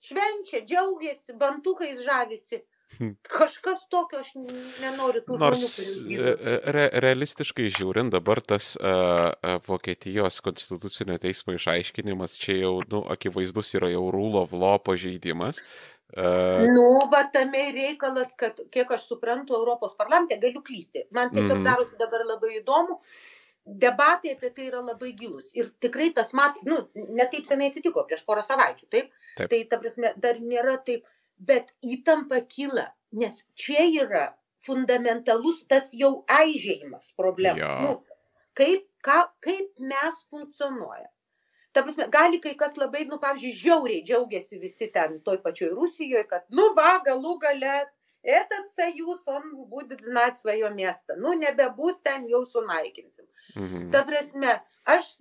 švenčia, 0.04 0.66
džiaugiasi, 0.66 1.38
bantukais 1.40 2.04
žavisi. 2.06 2.64
Hm. 2.98 3.12
Kažkas 3.22 3.84
tokio 3.94 4.24
aš 4.24 4.32
nenoriu 4.82 5.22
tų 5.22 5.38
Nors 5.40 5.66
žmonių. 5.78 6.16
e, 6.18 6.32
e, 6.34 6.56
re, 6.74 6.86
realistiškai 7.06 7.68
žiūrint, 7.76 8.10
dabar 8.16 8.42
tas 8.42 8.72
uh, 8.82 9.30
Vokietijos 9.68 10.42
konstitucinio 10.44 11.20
teismo 11.22 11.54
išaiškinimas 11.54 12.40
čia 12.42 12.58
jau, 12.64 12.74
nu, 12.90 13.04
akivaizdus 13.14 13.76
yra 13.78 13.92
jau 13.94 14.08
of 14.42 14.58
law 14.58 14.80
pažeidimas. 14.82 15.62
Uh, 16.10 16.66
nu, 16.66 17.06
va 17.12 17.22
tame 17.30 17.68
reikalas, 17.76 18.34
kad, 18.34 18.58
kiek 18.74 18.90
aš 18.92 19.06
suprantu, 19.12 19.54
Europos 19.54 19.94
parlamente 19.94 20.40
galiu 20.42 20.64
klysti. 20.66 21.06
Man 21.14 21.30
tiesiog 21.30 21.60
mm. 21.60 21.68
darosi 21.70 22.00
dabar 22.02 22.26
labai 22.26 22.56
įdomu, 22.58 22.98
debatai 23.78 24.34
apie 24.34 24.50
tai 24.56 24.68
yra 24.70 24.82
labai 24.82 25.12
gilus. 25.18 25.52
Ir 25.58 25.70
tikrai 25.84 26.10
tas 26.16 26.34
mat, 26.38 26.58
nu, 26.66 26.82
netaip 26.96 27.48
senai 27.48 27.70
atsitiko, 27.70 28.06
prieš 28.08 28.26
porą 28.28 28.44
savaičių, 28.46 28.88
taip? 28.90 29.12
taip. 29.38 29.50
Tai, 29.52 29.60
ta 29.72 29.80
prasme, 29.84 30.14
dar 30.18 30.42
nėra 30.42 30.78
taip, 30.86 31.06
bet 31.40 31.72
įtampa 31.86 32.42
kyla, 32.52 32.90
nes 33.16 33.44
čia 33.60 33.86
yra 34.04 34.26
fundamentalus 34.66 35.62
tas 35.72 35.94
jau 35.96 36.24
aižėjimas 36.32 37.14
problemų. 37.20 37.62
Ja. 37.62 37.76
Nu, 37.86 38.20
kaip, 38.58 38.84
ką, 39.06 39.22
kaip 39.46 39.86
mes 39.92 40.20
funkcionuojame. 40.32 41.12
Ta 41.72 41.84
prasme, 41.86 42.10
gali 42.12 42.40
kai 42.42 42.56
kas 42.60 42.76
labai, 42.82 43.06
nu, 43.08 43.20
pavyzdžiui, 43.22 43.56
žiauriai 43.62 44.04
džiaugiasi 44.04 44.60
visi 44.60 44.90
ten 44.94 45.20
toj 45.26 45.38
pačioj 45.46 45.70
Rusijoje, 45.78 46.26
kad, 46.32 46.48
nu, 46.50 46.72
va, 46.78 46.98
galų 47.06 47.38
gale 47.44 47.76
Этот 48.25 48.71
союз, 48.71 49.29
он 49.29 49.67
будет 49.67 50.03
знать 50.03 50.39
свое 50.39 50.71
место. 50.71 51.15
Nu, 51.17 51.35
nebebus 51.35 52.01
ten, 52.01 52.25
jau 52.27 52.47
sunaikinsim. 52.47 53.27
Mhm. 53.55 53.91
Ta 53.93 54.03
prasme, 54.03 54.63
aš, 54.85 55.19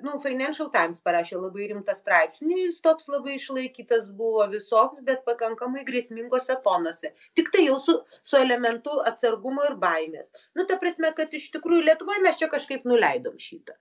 nu, 0.00 0.16
Financial 0.24 0.70
Times 0.72 1.02
parašė 1.04 1.36
labai 1.42 1.68
rimtą 1.74 1.92
straipsnį, 1.98 2.56
jis 2.62 2.80
toks 2.80 3.10
labai 3.12 3.36
išlaikytas 3.36 4.08
buvo 4.16 4.48
visoks, 4.54 5.04
bet 5.04 5.26
pakankamai 5.28 5.84
grėsmingose 5.84 6.56
tonose. 6.64 7.12
Tik 7.36 7.52
tai 7.52 7.66
jau 7.66 7.76
su, 7.84 7.98
su 8.24 8.40
elementu 8.40 8.96
atsargumo 9.12 9.68
ir 9.68 9.76
baimės. 9.84 10.32
Nu, 10.56 10.64
ta 10.64 10.80
prasme, 10.80 11.12
kad 11.12 11.36
iš 11.36 11.50
tikrųjų 11.58 11.84
Lietuvoje 11.90 12.24
mes 12.24 12.40
čia 12.40 12.48
kažkaip 12.48 12.88
nuleidom 12.88 13.36
šitą. 13.36 13.76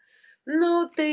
Nu, 0.52 0.90
tai 0.98 1.12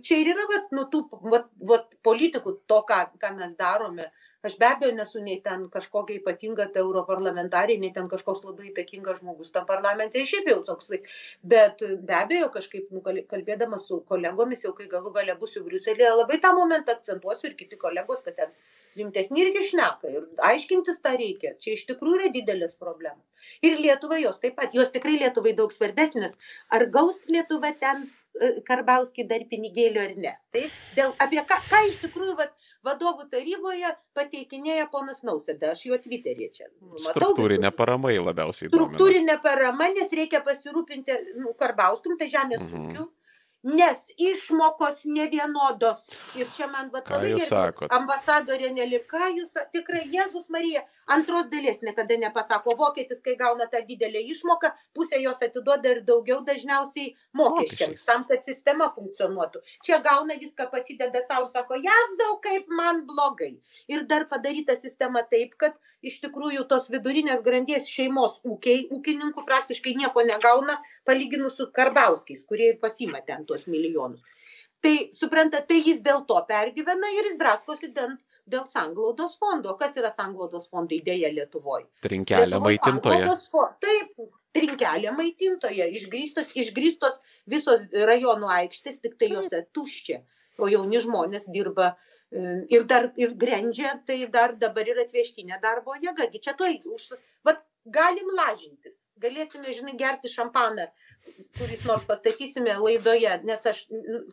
čia 0.00 0.22
ir 0.22 0.32
yra, 0.32 0.48
vat, 0.48 0.72
nu, 0.72 0.88
tų 0.88 1.04
vat, 1.28 1.52
vat, 1.60 1.83
politikų 2.15 2.55
to, 2.71 2.79
ką, 2.89 3.01
ką 3.21 3.35
mes 3.39 3.59
darome. 3.59 4.07
Aš 4.45 4.59
be 4.61 4.67
abejo 4.67 4.91
nesu 4.93 5.21
nei 5.25 5.39
ten 5.45 5.63
kažkokia 5.73 6.19
ypatinga 6.19 6.67
ta 6.73 6.81
europarlamentarė, 6.83 7.79
nei 7.81 7.89
ten 7.95 8.09
kažkoks 8.11 8.43
labai 8.45 8.67
įtakingas 8.69 9.23
žmogus 9.23 9.49
tam 9.55 9.65
parlamente, 9.71 10.21
šiaip 10.31 10.51
jau 10.51 10.59
toksai. 10.67 10.99
Bet 11.53 11.81
be 11.81 12.15
abejo, 12.19 12.51
kažkaip 12.53 12.91
nu, 12.93 13.01
kalbėdama 13.31 13.79
su 13.81 14.03
kolegomis, 14.11 14.61
jau 14.67 14.73
kai 14.77 14.85
galų 14.91 15.15
gale 15.17 15.35
būsiu 15.41 15.63
Briuselėje, 15.65 16.11
labai 16.21 16.37
tą 16.43 16.53
momentą 16.59 16.93
akcentuosiu 16.93 17.49
ir 17.49 17.55
kiti 17.63 17.81
kolegos, 17.81 18.21
kad 18.27 18.37
ten 18.41 18.53
rimtesni 18.99 19.41
irgi 19.43 19.63
šneka 19.71 20.11
ir 20.13 20.27
aiškintis 20.49 21.01
tą 21.07 21.15
reikia. 21.21 21.55
Čia 21.63 21.73
iš 21.79 21.87
tikrųjų 21.89 22.19
yra 22.19 22.29
didelės 22.35 22.77
problemos. 22.83 23.49
Ir 23.65 23.81
Lietuva 23.81 24.21
jos 24.21 24.37
taip 24.43 24.59
pat, 24.61 24.77
jos 24.77 24.93
tikrai 24.93 25.17
Lietuvai 25.23 25.55
daug 25.57 25.73
svarbesnės. 25.73 26.37
Ar 26.77 26.85
gaus 26.93 27.25
Lietuva 27.33 27.73
ten 27.81 28.05
Karbauskį 28.67 29.25
dar 29.29 29.43
pinigėlių 29.51 30.01
ar 30.03 30.13
ne? 30.19 30.33
Taip, 30.55 30.71
dėl, 30.97 31.13
apie 31.23 31.41
ką, 31.47 31.59
ką 31.69 31.81
iš 31.89 31.99
tikrųjų, 32.03 32.35
vat, 32.39 32.55
vadovų 32.85 33.27
taryboje 33.31 33.91
pateikinėja 34.17 34.87
ponas 34.91 35.23
Nausėda, 35.25 35.71
aš 35.73 35.85
jo 35.89 35.99
Twitter'e 36.03 36.49
čia. 36.53 36.67
Matau, 36.81 37.11
Struktūrinė 37.13 37.71
parama 37.75 38.11
labiausiai. 38.13 38.69
Struktūrinė 38.71 39.37
parama, 39.43 39.87
nes 39.95 40.11
reikia 40.19 40.43
pasirūpinti 40.45 41.19
nu, 41.39 41.55
Karbauskім, 41.59 42.19
tai 42.19 42.31
žemės 42.33 42.65
mhm. 42.67 42.73
ūkiu. 42.81 43.05
Mhm 43.05 43.13
nes 43.65 44.01
išmokos 44.21 45.05
nevienodos. 45.09 46.05
Ir 46.37 46.49
čia 46.53 46.67
man 46.69 46.91
va 46.93 47.01
labai 47.01 47.31
gerai. 47.33 47.87
Ambasadorė 47.97 48.69
Nelika, 48.75 49.31
jūs 49.33 49.55
tikrai 49.73 50.03
Jėzus 50.13 50.51
Marija 50.53 50.83
antros 51.05 51.47
dalies 51.49 51.81
niekada 51.81 52.17
nepasako. 52.17 52.75
Vokietis, 52.79 53.21
kai 53.25 53.35
gauna 53.39 53.67
tą 53.71 53.81
didelę 53.87 54.21
išmoką, 54.33 54.71
pusę 54.93 55.21
jos 55.21 55.41
atiduoda 55.47 55.91
ir 55.93 56.01
daugiau 56.09 56.41
dažniausiai 56.47 57.13
mokesčiams, 57.37 58.03
tam, 58.09 58.25
kad 58.29 58.43
sistema 58.43 58.89
funkcionuotų. 58.95 59.61
Čia 59.85 60.01
gauna 60.05 60.37
viską, 60.41 60.69
pasideda 60.73 61.21
savo, 61.27 61.49
sako, 61.53 61.79
jazau, 61.87 62.37
kaip 62.43 62.69
man 62.81 63.05
blogai. 63.09 63.55
Ir 63.87 64.05
dar 64.09 64.25
padaryta 64.29 64.75
sistema 64.75 65.21
taip, 65.29 65.57
kad 65.61 65.77
iš 66.05 66.19
tikrųjų 66.23 66.65
tos 66.69 66.89
vidurinės 66.93 67.43
grandies 67.45 67.89
šeimos 67.89 68.39
ūkiai, 68.45 68.87
ūkininkų 68.93 69.45
praktiškai 69.45 69.95
nieko 69.99 70.25
negauna, 70.25 70.79
palyginus 71.05 71.59
su 71.59 71.69
Karbauskiais, 71.73 72.45
kurie 72.49 72.71
ir 72.73 72.79
pasima 72.81 73.21
ten 73.25 73.45
tuos 73.45 73.67
milijonus. 73.69 74.21
Tai, 74.85 74.95
suprantate, 75.17 75.65
tai 75.69 75.81
jis 75.81 76.01
dėl 76.05 76.25
to 76.29 76.37
pergyvena 76.49 77.09
ir 77.17 77.29
jis 77.29 77.39
draskosi 77.41 77.89
dėl, 77.93 78.17
dėl 78.49 78.65
sanglaudos 78.69 79.35
fondo. 79.41 79.75
Kas 79.79 79.97
yra 79.99 80.11
sanglaudos 80.13 80.69
fondai 80.71 81.01
dėja 81.05 81.31
Lietuvoje? 81.33 81.87
Trinkelė 82.05 82.61
maitintoja. 82.63 83.35
Taip, 83.83 84.25
trinkelė 84.55 85.13
maitintoja, 85.17 85.89
išgrįstos, 85.99 86.53
išgrįstos 86.63 87.19
visos 87.51 87.85
rajonų 88.11 88.49
aikštės, 88.61 89.01
tik 89.03 89.19
tai 89.21 89.31
juose 89.33 89.65
tuščia. 89.75 90.21
O 90.61 90.69
jauni 90.71 91.01
žmonės 91.03 91.49
dirba 91.51 91.89
e, 91.91 92.61
ir 92.71 92.85
dar 92.87 93.09
ir 93.19 93.33
grendžia, 93.41 93.97
tai 94.07 94.21
dar 94.31 94.55
dabar 94.61 94.87
yra 94.87 95.03
atvežtinė 95.03 95.59
darbo 95.63 95.97
jėga. 95.99 96.29
Čia 96.37 96.53
to, 96.59 96.69
už, 96.95 97.09
vat, 97.47 97.59
galim 97.85 98.31
lažintis, 98.37 99.01
galėsime, 99.21 99.73
žinai, 99.75 99.97
gerti 99.99 100.31
šampaną, 100.31 100.87
kuris 101.57 101.83
nors 101.89 102.05
pastatysime 102.09 102.75
laidoje, 102.81 103.31
nes 103.49 103.65
aš, 103.71 103.81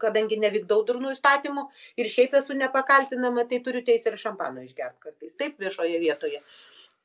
kadangi 0.02 0.38
nevykdau 0.42 0.82
durnų 0.88 1.14
įstatymų 1.16 1.66
ir 2.02 2.10
šiaip 2.14 2.36
esu 2.40 2.56
nepakaltinama, 2.58 3.46
tai 3.50 3.60
turiu 3.66 3.82
teisę 3.86 4.12
ir 4.12 4.20
šampaną 4.24 4.66
išgerti 4.66 5.06
kartais, 5.06 5.36
taip 5.40 5.60
viešoje 5.62 6.00
vietoje. 6.02 6.42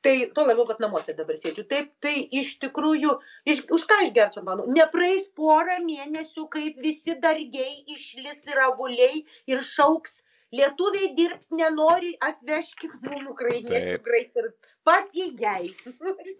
Tai 0.06 0.14
tuo 0.34 0.44
labiau, 0.46 0.64
kad 0.68 0.78
namuose 0.82 1.12
dabar 1.18 1.34
sėdžiu. 1.38 1.64
Taip, 1.70 1.88
tai 2.04 2.14
iš 2.40 2.52
tikrųjų, 2.62 3.16
iš, 3.50 3.64
už 3.74 3.86
ką 3.90 3.96
išgerti 4.04 4.38
šampaną? 4.38 4.68
Nepraeis 4.76 5.26
porą 5.40 5.80
mėnesių, 5.82 6.44
kaip 6.52 6.78
visi 6.84 7.16
dargiai 7.24 7.82
išlis 7.96 8.46
ir 8.46 8.62
avuliai 8.68 9.24
ir 9.50 9.64
šauks 9.66 10.20
lietuviai 10.54 11.12
dirbt 11.16 11.50
nenori, 11.52 12.14
atvežkit 12.24 12.94
mum 13.04 13.30
ukrainiečių 13.34 13.98
greit 14.04 14.40
ir 14.40 14.50
papigiai. 14.88 15.72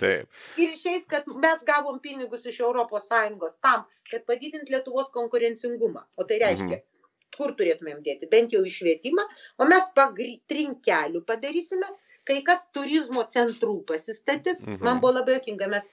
Taip. 0.00 0.28
ir 0.62 0.74
išeis, 0.74 1.06
kad 1.10 1.28
mes 1.44 1.64
gavom 1.68 2.00
pinigus 2.04 2.46
iš 2.48 2.62
ES 2.64 3.58
tam, 3.60 3.84
kad 4.10 4.24
padidint 4.26 4.70
Lietuvos 4.72 5.10
konkurencingumą. 5.12 6.06
O 6.16 6.24
tai 6.24 6.40
reiškia, 6.44 6.80
mhm. 6.80 6.84
kur 7.36 7.54
turėtumėm 7.58 8.02
dėti? 8.06 8.30
Bent 8.32 8.56
jau 8.56 8.64
išvietimą, 8.64 9.26
o 9.58 9.68
mes 9.68 9.88
trinkelių 9.94 11.24
padarysime, 11.28 11.90
kai 12.28 12.40
kas 12.44 12.66
turizmo 12.76 13.24
centrų 13.28 13.82
pasistatys. 13.88 14.64
Mhm. 14.66 14.84
Man 14.84 15.04
buvo 15.04 15.18
labai 15.20 15.38
jokinga, 15.38 15.68
mes 15.76 15.88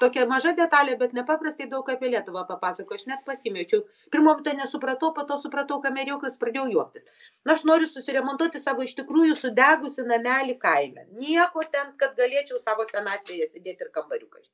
tokia 0.00 0.24
maža 0.30 0.52
detalė, 0.58 0.96
bet 1.00 1.12
nepaprastai 1.16 1.66
daug 1.70 1.88
apie 1.92 2.10
Lietuvą 2.12 2.44
papasako. 2.48 2.96
Aš 2.98 3.06
net 3.10 3.24
pasimečiau. 3.28 3.84
Pirmom 4.14 4.42
tai 4.46 4.56
nesupratau, 4.60 5.12
po 5.16 5.24
to 5.28 5.38
supratau, 5.42 5.80
kameriukas 5.84 6.38
pradėjau 6.40 6.66
juoktis. 6.72 7.04
Na, 7.44 7.54
aš 7.56 7.66
noriu 7.68 7.90
susiremontuoti 7.90 8.62
savo 8.62 8.86
iš 8.86 8.96
tikrųjų 9.00 9.36
sudegusi 9.40 10.06
namelį 10.08 10.56
kaime. 10.62 11.06
Nieko 11.20 11.66
ten, 11.76 11.92
kad 12.00 12.16
galėčiau 12.20 12.62
savo 12.64 12.88
senatvėje 12.90 13.50
sėdėti 13.52 13.88
ir 13.88 13.92
kambariukai. 13.94 14.44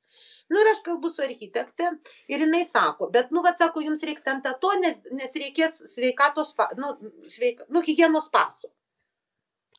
Nu 0.51 0.59
ir 0.59 0.72
aš 0.72 0.83
kalbu 0.83 1.12
su 1.14 1.22
architekte 1.22 1.93
ir 2.28 2.43
jinai 2.43 2.64
sako, 2.66 3.07
bet, 3.14 3.31
nu, 3.31 3.43
vad 3.47 3.61
sako, 3.61 3.85
jums 3.87 4.03
reiks 4.03 4.26
ten 4.26 4.43
to, 4.43 4.72
nes, 4.83 4.99
nes 5.14 5.37
reikės 5.39 5.78
sveikatos, 5.95 6.51
nu, 6.81 6.97
sveika, 7.31 7.68
nu, 7.70 7.85
hygienos 7.87 8.26
paso. 8.35 8.72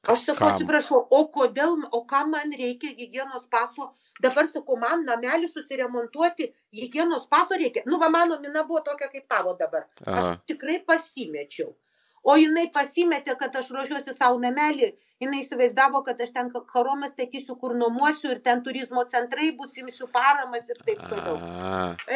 Aš 0.09 0.23
sakau, 0.29 0.47
atsiprašau, 0.53 1.01
o 1.13 1.25
kodėl, 1.35 1.75
o 1.91 1.99
kam 2.09 2.31
man 2.33 2.55
reikia 2.57 2.95
hygienos 2.95 3.43
paso 3.51 3.91
dabar 4.19 4.47
sakau, 4.47 4.77
man 4.79 5.05
namelį 5.05 5.49
susiremontuoti, 5.51 6.49
hygienos 6.75 7.27
paso 7.29 7.57
reikia. 7.57 7.85
Nu, 7.85 7.99
va, 8.01 8.09
mano 8.09 8.39
mina 8.39 8.63
buvo 8.63 8.81
tokia 8.85 9.07
kaip 9.13 9.27
tavo 9.29 9.55
dabar. 9.59 9.87
Aš 10.05 10.23
Aha. 10.23 10.35
tikrai 10.47 10.81
pasimečiau. 10.85 11.71
O 12.23 12.35
jinai 12.37 12.67
pasimetė, 12.73 13.33
kad 13.37 13.55
aš 13.57 13.71
ruošiuosi 13.73 14.13
savo 14.13 14.37
namelį, 14.41 14.91
jinai 15.23 15.39
įsivaizdavo, 15.41 16.03
kad 16.05 16.21
aš 16.21 16.33
ten 16.35 16.51
karomą 16.73 17.09
statysiu, 17.09 17.55
kur 17.61 17.73
nuomosiu 17.77 18.29
ir 18.35 18.41
ten 18.45 18.61
turizmo 18.65 19.03
centrai 19.09 19.49
bus, 19.57 19.77
imsiu 19.81 20.07
paramas 20.13 20.69
ir 20.69 20.81
taip 20.85 21.01
toliau. 21.09 21.39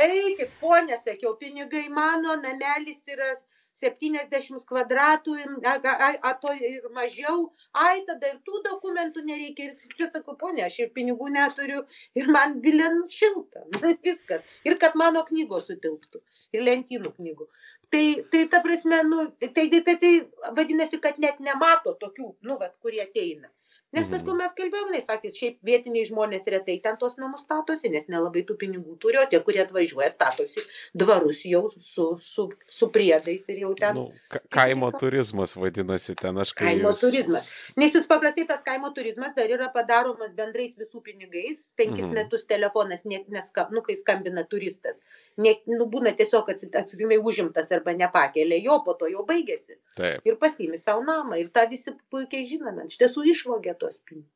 Eikit, 0.06 0.54
ponė, 0.62 1.00
sakiau, 1.02 1.34
pinigai 1.41 1.88
mano, 1.89 2.38
namelis 2.43 3.02
yra 3.16 3.34
70 3.82 4.63
kvadratų, 4.69 5.36
a 5.67 6.32
to 6.41 6.53
ir 6.55 6.88
mažiau, 6.95 7.49
ai, 7.73 8.03
tada 8.07 8.32
ir 8.32 8.38
tų 8.47 8.61
dokumentų 8.67 9.26
nereikia. 9.28 9.73
Ir 9.73 9.97
čia 9.99 10.07
sakau, 10.13 10.38
ponė, 10.39 10.63
aš 10.67 10.80
ir 10.86 10.93
pinigų 10.95 11.30
neturiu, 11.36 11.84
ir 12.15 12.32
man 12.32 12.59
bilen 12.63 13.03
šilta, 13.11 13.65
viskas. 14.07 14.45
Ir 14.67 14.80
kad 14.82 14.95
mano 14.99 15.26
knygos 15.28 15.67
sutilptų, 15.71 16.23
ir 16.55 16.65
lentynų 16.69 17.11
knygų. 17.17 17.49
Tai, 17.93 18.05
tai 18.32 18.45
ta 18.51 18.61
prasme, 18.63 19.01
nu, 19.07 19.28
tai, 19.43 19.67
tai, 19.71 19.82
tai, 19.82 19.97
tai 20.01 20.13
vadinasi, 20.57 20.99
kad 21.03 21.19
net 21.21 21.43
nemato 21.43 21.93
tokių, 22.01 22.32
nu, 22.47 22.57
vat, 22.61 22.73
kurie 22.82 23.03
ateina. 23.03 23.51
Nes 23.96 24.10
paskui 24.12 24.36
mes 24.36 24.54
kalbėjom, 24.58 24.91
jis 24.98 25.06
sakė, 25.08 25.30
šiaip 25.32 25.58
vietiniai 25.70 26.08
žmonės 26.10 26.48
retai 26.52 26.76
ten 26.84 26.98
tos 27.00 27.16
namus 27.22 27.46
statosi, 27.46 27.88
nes 27.93 28.10
nelabai 28.12 28.43
tų 28.48 28.58
pinigų 28.60 28.98
turi, 29.00 29.20
o 29.22 29.26
tie, 29.32 29.39
kurie 29.46 29.62
atvažiuoja, 29.64 30.10
statosi 30.12 30.64
dvarus 30.98 31.43
jau 31.48 31.64
su, 31.80 32.08
su, 32.24 32.48
su 32.80 32.89
priedais 32.91 33.48
ir 33.52 33.62
jau 33.64 33.72
ten. 33.80 33.96
Nu, 33.96 34.06
ka 34.32 34.41
kaimo 34.58 34.89
turizmas 35.00 35.56
vadinasi 35.56 36.18
ten, 36.20 36.41
aš 36.43 36.52
kai. 36.58 36.74
Kaimo 36.74 36.91
jūs... 36.91 37.04
turizmas. 37.06 37.48
Nes 37.80 37.96
jūs 37.96 38.10
paprastai 38.10 38.48
tas 38.50 38.66
kaimo 38.68 38.91
turizmas 38.96 39.36
dar 39.38 39.54
yra 39.56 39.72
padaromas 39.74 40.34
bendrais 40.36 40.76
visų 40.80 41.04
pinigais, 41.06 41.70
penkis 41.80 42.10
mhm. 42.10 42.18
metus 42.20 42.43
telefonas, 42.52 43.06
net 43.08 43.30
neskam, 43.32 43.72
nu, 43.76 43.84
kai 43.86 43.96
skambina 44.00 44.43
turistas, 44.52 45.00
net, 45.39 45.64
nu, 45.72 45.88
būna 45.91 46.12
tiesiog 46.20 46.52
atsitiktinai 46.52 47.22
užimtas 47.24 47.72
arba 47.76 47.96
nepakelia 47.96 48.60
jo, 48.64 48.82
po 48.84 48.98
to 49.00 49.08
jau 49.12 49.24
baigėsi. 49.28 49.80
Taip. 49.96 50.26
Ir 50.28 50.36
pasimi 50.41 50.80
savo 50.82 51.06
namą 51.08 51.39
ir 51.39 51.48
tą 51.56 51.64
visi 51.72 51.96
puikiai 52.12 52.43
žinome. 52.50 52.89
Iš 52.91 53.00
tiesų 53.00 53.24
išvogė 53.32 53.76
tuos 53.86 54.02
pinigus. 54.10 54.32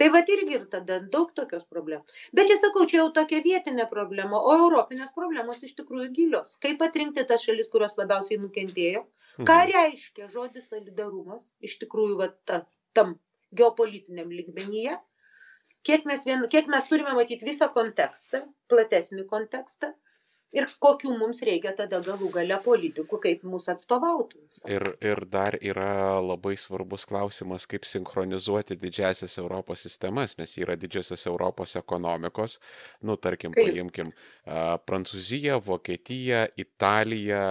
Tai 0.00 0.08
va 0.14 0.20
irgi 0.32 0.56
ir 0.58 0.64
tada 0.72 0.98
daug 1.14 1.32
tokios 1.36 1.64
problemos. 1.72 2.16
Bet 2.36 2.50
čia 2.50 2.56
sakau, 2.62 2.84
čia 2.90 3.00
jau 3.00 3.08
tokia 3.18 3.42
vietinė 3.44 3.86
problema, 3.90 4.40
o 4.50 4.54
europinės 4.66 5.12
problemos 5.16 5.62
iš 5.68 5.74
tikrųjų 5.80 6.08
gilios. 6.18 6.56
Kaip 6.64 6.84
atrinkti 6.86 7.24
tas 7.30 7.44
šalis, 7.46 7.70
kurios 7.72 7.96
labiausiai 8.00 8.40
nukentėjo? 8.42 9.04
Ką 9.38 9.56
mhm. 9.56 9.72
reiškia 9.72 10.30
žodis 10.32 10.68
solidarumas 10.72 11.44
iš 11.68 11.76
tikrųjų 11.82 12.20
va, 12.20 12.30
ta, 12.48 12.62
tam 12.96 13.16
geopolitiniam 13.56 14.32
lygmenyje? 14.32 14.96
Kiek 15.86 16.06
mes, 16.08 16.24
vien, 16.26 16.42
kiek 16.50 16.68
mes 16.72 16.88
turime 16.90 17.12
matyti 17.14 17.46
visą 17.46 17.68
kontekstą, 17.74 18.42
platesnį 18.72 19.26
kontekstą 19.30 19.92
ir 20.56 20.68
kokių 20.82 21.14
mums 21.20 21.42
reikia 21.46 21.74
tada 21.76 22.00
galų 22.04 22.30
gale 22.38 22.58
politikų, 22.64 23.20
kaip 23.22 23.44
mūsų 23.46 23.74
atstovautų. 23.76 24.40
Ir, 24.72 24.88
ir 25.04 25.22
dar 25.30 25.58
yra 25.60 26.18
labai 26.24 26.56
svarbus 26.60 27.04
klausimas, 27.08 27.66
kaip 27.68 27.86
sinchronizuoti 27.88 28.78
didžiasias 28.80 29.36
Europos 29.42 29.84
sistemas, 29.86 30.36
nes 30.40 30.56
yra 30.60 30.76
didžiosios 30.80 31.26
Europos 31.28 31.76
ekonomikos, 31.78 32.58
nu, 33.04 33.18
tarkim, 33.20 33.54
kaip? 33.56 33.68
paimkim 33.70 34.12
Prancūziją, 34.86 35.58
Vokietiją, 35.66 36.44
Italiją, 36.62 37.42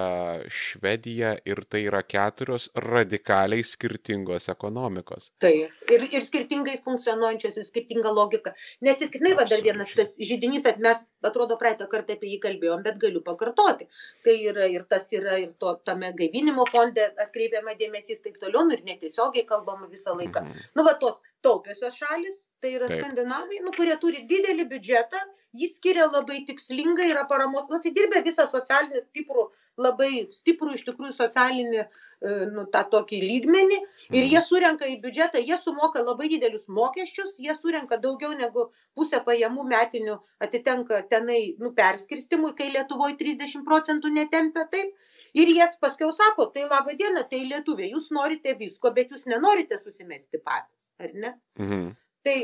Švediją 0.47 1.33
ir 1.45 1.61
tai 1.69 1.83
yra 1.89 2.01
keturios 2.07 2.69
radikaliai 2.79 3.65
skirtingos 3.67 4.47
ekonomikos. 4.53 5.29
Taip, 5.43 5.73
ir, 5.91 6.05
ir 6.07 6.23
skirtingai 6.23 6.77
funkcionuojančios, 6.85 7.59
ir 7.59 7.67
skirtinga 7.67 8.13
logika. 8.15 8.55
Neatsitiktinai, 8.85 9.35
va 9.35 9.47
dar 9.49 9.63
vienas 9.65 9.91
tas 9.97 10.15
žydinys, 10.15 10.69
mes, 10.79 11.03
atrodo, 11.25 11.59
praeitą 11.59 11.89
kartą 11.91 12.15
apie 12.15 12.31
jį 12.31 12.39
kalbėjom, 12.47 12.85
bet 12.85 12.94
galiu 13.01 13.21
pakartoti. 13.25 13.87
Tai 14.25 14.35
yra 14.51 14.67
ir 14.71 14.85
tas 14.89 15.11
yra 15.13 15.37
ir 15.41 15.53
to, 15.61 15.75
tame 15.87 16.11
gaivinimo 16.19 16.65
fonde 16.71 17.05
atkreipiama 17.25 17.75
dėmesys 17.79 18.23
taip 18.25 18.39
toliau, 18.41 18.65
nu, 18.67 18.77
ir 18.77 18.83
netiesiogiai 18.89 19.45
kalbama 19.49 19.89
visą 19.91 20.17
laiką. 20.19 20.43
Mhm. 20.45 20.67
Nu, 20.75 20.87
va, 20.87 20.95
tos 21.01 21.21
taupiosios 21.45 21.97
šalis, 22.01 22.45
tai 22.61 22.75
yra 22.79 22.89
taip. 22.91 23.03
skandinavai, 23.03 23.61
nu, 23.65 23.73
kurie 23.77 23.97
turi 24.01 24.25
didelį 24.29 24.67
biudžetą, 24.71 25.21
jis 25.55 25.77
skiria 25.79 26.07
labai 26.11 26.41
tikslingai, 26.47 27.11
yra 27.13 27.25
paramos, 27.29 27.69
nu, 27.69 27.79
atsidirbė 27.79 28.23
visą 28.25 28.47
socialinį 28.51 29.05
stiprų, 29.05 29.49
labai 29.81 30.25
stiprų 30.31 30.75
iš 30.75 30.83
tikrųjų 30.87 31.13
socialinį, 31.15 31.81
e, 31.83 32.35
nu, 32.51 32.65
tą 32.71 32.83
tokį 32.91 33.19
lygmenį 33.23 33.77
ir 33.77 34.21
mhm. 34.21 34.29
jie 34.31 34.41
surenka 34.45 34.89
į 34.89 34.97
biudžetą, 35.03 35.41
jie 35.43 35.57
sumoka 35.61 36.03
labai 36.03 36.29
didelius 36.31 36.67
mokesčius, 36.71 37.33
jie 37.41 37.55
surenka 37.57 37.99
daugiau 38.01 38.33
negu 38.37 38.69
pusę 38.95 39.21
pajamų 39.25 39.67
metinių 39.71 40.17
atitenka 40.47 41.01
tenai, 41.11 41.41
nu, 41.59 41.73
perskirstimui, 41.75 42.53
kai 42.57 42.71
Lietuvoje 42.71 43.17
30 43.21 43.65
procentų 43.67 44.13
netempia 44.15 44.67
taip. 44.71 44.95
Ir 45.35 45.49
jas 45.51 45.73
paskiau 45.75 46.13
sako, 46.15 46.45
tai 46.55 46.61
laba 46.63 46.93
diena, 46.95 47.25
tai 47.27 47.41
lietuviai, 47.43 47.89
jūs 47.91 48.05
norite 48.15 48.53
visko, 48.55 48.93
bet 48.95 49.09
jūs 49.11 49.25
nenorite 49.27 49.75
susimesti 49.81 50.39
patys, 50.39 50.77
ar 50.95 51.11
ne? 51.11 51.31
Mhm. 51.59 51.89
Tai 52.23 52.37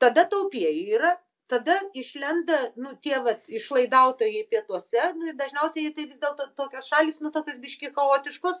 tada 0.00 0.24
taupėjai 0.24 0.86
yra 0.96 1.10
tada 1.52 1.76
išlenda 2.02 2.58
nu 2.76 2.94
tie 3.04 3.20
vat 3.26 3.48
išlaidautojai 3.60 4.44
pietuose 4.52 5.06
nu 5.18 5.34
dažniausiai 5.40 5.94
tai 5.96 6.06
vis 6.10 6.20
dėlto 6.24 6.50
tokios 6.60 6.90
šalys 6.92 7.20
nu 7.24 7.32
tokios 7.36 7.58
biškį 7.64 7.92
chaotiškos 7.96 8.60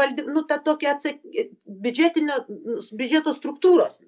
valdy 0.00 0.24
nu 0.36 0.44
ta 0.52 0.58
tokia 0.68 0.94
atsak 0.94 1.20
biudžetinio 1.86 2.38
biudžeto 2.92 3.34
struktūros 3.36 4.00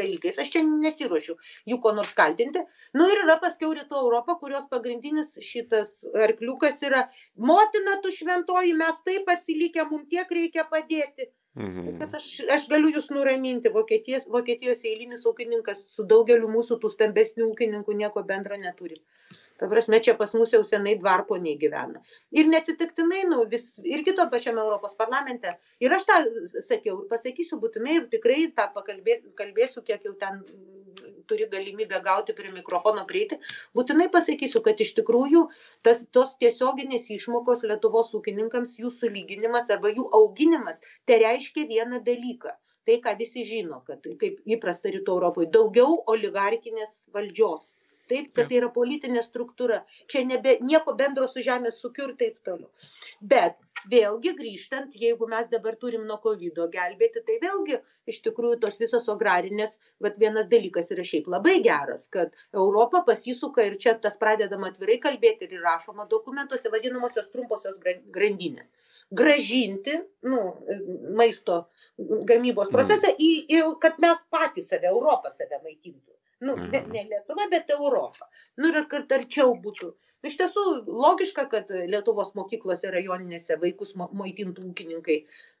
dalykais. 0.00 0.38
Aš 0.42 0.52
čia 0.54 0.62
nesiruošiu 0.66 1.36
jų 1.70 1.78
ko 1.82 1.92
nors 1.96 2.12
kaltinti. 2.18 2.62
Nu 2.96 3.08
ir 3.10 3.24
yra 3.24 3.36
paskiau 3.42 3.72
rytų 3.76 3.98
europa 4.04 4.36
kurios 4.42 4.66
pagrindinis 4.70 5.34
šitas 5.44 6.00
arkliukas 6.26 6.82
yra 6.86 7.04
motina 7.50 7.98
tu 8.04 8.14
šventoji 8.14 8.76
mes 8.78 9.02
taip 9.06 9.30
atsilikę 9.34 9.86
mum 9.90 10.06
tiek 10.10 10.30
reikia 10.40 10.66
padėti 10.70 11.30
Mhm. 11.58 11.96
Bet 11.98 12.12
aš, 12.14 12.26
aš 12.54 12.68
galiu 12.70 12.92
jūs 12.94 13.08
nuraminti, 13.10 13.72
Vokietijos, 13.74 14.28
Vokietijos 14.30 14.84
eilinis 14.86 15.24
ūkininkas 15.26 15.80
su 15.94 16.04
daugeliu 16.12 16.50
mūsų 16.50 16.78
tų 16.82 16.90
stambesnių 16.94 17.48
ūkininkų 17.50 17.96
nieko 17.98 18.22
bendro 18.28 18.58
neturi. 18.60 19.00
Ta 19.58 19.68
prasme, 19.68 19.98
čia 20.00 20.14
pas 20.16 20.30
mus 20.38 20.54
jau 20.54 20.62
senai 20.64 20.94
dvarponiai 21.00 21.58
gyvena. 21.60 22.00
Ir 22.32 22.46
neatsitiktinai, 22.48 23.24
nu, 23.32 23.42
vis, 23.50 23.66
ir 23.84 24.06
kito 24.06 24.24
pačiame 24.30 24.62
Europos 24.62 24.94
parlamente. 25.00 25.56
Ir 25.84 25.92
aš 25.92 26.06
tą 26.08 26.20
sakiau, 26.64 27.02
pasakysiu 27.10 27.58
būtinai 27.60 27.98
ir 27.98 28.06
tikrai 28.14 28.46
tą 28.56 28.70
pakalbėsiu, 28.76 29.34
kalbėsiu, 29.42 29.82
kiek 29.90 30.06
jau 30.06 30.14
ten 30.22 30.40
turi 31.30 31.48
galimybę 31.54 32.00
gauti 32.06 32.36
prie 32.38 32.52
mikrofono 32.54 33.04
prieiti. 33.10 33.40
Būtinai 33.78 34.08
pasakysiu, 34.16 34.62
kad 34.66 34.80
iš 34.86 34.94
tikrųjų 35.00 35.44
tas, 35.86 36.04
tos 36.16 36.36
tiesioginės 36.42 37.10
išmokos 37.16 37.66
Lietuvos 37.70 38.14
ūkininkams, 38.20 38.78
jų 38.82 38.92
sulyginimas 39.00 39.70
arba 39.76 39.94
jų 39.94 40.08
auginimas, 40.20 40.82
tai 41.06 41.22
reiškia 41.24 41.68
vieną 41.74 42.02
dalyką. 42.10 42.56
Tai, 42.88 42.96
ką 43.04 43.12
visi 43.18 43.44
žino, 43.46 43.82
kad 43.86 44.06
kaip 44.22 44.38
įprasta 44.56 44.90
rytų 44.90 45.18
Europoje, 45.18 45.50
daugiau 45.54 45.98
oligarkinės 46.10 46.94
valdžios 47.14 47.68
taip, 48.10 48.30
kad 48.36 48.50
tai 48.50 48.58
yra 48.60 48.68
politinė 48.74 49.22
struktūra, 49.26 49.80
čia 50.10 50.24
nebe, 50.28 50.56
nieko 50.66 50.94
bendro 50.98 51.28
su 51.30 51.44
žemės 51.46 51.80
ūkiu 51.88 52.08
ir 52.08 52.14
taip 52.22 52.40
toliau. 52.46 52.68
Bet 53.32 53.56
vėlgi 53.92 54.34
grįžtant, 54.38 54.96
jeigu 55.04 55.28
mes 55.30 55.48
dabar 55.52 55.78
turim 55.80 56.04
nuo 56.08 56.18
COVID 56.24 56.60
gelbėti, 56.74 57.24
tai 57.26 57.38
vėlgi 57.42 57.78
iš 58.10 58.20
tikrųjų 58.26 58.60
tos 58.64 58.76
visos 58.82 59.08
agrarinės, 59.12 59.78
bet 60.02 60.18
vienas 60.20 60.50
dalykas 60.52 60.90
yra 60.94 61.06
šiaip 61.06 61.30
labai 61.30 61.60
geras, 61.64 62.08
kad 62.12 62.34
Europa 62.52 63.04
pasisuka 63.06 63.64
ir 63.68 63.78
čia 63.80 63.96
tas 64.02 64.18
pradedama 64.20 64.72
atvirai 64.72 64.98
kalbėti 65.06 65.48
ir 65.48 65.64
rašoma 65.64 66.08
dokumentuose 66.10 66.72
vadinamosios 66.74 67.30
trumposios 67.32 67.80
grandinės 68.10 68.70
gražinti 69.10 69.96
nu, 70.22 70.40
maisto 71.16 71.64
gamybos 71.98 72.70
mhm. 72.70 72.76
procesą, 72.76 73.10
į, 73.18 73.30
į, 73.50 73.62
kad 73.82 73.98
mes 74.02 74.22
patys 74.30 74.70
save, 74.70 74.90
Europą 74.92 75.32
save 75.34 75.58
maitintų. 75.64 76.14
Nu, 76.40 76.56
ne, 76.56 76.84
ne 76.92 77.02
Lietuva, 77.08 77.48
bet 77.52 77.72
Europa. 77.74 78.30
Nu, 78.60 78.70
ir 78.72 78.86
kad 78.92 79.12
arčiau 79.12 79.52
būtų. 79.64 79.92
Iš 80.28 80.36
tiesų, 80.36 80.64
logiška, 81.00 81.46
kad 81.52 81.70
Lietuvos 81.72 82.34
mokyklose 82.36 82.90
rajoninėse 82.92 83.56
vaikus 83.60 83.94
maitintų 83.96 84.66
ūkininkai. 84.70 85.16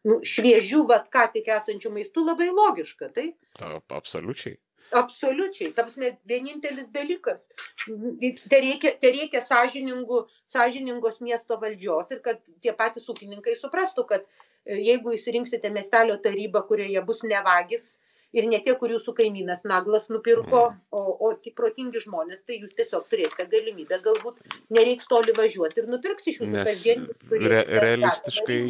Nu, 0.08 0.18
šviežių, 0.32 0.82
vad 0.90 1.06
ką 1.14 1.30
tik 1.36 1.48
esančių 1.54 1.92
maistų 1.94 2.26
labai 2.26 2.50
logiška, 2.52 3.08
tai? 3.16 3.30
Taip, 3.60 3.96
absoliučiai. 3.96 4.58
Absoliučiai. 5.00 5.70
Tam 5.72 5.88
vienintelis 6.28 6.90
dalykas. 6.92 7.48
Tai 7.86 8.60
reikia, 8.64 8.92
tai 9.00 9.12
reikia 9.16 9.40
sąžiningos 9.44 11.20
miesto 11.24 11.58
valdžios 11.62 12.10
ir 12.10 12.22
kad 12.24 12.42
tie 12.64 12.74
patys 12.76 13.06
ūkininkai 13.12 13.54
suprastų, 13.60 14.06
kad 14.08 14.26
e, 14.26 14.80
jeigu 14.90 15.14
įsirinksite 15.14 15.70
miestelio 15.70 16.18
tarybą, 16.24 16.64
kurioje 16.66 17.04
bus 17.06 17.22
nevagis, 17.22 17.92
ir 18.36 18.46
ne 18.50 18.60
tie, 18.62 18.74
kur 18.78 18.92
jūsų 18.94 19.14
kaimynas 19.18 19.64
naglas 19.68 20.08
nupirko, 20.12 20.62
mhm. 20.70 20.78
o, 20.94 21.02
o 21.26 21.32
tik 21.42 21.56
protingi 21.58 22.02
žmonės, 22.04 22.42
tai 22.46 22.60
jūs 22.60 22.74
tiesiog 22.78 23.08
turėsite 23.10 23.46
galimybę, 23.50 24.00
galbūt 24.04 24.40
nereiks 24.74 25.10
toli 25.10 25.34
važiuoti 25.36 25.82
ir 25.82 25.90
nupirks 25.90 26.30
iš 26.30 26.40
jūsų 26.42 26.64
kasdienį. 26.70 27.18
Re, 27.50 27.60
realistiškai, 27.86 28.60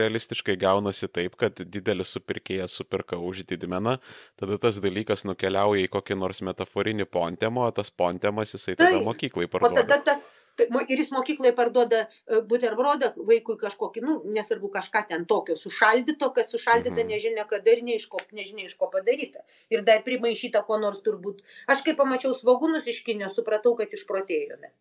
realistiškai 0.00 0.58
gaunasi 0.60 1.10
taip, 1.10 1.36
kad 1.40 1.58
didelis 1.58 2.14
supirkėjas 2.16 2.78
superka 2.80 3.18
už 3.18 3.44
didmeną, 3.48 3.98
tada 4.38 4.60
tas 4.62 4.80
dalykas 4.82 5.26
nukeliauja 5.28 5.86
į 5.86 5.92
kokį 5.98 6.18
nors 6.22 6.42
metaforinį 6.46 7.08
pontemą, 7.10 7.68
o 7.68 7.74
tas 7.74 7.90
pontemas 7.90 8.54
jisai 8.54 8.76
tada 8.78 8.96
tai, 8.98 9.06
mokyklai 9.06 9.50
parduoda. 9.50 9.82
O 9.82 9.86
tada 9.86 10.02
tas 10.12 10.28
Tai 10.58 10.82
ir 10.90 10.98
jis 10.98 11.12
mokyklai 11.14 11.52
parduoda 11.58 12.00
e, 12.06 12.40
buterbrodą 12.50 13.12
vaikui 13.30 13.54
kažkokį, 13.60 14.02
nu, 14.06 14.16
nesvarbu, 14.36 14.72
kažką 14.74 15.04
ten 15.12 15.26
tokio 15.30 15.54
sušaldyto, 15.60 16.32
kas 16.34 16.50
sušaldyta 16.54 16.96
mhm. 16.96 17.12
nežinia 17.14 17.46
kada 17.52 17.76
ir 17.76 17.84
ne 17.86 17.94
iš 18.00 18.08
ko, 18.10 18.22
nežinia 18.34 18.66
iš 18.66 18.74
ko 18.80 18.90
padaryta. 18.92 19.44
Ir 19.74 19.86
dar 19.86 20.02
primaišyta 20.08 20.64
ko 20.66 20.80
nors 20.82 21.04
turbūt. 21.06 21.44
Aš 21.70 21.86
kai 21.86 21.94
pamačiau 22.00 22.34
svagūnus 22.34 22.90
iš 22.90 23.04
kinio, 23.06 23.30
supratau, 23.34 23.76
kad 23.78 23.94
išprotėjome. 23.94 24.74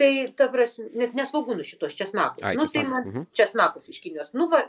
Tai, 0.00 0.12
ta 0.36 0.46
prasme, 0.48 0.86
net 0.96 1.12
nesvagūnų 1.18 1.64
šitos 1.68 1.92
česnakus. 1.98 2.44
Ai, 2.48 2.54
nu, 2.56 2.64
tai 2.72 2.86
man 2.88 3.04
mhm. 3.04 3.26
česnakus 3.36 3.90
iš 3.92 3.98
Kinijos. 4.00 4.30
Nu, 4.32 4.46
va, 4.48 4.62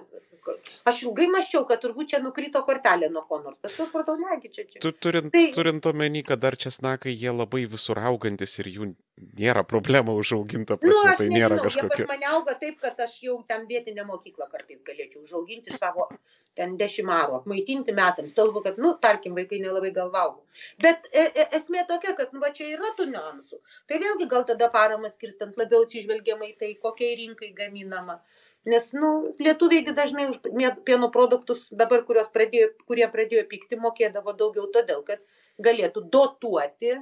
aš 0.89 1.03
ilgai 1.05 1.27
maščiau, 1.33 1.65
kad 1.69 1.81
turbūt 1.83 2.11
čia 2.13 2.19
nukrito 2.23 2.61
kortelė 2.67 3.09
nuo 3.13 3.23
ko 3.29 3.39
nors. 3.43 3.59
Tas 3.61 3.75
supratau, 3.77 4.17
negi 4.19 4.51
čia 4.51 4.65
čia. 4.65 4.81
Tu, 4.83 4.91
turint, 4.91 5.31
Tai- 5.33 5.51
turint 5.55 5.85
omeny, 5.85 6.23
kad 6.27 6.39
dar 6.43 6.57
česnakai 6.57 7.13
jie 7.13 7.31
labai 7.33 7.65
visur 7.69 7.99
augantis 7.99 8.57
ir 8.59 8.71
jų 8.73 8.91
nėra 9.37 9.63
problema 9.67 10.13
užauginta, 10.17 10.77
Nu, 10.81 10.89
prasme, 10.89 11.09
aš 11.11 11.17
tai 11.21 11.27
nežinau, 11.29 11.37
nėra 11.39 11.55
jie 11.57 11.63
pas 11.63 11.75
kažkokia. 11.75 12.07
mane 12.09 12.29
auga 12.33 12.55
taip, 12.57 12.79
kad 12.81 12.99
aš 13.05 13.17
jau 13.23 13.37
ten 13.47 13.67
vietinę 13.69 14.05
mokyklą 14.09 14.47
kartais 14.51 14.81
galėčiau 14.87 15.21
užauginti 15.27 15.77
savo 15.77 16.07
ten 16.55 16.73
dešimtaro, 16.77 17.37
apmaitinti 17.39 17.93
metams. 17.95 18.33
Tolbu, 18.35 18.61
kad, 18.65 18.77
nu, 18.77 18.89
tarkim, 18.99 19.35
vaikai 19.37 19.61
nelabai 19.63 19.91
gal 19.95 20.09
valgo. 20.11 20.41
Bet 20.83 21.05
e, 21.13 21.29
e, 21.31 21.45
esmė 21.55 21.85
tokia, 21.87 22.11
kad, 22.17 22.33
nu, 22.33 22.41
va 22.43 22.49
čia 22.51 22.67
yra 22.73 22.89
tų 22.97 23.05
niuansų. 23.13 23.59
Tai 23.87 23.99
vėlgi 24.03 24.27
gal 24.33 24.43
tada 24.49 24.67
paramas 24.73 25.15
skirstant 25.15 25.55
labiau 25.61 25.85
atsižvelgiamai 25.85 26.55
tai, 26.59 26.73
kokiai 26.81 27.15
rinkai 27.21 27.53
gaminama. 27.55 28.17
Nes, 28.69 28.91
nu, 28.93 29.11
lietuviai 29.41 29.95
dažnai 29.97 30.27
už 30.29 30.41
pieno 30.85 31.09
produktus 31.13 31.65
dabar, 31.73 32.03
pradėjo, 32.05 32.67
kurie 32.85 33.07
pradėjo 33.09 33.47
pykti, 33.49 33.79
mokėdavo 33.81 34.35
daugiau 34.37 34.67
todėl, 34.75 35.01
kad 35.07 35.23
galėtų 35.57 36.03
dotuoti 36.13 36.99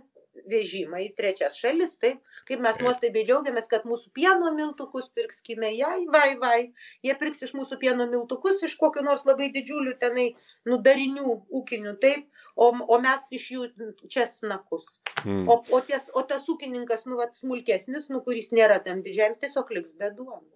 vežimą 0.47 1.01
į 1.03 1.09
trečias 1.17 1.57
šalis. 1.59 1.97
Taip, 1.99 2.21
kaip 2.47 2.61
mes 2.63 2.79
nuostabiai 2.79 3.25
džiaugiamės, 3.27 3.67
kad 3.71 3.85
mūsų 3.89 4.11
pieno 4.15 4.51
miltukus 4.55 5.09
pirks 5.15 5.41
kinai, 5.45 5.73
vai, 6.13 6.29
vai. 6.39 6.59
Jie 7.05 7.15
pirks 7.19 7.43
iš 7.47 7.55
mūsų 7.57 7.79
pieno 7.81 8.07
miltukus, 8.11 8.63
iš 8.63 8.77
kokių 8.79 9.03
nors 9.07 9.25
labai 9.27 9.49
didžiulių 9.55 9.97
tenai 9.99 10.29
nudarinių 10.69 11.35
ūkinių, 11.59 11.97
taip, 12.03 12.29
o, 12.55 12.71
o 12.71 13.01
mes 13.03 13.25
iš 13.35 13.49
jų 13.55 13.67
česnakus. 14.07 14.87
Mm. 15.25 15.43
O, 15.51 15.59
o, 15.75 15.81
ties, 15.83 16.07
o 16.15 16.23
tas 16.23 16.47
ūkininkas, 16.51 17.03
nu, 17.09 17.19
vat, 17.19 17.35
smulkesnis, 17.35 18.07
nu, 18.13 18.23
kuris 18.23 18.53
nėra 18.55 18.79
tam 18.85 19.03
didžiam, 19.03 19.35
tiesiog 19.43 19.75
liks 19.75 19.91
be 19.99 20.13
duonų. 20.15 20.47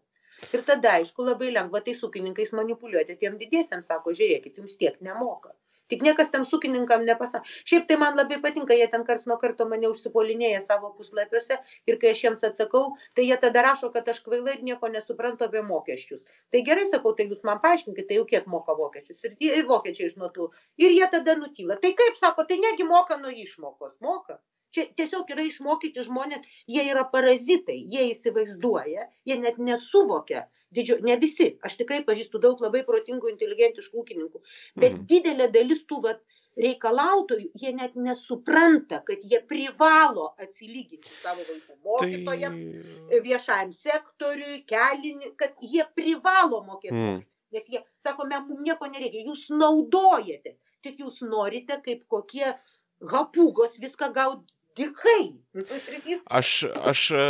Ir 0.55 0.61
tada, 0.67 0.97
aišku, 0.99 1.23
labai 1.29 1.51
lengva 1.55 1.81
tais 1.85 1.99
ūkininkais 2.07 2.51
manipuliuoti 2.59 3.15
tiem 3.21 3.37
didiesiams, 3.41 3.87
sako, 3.91 4.13
žiūrėkit, 4.19 4.57
jums 4.61 4.79
tiek 4.81 4.97
nemoka. 5.07 5.53
Tik 5.91 6.03
niekas 6.05 6.29
tam 6.33 6.45
ūkininkam 6.47 7.03
nepasako. 7.07 7.45
Šiaip 7.69 7.83
tai 7.89 7.97
man 8.01 8.15
labai 8.17 8.37
patinka, 8.43 8.73
jie 8.79 8.85
ten 8.91 9.03
karts 9.07 9.25
nuo 9.29 9.35
karto 9.41 9.65
mane 9.69 9.89
užsipolinėja 9.91 10.61
savo 10.63 10.93
puslapiuose 10.97 11.57
ir 11.91 11.97
kai 12.01 12.13
aš 12.15 12.21
jiems 12.23 12.45
atsakau, 12.47 12.93
tai 13.17 13.25
jie 13.27 13.37
tada 13.43 13.61
rašo, 13.67 13.89
kad 13.97 14.07
aš 14.13 14.21
kvaila 14.25 14.55
ir 14.55 14.63
nieko 14.69 14.89
nesuprantu 14.93 15.45
apie 15.49 15.61
mokesčius. 15.67 16.23
Tai 16.55 16.63
gerai 16.69 16.87
sakau, 16.89 17.13
tai 17.19 17.27
jūs 17.29 17.43
man 17.49 17.59
paaiškinkite, 17.65 18.07
tai 18.09 18.21
jau 18.21 18.25
kiek 18.31 18.47
moka 18.55 18.77
vokiečius. 18.79 19.19
Ir, 19.27 19.35
tie- 19.43 19.61
vokiečiai 19.73 20.09
iš 20.09 20.15
nuo 20.23 20.31
tų. 20.37 20.49
Ir 20.81 20.95
jie 20.95 21.11
tada 21.17 21.35
nutyla. 21.43 21.77
Tai 21.83 21.93
kaip 21.99 22.17
sako, 22.23 22.47
tai 22.49 22.57
negi 22.63 22.87
moka 22.87 23.19
nuo 23.19 23.35
išmokos. 23.45 23.99
Moka. 24.01 24.39
Čia 24.73 24.87
tiesiog 24.97 25.29
yra 25.35 25.43
išmokyti 25.45 26.01
žmonės, 26.07 26.41
jie 26.67 26.83
yra 26.89 27.03
parazitai, 27.13 27.75
jie 27.93 28.07
įsivaizduoja, 28.13 29.07
jie 29.29 29.37
net 29.37 29.57
nesuvokia. 29.61 30.47
Didžio, 30.73 30.95
ne 31.05 31.13
visi, 31.21 31.51
aš 31.61 31.75
tikrai 31.77 31.99
pažįstu 32.07 32.39
daug 32.41 32.61
labai 32.65 32.81
protingų, 32.87 33.29
inteligentiškų 33.35 33.99
ūkininkų, 34.03 34.39
bet 34.75 34.93
Mhm. 34.93 35.03
didelė 35.11 35.51
dalis 35.53 35.83
tų 35.85 35.99
vat, 36.07 36.23
reikalautojų, 36.57 37.47
jie 37.61 37.71
net 37.73 37.95
nesupranta, 37.95 38.99
kad 39.05 39.21
jie 39.25 39.39
privalo 39.49 40.27
atsilyginti 40.45 41.09
savo 41.21 41.41
vaikų 41.47 41.77
mokytojams, 41.87 42.65
Tai... 43.09 43.19
viešajam 43.25 43.71
sektoriui, 43.73 44.59
kelinį, 44.69 45.31
kad 45.37 45.53
jie 45.61 45.85
privalo 45.95 46.63
mokėti. 46.67 46.93
Mm. 46.93 47.13
mokesčius. 47.13 47.29
Nes 47.53 47.69
jie, 47.69 47.81
sako, 48.01 48.25
"Me- 48.29 48.39
mums 48.47 48.61
nieko 48.65 48.85
nereikia, 48.89 49.25
jūs 49.29 49.49
naudojatės, 49.53 50.57
tik 50.81 50.97
jūs 50.99 51.21
norite 51.21 51.81
kaip 51.85 52.07
kokie 52.07 52.53
hapūgos 53.01 53.77
viską 53.81 54.13
gauti 54.13 54.52
dikai. 54.77 55.33
Nu, 55.53 55.63
vis- 56.05 56.23
Aš, 56.33 56.51
aš 56.91 57.01
e, 57.11 57.25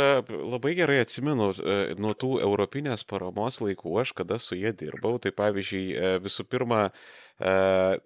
labai 0.54 0.74
gerai 0.78 1.00
atsimenu 1.02 1.50
e, 1.52 1.76
nuo 2.00 2.14
tų 2.16 2.38
europinės 2.44 3.04
paramos 3.08 3.60
laikų, 3.60 3.92
aš 4.00 4.12
kada 4.16 4.38
su 4.40 4.56
jie 4.58 4.72
dirbau, 4.72 5.18
tai 5.20 5.32
pavyzdžiui, 5.36 5.84
e, 5.92 6.14
visų 6.24 6.46
pirma, 6.48 6.86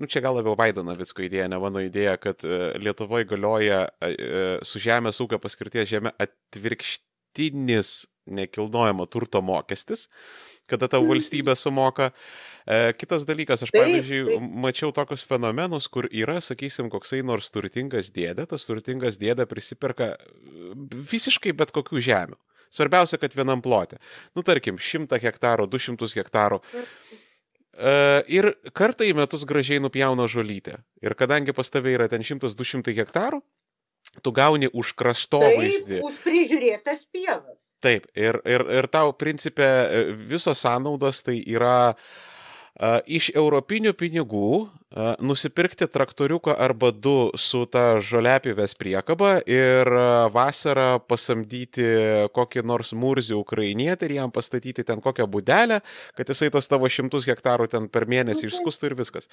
nu 0.01 0.09
čia 0.09 0.23
gal 0.25 0.39
labiau 0.39 0.55
Vaidano 0.57 0.95
Vitsko 0.97 1.21
idėja, 1.27 1.51
ne 1.53 1.59
mano 1.61 1.83
idėja, 1.85 2.15
kad 2.17 2.41
Lietuvoje 2.81 3.27
galioja 3.29 3.83
su 4.65 4.81
žemės 4.81 5.21
ūkio 5.21 5.37
paskirties 5.43 5.91
žemė 5.91 6.15
atvirkštinis 6.25 7.91
nekilnojamo 8.39 9.05
turto 9.13 9.43
mokestis, 9.45 10.07
kada 10.69 10.89
tau 10.89 11.03
Mhm. 11.03 11.11
valstybė 11.15 11.57
sumoka. 11.57 12.11
E, 12.69 12.93
Kitas 12.93 13.25
dalykas, 13.25 13.63
aš 13.65 13.73
pavyzdžiui, 13.73 14.39
mačiau 14.61 14.93
tokius 14.93 15.25
fenomenus, 15.25 15.89
kur 15.89 16.05
yra, 16.13 16.39
sakysim, 16.45 16.91
koksai 16.93 17.23
nors 17.25 17.49
turtingas 17.51 18.11
dėdė, 18.13 18.47
tas 18.51 18.67
turtingas 18.69 19.17
dėdė 19.19 19.47
prisiperka 19.49 20.13
e, 20.13 20.19
visiškai 20.93 21.55
bet 21.57 21.73
kokių 21.73 22.03
žemių. 22.05 22.37
Svarbiausia, 22.71 23.17
kad 23.17 23.33
vienam 23.33 23.63
plote. 23.65 23.97
Nu, 24.37 24.43
tarkim, 24.45 24.77
100 24.77 25.17
hektarų, 25.23 25.65
200 25.73 26.13
hektarų. 26.21 26.61
E, 27.79 28.23
Ir 28.29 28.51
kartą 28.77 29.07
į 29.09 29.15
metus 29.17 29.45
gražiai 29.49 29.81
nupjauna 29.81 30.27
žolytę. 30.29 30.81
Ir 31.01 31.15
kadangi 31.15 31.55
pas 31.55 31.71
tave 31.71 31.95
yra 31.95 32.09
ten 32.11 32.21
100-200 32.27 32.93
hektarų, 32.97 33.41
tu 34.23 34.33
gauni 34.35 34.71
už 34.73 34.95
kraštovaizdį. 34.99 36.01
Taip, 36.01 36.09
už 36.09 36.21
prižiūrėtas 36.25 37.05
pievas. 37.13 37.59
Taip, 37.85 38.09
ir, 38.19 38.41
ir, 38.49 38.65
ir 38.81 38.89
tau 38.91 39.13
principė 39.15 39.69
e, 39.69 40.03
visos 40.31 40.59
sąnaudos 40.65 41.23
tai 41.27 41.39
yra 41.47 41.93
a, 41.93 42.99
iš 43.07 43.31
europinių 43.37 43.95
pinigų 43.99 44.67
nusipirkti 45.21 45.87
traktoriuką 45.87 46.55
arba 46.57 46.91
du 46.91 47.31
su 47.37 47.67
ta 47.69 47.99
žoliapivės 48.01 48.73
priekaba 48.79 49.35
ir 49.45 49.85
vasarą 50.33 50.99
pasamdyti 51.05 51.85
kokį 52.33 52.63
nors 52.65 52.95
murzį 52.97 53.37
ukrainietį 53.37 54.09
ir 54.09 54.15
jam 54.17 54.33
pastatyti 54.33 54.85
ten 54.89 55.03
kokią 55.05 55.27
būdelę, 55.29 55.81
kad 56.17 56.33
jisai 56.33 56.49
tos 56.55 56.69
tavo 56.73 56.89
šimtus 56.89 57.27
hektarų 57.29 57.69
ten 57.69 57.89
per 57.89 58.07
mėnesį 58.09 58.47
Mhm. 58.47 58.53
išskustų 58.53 58.87
ir 58.91 58.95
viskas. 59.03 59.29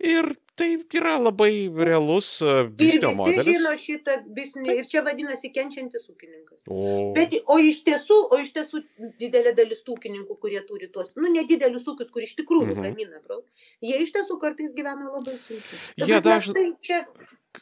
Ir 0.00 0.32
tai 0.56 0.72
yra 0.94 1.18
labai 1.22 1.68
realus 1.70 2.42
a, 2.42 2.64
Ir 2.66 2.68
biznio 2.74 3.10
visi 3.12 3.20
modelis. 3.20 3.46
žino 3.46 3.72
šitą 3.76 4.16
bisnį. 4.34 4.74
Ir 4.80 4.86
čia 4.90 5.02
vadinasi 5.06 5.52
kenčiantis 5.52 6.08
ūkininkas. 6.10 6.64
O... 6.66 7.12
Bet, 7.14 7.34
o 7.46 7.58
iš 7.60 7.84
tiesų, 7.84 8.18
o 8.32 8.38
iš 8.42 8.52
tiesų 8.56 8.82
didelė 9.20 9.54
dalis 9.54 9.84
ūkininkų, 9.86 10.38
kurie 10.40 10.60
turi 10.66 10.88
tuos, 10.88 11.12
nu, 11.16 11.28
nedidelius 11.30 11.84
ūkius, 11.86 12.10
kur 12.10 12.22
iš 12.26 12.34
tikrųjų 12.40 12.74
Mhm. 12.74 12.82
gamina, 12.82 13.20
bro, 13.26 13.42
jie 13.82 14.00
iš 14.02 14.10
tiesų 14.16 14.40
kartais 14.40 14.72
gyvena 14.74 14.95
labai 15.04 15.36
sunkiai. 15.38 15.80
Jie 15.96 16.06
prasme, 16.06 16.30
dažn- 16.30 16.54
Tai 16.54 16.72
čia, 16.80 17.06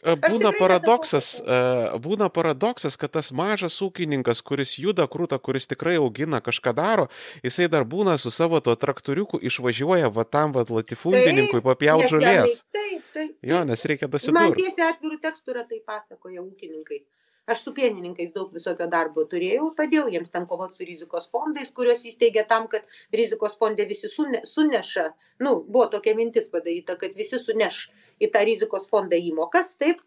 Būna 0.02 0.50
paradoksas, 0.58 1.38
e, 1.38 1.98
būna 2.02 2.26
paradoksas, 2.28 2.96
kad 2.98 3.12
tas 3.12 3.30
mažas 3.30 3.78
ūkininkas, 3.80 4.42
kuris 4.42 4.74
juda 4.78 5.06
krūtą, 5.06 5.38
kuris 5.38 5.68
tikrai 5.70 5.94
augina 6.02 6.40
kažką 6.40 6.74
daro, 6.74 7.08
jisai 7.44 7.68
dar 7.70 7.84
būna 7.84 8.18
su 8.18 8.30
savo 8.30 8.58
tuo 8.60 8.74
traktoriuku 8.74 9.38
išvažiuoja 9.38 10.10
va 10.12 10.24
tam 10.24 10.50
va 10.52 10.64
latifundininkui 10.68 11.62
papjaut 11.62 12.02
nes 12.02 12.10
jam 12.10 12.20
žolės. 12.20 12.42
reik- 12.42 12.62
Taip, 12.72 13.02
taip. 13.14 13.36
Jo, 13.42 13.56
taip. 13.58 13.66
nes 13.68 13.84
reikia 13.84 14.02
Man 14.02 14.10
dasidurti. 14.10 14.62
tiesiai 14.64 14.92
atvirų 14.92 15.20
tekstų 15.22 15.48
yra 15.54 15.64
tai 15.68 15.80
pasakoja 15.86 16.40
ūkininkai. 16.42 16.98
Aš 17.46 17.62
su 17.66 17.74
pienininkais 17.76 18.32
daug 18.32 18.52
visokio 18.56 18.86
darbo 18.92 19.26
turėjau, 19.28 19.66
padėjau 19.76 20.06
jiems 20.14 20.30
ten 20.32 20.46
kovoti 20.48 20.80
su 20.80 20.86
rizikos 20.88 21.26
fondais, 21.34 21.70
kuriuos 21.76 22.06
įsteigė 22.08 22.46
tam, 22.48 22.68
kad 22.72 22.86
rizikos 23.12 23.58
fondė 23.60 23.84
visi 23.90 24.08
sune, 24.08 24.40
suneša. 24.48 25.04
Nu, 25.44 25.58
buvo 25.68 25.90
tokia 25.92 26.14
mintis 26.16 26.48
padaryta, 26.54 26.96
kad 27.02 27.12
visi 27.20 27.40
suneš 27.42 27.82
į 28.24 28.30
tą 28.32 28.46
rizikos 28.48 28.88
fondą 28.88 29.20
įmokas, 29.30 29.76
taip, 29.76 30.00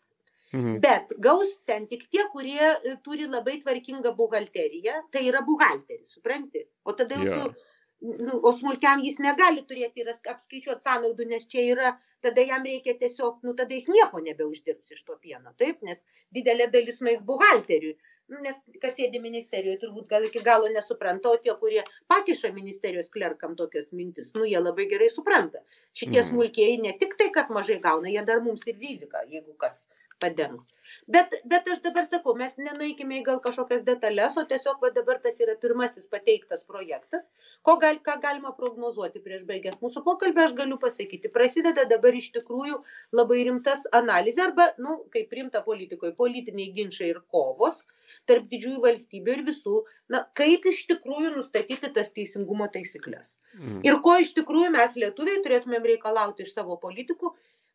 Mhm. 0.53 0.79
bet 0.79 1.09
gaus 1.19 1.49
ten 1.67 1.87
tik 1.91 2.05
tie, 2.09 2.23
kurie 2.33 2.63
e, 2.63 2.95
turi 3.03 3.25
labai 3.27 3.57
tvarkingą 3.61 4.13
buhalteriją, 4.15 4.93
tai 5.11 5.25
yra 5.27 5.41
buhalteris, 5.43 6.13
supranti? 6.15 6.61
O 6.85 6.93
tada 6.93 7.15
jau 7.19 7.25
Jo. 7.27 7.41
tu, 7.51 7.65
nu, 8.01 8.39
o 8.43 8.51
smulkiam 8.53 9.01
jis 9.03 9.17
negali 9.23 9.63
turėti 9.69 10.03
ir 10.03 10.11
apskaičiuoti 10.13 10.85
sąnaudų, 10.85 11.25
nes 11.31 11.47
čia 11.49 11.63
yra, 11.73 11.93
tada 12.21 12.43
jam 12.45 12.63
reikia 12.65 12.93
tiesiog, 12.99 13.39
nu 13.43 13.53
tada 13.57 13.73
jis 13.75 13.87
nieko 13.89 14.21
nebeuždirbs 14.25 14.93
iš 14.93 15.03
to 15.07 15.17
pieno, 15.21 15.53
taip, 15.57 15.81
nes 15.81 16.03
didelė 16.35 16.69
dalis 16.73 17.01
nueis 17.01 17.21
buhalteriui. 17.21 17.97
Nu, 18.27 18.41
Nes 18.43 18.57
kas 18.83 18.97
sėdi 18.97 19.21
ministerijoje, 19.23 19.77
turbūt 19.85 20.09
gal 20.11 20.25
iki 20.27 20.41
galo 20.43 20.67
nesupranta, 20.67 21.29
o 21.31 21.37
tie, 21.39 21.53
kurie 21.61 21.83
pakiša 22.11 22.49
ministerijos 22.51 23.07
klerkam 23.13 23.53
tokias 23.55 23.87
mintis, 23.95 24.33
nu 24.35 24.43
jie 24.43 24.59
labai 24.59 24.85
gerai 24.91 25.07
supranta. 25.09 25.61
Šitie 25.93 26.19
Mhm. 26.19 26.29
smulkiai 26.29 26.77
ne 26.83 26.91
tik 26.99 27.15
tai, 27.17 27.29
kad 27.31 27.47
mažai 27.49 27.79
gauna, 27.79 28.09
jie 28.11 28.25
dar 28.25 28.41
mums 28.41 28.67
ir 28.67 28.75
riziką, 28.75 29.23
jeigu 29.31 29.55
kas 29.57 29.85
padengs. 30.19 30.67
Bet, 31.15 31.33
bet 31.51 31.67
aš 31.73 31.81
dabar 31.85 32.07
sakau, 32.09 32.35
mes 32.39 32.55
nenueikime 32.59 33.19
į 33.19 33.25
gal 33.27 33.41
kažkokias 33.43 33.83
detalės, 33.87 34.37
o 34.39 34.45
tiesiog 34.51 34.81
va, 34.83 34.91
dabar 34.95 35.19
tas 35.23 35.41
yra 35.43 35.57
pirmasis 35.61 36.09
pateiktas 36.13 36.63
projektas, 36.71 37.27
ko 37.67 37.77
gal, 37.81 37.99
ką 38.07 38.17
galima 38.23 38.53
prognozuoti 38.61 39.23
prieš 39.23 39.43
baigęs 39.49 39.81
mūsų 39.83 40.03
pokalbį, 40.07 40.45
aš 40.45 40.55
galiu 40.61 40.79
pasakyti, 40.81 41.33
prasideda 41.33 41.87
dabar 41.91 42.17
iš 42.17 42.31
tikrųjų 42.37 42.81
labai 43.19 43.43
rimtas 43.49 43.87
analizė 44.01 44.47
arba, 44.49 44.71
nu, 44.81 45.01
kaip 45.13 45.37
rimta 45.39 45.63
politikoje, 45.67 46.15
politiniai 46.17 46.73
ginčiai 46.79 47.13
ir 47.13 47.21
kovos 47.31 47.85
tarp 48.27 48.47
didžiųjų 48.51 48.81
valstybių 48.83 49.33
ir 49.35 49.43
visų, 49.47 49.77
na, 50.13 50.23
kaip 50.37 50.65
iš 50.71 50.83
tikrųjų 50.91 51.33
nustatyti 51.37 51.91
tas 51.95 52.11
teisingumo 52.15 52.67
taisyklės. 52.73 53.35
Mhm. 53.55 53.81
Ir 53.87 53.99
ko 54.03 54.17
iš 54.23 54.33
tikrųjų 54.37 54.73
mes 54.75 54.97
lietuviai 54.99 55.43
turėtumėm 55.45 55.87
reikalauti 55.93 56.47
iš 56.47 56.53
savo 56.55 56.79
politikų, 56.83 57.33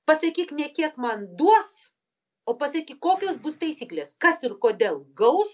pasakyk 0.09 0.53
ne 0.59 0.69
kiek 0.77 0.99
man 1.01 1.27
duos, 1.39 1.93
o 2.47 2.55
pasakyk, 2.59 2.99
kokios 3.01 3.39
bus 3.45 3.59
taisyklės, 3.61 4.15
kas 4.23 4.43
ir 4.47 4.57
kodėl 4.63 5.03
gaus, 5.19 5.53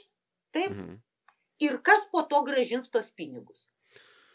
taip, 0.53 0.71
Mhm. 0.71 1.01
ir 1.61 1.79
kas 1.83 2.07
po 2.13 2.23
to 2.23 2.43
gražins 2.43 2.89
tos 2.91 3.11
pinigus. 3.11 3.69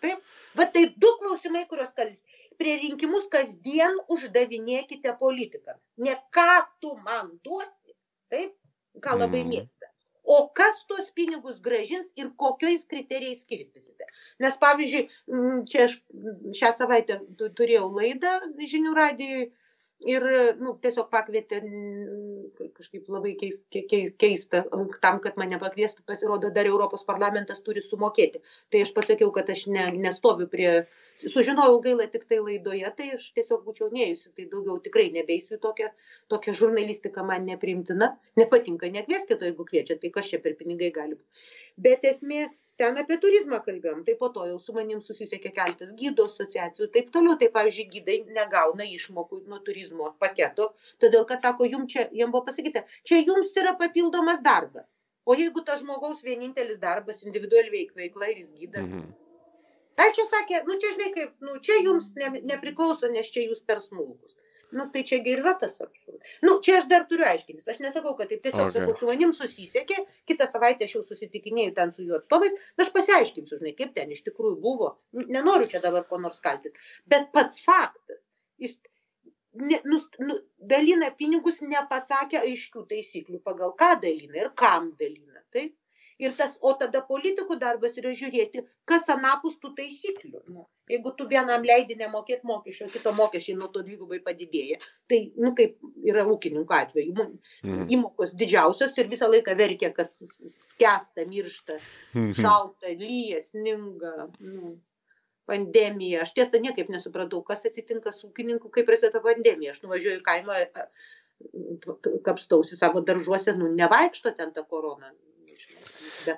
Taip, 0.01 0.19
va 0.55 0.65
tai 0.65 0.85
du 0.97 1.09
klausimai, 1.19 1.65
kuriuos 1.67 1.93
kas, 1.95 2.23
prie 2.59 2.75
rinkimus 2.81 3.27
kasdien 3.31 3.97
uždavinėkite 4.15 5.15
politikam. 5.19 5.79
Ne 5.97 6.15
ką 6.35 6.67
tu 6.81 6.95
man 7.07 7.39
duosi, 7.43 7.95
taip, 8.29 8.53
ką 8.99 9.17
labai 9.17 9.43
mm. 9.43 9.49
mėgsta. 9.53 9.89
O 10.23 10.47
kas 10.55 10.85
tuos 10.87 11.09
pinigus 11.11 11.59
gražins 11.59 12.13
ir 12.15 12.29
kokiais 12.39 12.85
kriterijais 12.87 13.41
skirstysite. 13.43 14.05
Nes 14.39 14.55
pavyzdžiui, 14.61 15.09
čia 15.71 15.87
aš 15.89 15.97
šią 16.59 16.71
savaitę 16.77 17.19
turėjau 17.41 17.89
laidą 17.91 18.37
žinių 18.59 18.93
radijoje 18.95 19.49
ir 20.07 20.25
nu, 20.59 20.73
tiesiog 20.83 21.09
pakvietė 21.13 21.59
kažkaip 22.77 23.07
labai 23.11 23.33
keista, 23.39 24.63
tam, 25.03 25.19
kad 25.23 25.37
mane 25.39 25.59
pakviestų, 25.61 26.03
pasirodo, 26.07 26.51
dar 26.55 26.69
Europos 26.69 27.05
parlamentas 27.07 27.63
turi 27.65 27.83
sumokėti. 27.85 28.41
Tai 28.71 28.83
aš 28.85 28.93
pasakiau, 28.95 29.31
kad 29.35 29.49
aš 29.53 29.65
ne, 29.73 29.87
nestoviu 30.05 30.47
prie, 30.51 30.71
sužinojau 31.23 31.79
gailą 31.85 32.07
tik 32.13 32.25
tai 32.29 32.39
laidoje, 32.43 32.89
tai 32.97 33.11
aš 33.17 33.29
tiesiog 33.37 33.63
būčiau 33.67 33.91
neėjusi, 33.93 34.33
tai 34.37 34.47
daugiau 34.51 34.79
tikrai 34.83 35.09
nebeisiu 35.15 35.59
tokią, 35.61 35.91
tokią 36.33 36.55
žurnalistiką 36.63 37.25
man 37.27 37.47
neprimtina, 37.49 38.13
nepatinka, 38.39 38.91
nekvieskite, 38.97 39.51
jeigu 39.51 39.67
kviečia, 39.69 39.99
tai 40.01 40.11
kas 40.15 40.31
čia 40.31 40.41
per 40.43 40.57
pinigai 40.59 40.91
gali 40.95 41.17
būti. 41.17 41.47
Bet 41.87 42.05
esmė, 42.09 42.47
ten 42.83 42.99
apie 42.99 43.17
turizmą 43.23 43.59
kalbėjom, 43.65 44.01
tai 44.07 44.15
po 44.19 44.29
to 44.35 44.45
jau 44.49 44.57
su 44.61 44.75
manim 44.75 45.01
susisiekė 45.07 45.51
keltas 45.57 45.93
gydo 45.99 46.25
asociacijų, 46.29 46.89
taip 46.95 47.13
toliau, 47.15 47.37
tai 47.39 47.47
pavyzdžiui, 47.53 47.85
gydai 47.95 48.17
negauna 48.39 48.87
išmokų 48.97 49.39
nuo 49.53 49.61
turizmo 49.69 50.09
paketo, 50.23 50.69
todėl 51.03 51.23
kad 51.29 51.45
sako, 51.45 51.69
jums 51.75 51.93
čia, 51.93 52.05
jam 52.21 52.33
buvo 52.35 52.43
pasakyta, 52.49 52.83
čia 53.07 53.21
jums 53.23 53.53
yra 53.63 53.75
papildomas 53.79 54.43
darbas. 54.45 54.89
O 55.23 55.37
jeigu 55.39 55.63
tas 55.63 55.79
žmogaus 55.79 56.23
vienintelis 56.27 56.81
darbas, 56.83 57.23
individuali 57.23 57.71
veik, 57.71 57.93
veikla 57.95 58.33
ir 58.33 58.43
jis 58.43 58.55
gyda. 58.59 58.83
Mhm. 58.83 59.11
Tai 59.95 60.09
čia 60.17 60.25
sakė, 60.27 60.63
nu 60.67 60.75
čia 60.81 60.95
žinai 60.97 61.11
kaip, 61.15 61.35
nu 61.47 61.59
čia 61.63 61.79
jums 61.85 62.11
ne, 62.19 62.33
nepriklauso, 62.51 63.07
nes 63.13 63.29
čia 63.31 63.45
jūs 63.47 63.63
per 63.63 63.79
smulkus 63.85 64.35
nu 64.77 64.87
tai 64.93 65.03
čia 65.07 65.19
ir 65.21 65.41
yra 65.41 65.53
tas 65.61 65.79
absurdas. 65.83 66.33
Nu, 66.45 66.55
čia 66.65 66.79
aš 66.81 66.87
dar 66.91 67.05
turiu 67.09 67.27
aiškintis. 67.29 67.67
Aš 67.73 67.81
nesakau, 67.83 68.15
kad 68.19 68.31
taip 68.31 68.43
tiesiog 68.45 68.69
okay. 68.69 68.79
sakau, 68.79 68.95
su 68.99 69.09
manim 69.09 69.33
susisiekė, 69.37 69.99
kitą 70.29 70.47
savaitę 70.51 70.87
aš 70.87 70.95
jau 70.97 71.03
susitikinėjau 71.11 71.75
ten 71.79 71.93
su 71.95 72.07
jų 72.07 72.17
atstovais, 72.19 72.55
aš 72.81 72.93
pasiaiškinsiu, 72.95 73.59
žinai, 73.61 73.75
kaip 73.77 73.93
ten 73.97 74.11
iš 74.15 74.23
tikrųjų 74.29 74.57
buvo. 74.63 74.95
Nenoriu 75.21 75.69
čia 75.71 75.83
dabar 75.83 76.07
ko 76.09 76.21
nors 76.23 76.41
kaltinti. 76.43 76.81
Bet 77.09 77.29
pats 77.35 77.61
faktas, 77.65 78.25
jis 78.61 78.77
ne, 79.53 79.79
nus, 79.85 80.09
nu, 80.19 80.39
dalina 80.73 81.11
pinigus 81.17 81.61
nepasakė 81.61 82.41
aiškių 82.41 82.85
taisyklių, 82.89 83.39
pagal 83.47 83.73
ką 83.79 83.93
dalina 84.03 84.45
ir 84.45 84.51
kam 84.59 84.91
dalina. 84.99 85.41
Taip? 85.53 85.75
Ir 86.21 86.35
tas, 86.37 86.55
o 86.61 86.71
tada 86.77 87.01
politikų 87.05 87.57
darbas 87.61 87.97
yra 87.99 88.13
žiūrėti, 88.17 88.63
kas 88.89 89.09
anapus 89.09 89.57
tų 89.61 89.73
taisyklių. 89.79 90.43
Nu, 90.47 90.67
jeigu 90.89 91.13
tu 91.17 91.27
vienam 91.31 91.63
leidi 91.65 91.95
nemokėti 91.99 92.47
mokesčio, 92.47 92.89
kito 92.93 93.13
mokesčiai 93.15 93.57
nuo 93.59 93.69
to 93.73 93.83
dvigubai 93.85 94.19
padidėja, 94.25 94.79
tai, 95.09 95.19
nu, 95.39 95.53
kaip 95.57 95.77
yra 96.03 96.25
ūkininkų 96.29 96.77
atveju, 96.77 97.27
mm. 97.63 97.83
įmokos 97.95 98.35
didžiausios 98.39 98.97
ir 98.99 99.11
visą 99.11 99.29
laiką 99.31 99.55
verkia, 99.59 99.93
kad 99.95 100.11
skęsta, 100.13 101.27
miršta, 101.29 101.79
mhm. 102.13 102.33
šalta, 102.39 102.95
lyja, 102.99 103.41
sninga. 103.43 104.29
Nu, 104.43 104.75
pandemija. 105.49 106.21
Aš 106.23 106.31
tiesą 106.37 106.61
niekaip 106.63 106.87
nesupratau, 106.91 107.41
kas 107.43 107.65
atsitinka 107.67 108.13
su 108.15 108.29
ūkininku, 108.29 108.69
kai 108.71 108.85
prasideda 108.87 109.19
pandemija. 109.23 109.73
Aš 109.73 109.81
nuvažiuoju 109.83 110.21
į 110.21 110.23
kaimą, 110.23 110.59
kapstausi 112.23 112.79
savo 112.79 113.03
daržuose, 113.03 113.55
nu, 113.59 113.67
nevaikšto 113.75 114.31
ten 114.37 114.53
ta 114.55 114.63
korona. 114.63 115.11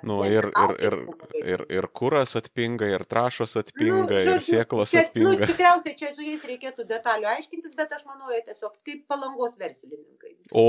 Nu, 0.06 0.18
ir, 0.26 0.48
ir, 0.50 0.74
ir, 0.88 0.96
ir, 1.40 1.64
ir 1.78 1.88
kuras 1.96 2.36
atpinga, 2.38 2.88
ir 2.92 3.04
trašos 3.08 3.56
nu, 3.56 3.62
atpinga, 3.64 3.98
nu, 3.98 4.08
žodžiu, 4.12 4.34
ir 4.34 4.46
sieklos 4.46 4.94
čia, 4.94 5.04
atpinga. 5.06 5.36
Nu, 5.42 5.50
tikriausiai 5.52 5.98
čia 5.98 6.12
su 6.14 6.26
jais 6.26 6.46
reikėtų 6.50 6.86
detalių 6.90 7.30
aiškintis, 7.34 7.76
bet 7.78 7.94
aš 7.96 8.06
manau, 8.08 8.32
jie 8.34 8.42
tiesiog 8.48 8.74
kaip 8.86 9.04
palangos 9.10 9.58
verslininkai. 9.60 10.34
O. 10.52 10.66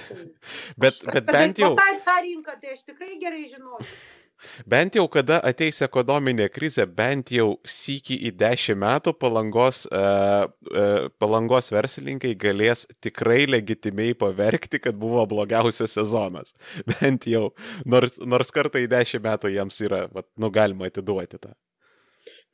Bet, 0.80 1.00
bet 1.12 1.26
bent 1.36 1.58
jau. 1.60 1.74
Ta, 1.78 1.86
ta 2.04 2.18
rinka, 2.24 2.54
tai 2.60 2.74
aš 2.74 2.84
tikrai 2.88 3.18
gerai 3.20 3.44
žinau. 3.50 3.78
Bent 4.66 4.96
jau 4.98 5.04
kada 5.10 5.38
ateis 5.48 5.80
ekonominė 5.84 6.46
krizė, 6.52 6.86
bent 7.00 7.32
jau 7.34 7.46
sykį 7.68 8.18
į 8.28 8.32
dešimt 8.40 8.80
metų 8.82 9.14
palangos, 9.20 9.84
uh, 9.88 10.46
uh, 10.70 11.08
palangos 11.22 11.70
verslininkai 11.74 12.34
galės 12.44 12.86
tikrai 13.04 13.44
legitimiai 13.48 14.16
paverkti, 14.18 14.80
kad 14.84 14.98
buvo 15.00 15.24
blogiausias 15.30 15.96
sezonas. 15.98 16.54
Bent 16.92 17.28
jau, 17.30 17.50
nors, 17.86 18.18
nors 18.34 18.54
kartą 18.54 18.82
į 18.84 18.90
dešimt 18.92 19.24
metų 19.26 19.54
jiems 19.54 19.80
yra, 19.86 20.06
vat, 20.14 20.28
nu 20.40 20.50
galima 20.54 20.90
atiduoti 20.90 21.40
tą. 21.40 21.54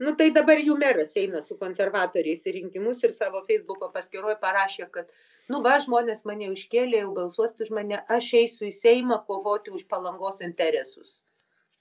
Nu 0.00 0.14
tai 0.16 0.30
dabar 0.32 0.56
jų 0.64 0.78
meras 0.80 1.10
eina 1.20 1.42
su 1.44 1.58
konservatoriais 1.60 2.46
į 2.48 2.54
rinkimus 2.54 3.02
ir 3.04 3.12
savo 3.12 3.42
Facebook'o 3.48 3.90
paskyroje 3.92 4.38
parašė, 4.40 4.86
kad, 4.94 5.10
nu 5.52 5.60
va, 5.66 5.74
žmonės 5.84 6.24
mane 6.28 6.48
užkėlė, 6.54 7.02
jau 7.02 7.12
balsuos 7.18 7.52
už 7.60 7.72
mane, 7.76 8.00
aš 8.08 8.30
eisiu 8.40 8.70
į 8.70 8.72
Seimą 8.78 9.20
kovoti 9.28 9.74
už 9.76 9.84
palangos 9.92 10.40
interesus 10.46 11.19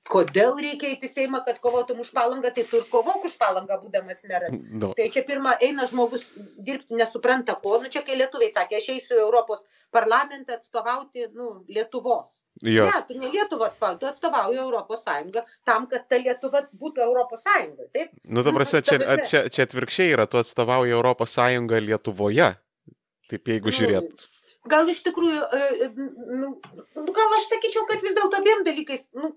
kodėl 0.10 0.58
reikia 0.58 0.90
eiti 0.92 1.08
į 1.08 1.12
Seimą, 1.12 1.42
kad 1.46 1.60
kovotum 1.64 2.02
už 2.04 2.12
palangą, 2.16 2.52
tai 2.56 2.66
tu 2.68 2.80
ir 2.80 2.86
kovok 2.92 3.28
už 3.30 3.36
palangą, 3.42 3.78
būdamas 3.84 4.24
meras. 4.30 4.56
No. 4.82 4.92
Tai 4.98 5.08
čia 5.14 5.24
pirmą 5.28 5.56
eina 5.66 5.86
žmogus 5.90 6.26
dirbti 6.58 6.98
nesupranta 6.98 7.56
ko, 7.62 7.78
nu 7.84 7.92
čia 7.94 8.02
kai 8.06 8.18
lietuviai 8.20 8.52
sakė, 8.56 8.80
aš 8.82 8.90
eisiu 8.96 9.20
į 9.20 9.26
Europos 9.28 9.62
parlamentą 9.94 10.58
atstovauti, 10.58 11.30
nu, 11.38 11.60
Lietuvos. 11.70 12.40
Jo. 12.66 12.90
Ne, 12.90 13.04
tu 13.08 13.16
ne 13.16 13.30
atstovauji, 13.30 14.00
tu 14.02 14.10
atstovauji 14.10 14.60
Europos 14.60 15.06
Sąjungą 15.06 15.46
tam, 15.68 15.86
kad 15.92 16.10
ta 16.10 16.18
Lietuva 16.20 16.66
būtų 16.82 17.06
Europos 17.06 17.46
Sąjunga, 17.46 17.88
taip? 17.96 18.12
Nu, 18.26 18.44
ta 18.44 18.56
prasme, 18.56 18.82
čia, 18.84 19.00
čia, 19.24 19.46
čia 19.48 19.68
atvirkščiai 19.70 20.18
yra, 20.18 20.28
tu 20.28 20.42
atstovauji 20.42 20.98
Europos 20.98 21.38
Sąjungą 21.38 21.80
Lietuvoje. 21.86 22.52
Taip, 23.30 23.54
jeigu 23.54 23.70
nu, 23.70 23.78
žiūrėt 23.78 24.28
gal 24.68 24.90
iš 24.92 25.04
tikrųjų, 25.08 25.44
e, 25.56 25.68
e, 25.86 25.90
nu, 26.42 26.54
gal 26.96 27.36
aš 27.38 27.50
sakyčiau, 27.52 27.86
kad 27.90 28.02
vis 28.04 28.16
dėlto 28.18 28.40
abiem 28.42 28.66
dalykais, 28.68 29.08
nu, 29.16 29.34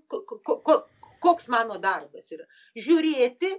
koks 1.22 1.50
mano 1.52 1.78
darbas 1.82 2.32
yra. 2.34 2.48
Žiūrėti 2.78 3.52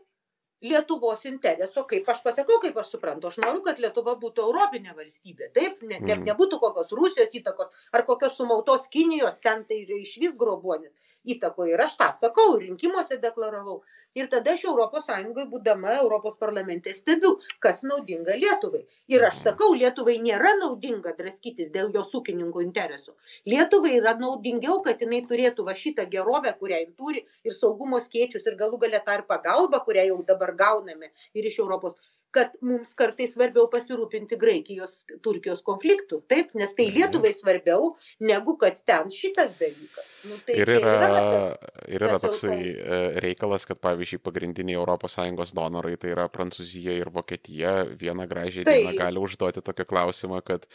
Lietuvos 0.64 1.26
intereso, 1.28 1.82
kaip 1.90 2.08
aš 2.08 2.22
pasakau, 2.24 2.56
kaip 2.64 2.78
aš 2.80 2.94
suprantu, 2.94 3.28
aš 3.28 3.42
noriu, 3.44 3.60
kad 3.66 3.82
Lietuva 3.84 4.14
būtų 4.20 4.46
Europinė 4.46 4.94
valstybė, 4.96 5.50
taip, 5.58 5.82
ne, 5.84 5.98
ne, 6.00 6.16
mm. 6.16 6.24
nebūtų 6.30 6.60
kokios 6.62 6.94
Rusijos 6.96 7.36
įtakos 7.36 7.74
ar 7.92 8.06
kokios 8.08 8.38
sumautos 8.38 8.88
Kinijos, 8.94 9.42
ten 9.44 9.66
tai 9.68 9.82
yra 9.82 10.00
iš 10.00 10.16
vis 10.24 10.38
grobuonis 10.40 10.96
įtako 11.26 11.68
ir 11.72 11.82
aš 11.86 11.98
tą 12.00 12.10
sakau, 12.20 12.56
rinkimuose 12.62 13.20
deklaravau. 13.24 13.82
Ir 14.20 14.28
tada 14.30 14.52
aš 14.54 14.64
Europos 14.70 15.08
Sąjungoje, 15.10 15.48
būdama 15.50 15.94
Europos 16.00 16.36
parlamente, 16.42 16.92
stebiu, 16.94 17.32
kas 17.66 17.80
naudinga 17.88 18.36
Lietuvai. 18.38 18.84
Ir 19.10 19.26
aš 19.30 19.40
sakau, 19.48 19.72
Lietuvai 19.74 20.20
nėra 20.22 20.52
naudinga 20.60 21.16
draskytis 21.18 21.72
dėl 21.74 21.90
jos 21.96 22.14
ūkininkų 22.20 22.62
interesų. 22.66 23.16
Lietuvai 23.50 23.96
yra 23.98 24.14
naudingiau, 24.20 24.78
kad 24.86 25.02
jinai 25.02 25.24
turėtų 25.32 25.66
va 25.70 25.74
šitą 25.84 26.06
gerovę, 26.14 26.54
kurią 26.62 26.84
jin 26.84 26.94
turi, 27.00 27.26
ir 27.44 27.58
saugumo 27.58 28.02
skėčius, 28.06 28.46
ir 28.52 28.60
galų 28.62 28.84
galę 28.86 29.02
tą 29.08 29.18
ir 29.18 29.26
pagalbą, 29.34 29.82
kurią 29.88 30.06
jau 30.12 30.22
dabar 30.30 30.54
gauname 30.62 31.10
ir 31.34 31.50
iš 31.50 31.58
Europos 31.66 31.98
kad 32.34 32.56
mums 32.66 32.94
kartais 32.98 33.36
svarbiau 33.36 33.68
pasirūpinti 33.72 34.38
Graikijos, 34.42 35.04
Turkijos 35.26 35.62
konfliktų, 35.66 36.24
taip, 36.32 36.52
nes 36.58 36.74
tai 36.74 36.88
mhm. 36.88 36.96
Lietuvai 36.98 37.32
svarbiau 37.38 37.94
negu 38.26 38.56
kad 38.62 38.80
ten 38.88 39.12
šitas 39.14 39.54
dalykas. 39.60 40.18
Nu, 40.26 40.40
tai 40.48 40.58
ir 40.58 40.74
yra, 40.80 40.96
yra, 40.98 41.22
tas, 41.30 41.80
ir 41.94 42.08
yra 42.08 42.20
toksai 42.24 42.58
tai... 42.58 42.98
reikalas, 43.24 43.68
kad 43.70 43.82
pavyzdžiui 43.84 44.22
pagrindiniai 44.26 44.82
ES 44.82 45.56
donorai, 45.56 45.96
tai 46.02 46.14
yra 46.16 46.28
Prancūzija 46.34 46.98
ir 46.98 47.14
Vokietija, 47.14 47.76
vieną 48.00 48.28
gražią 48.30 48.66
tai... 48.66 48.80
dieną 48.82 48.98
gali 48.98 49.22
užduoti 49.22 49.64
tokį 49.66 49.88
klausimą, 49.90 50.42
kad 50.46 50.66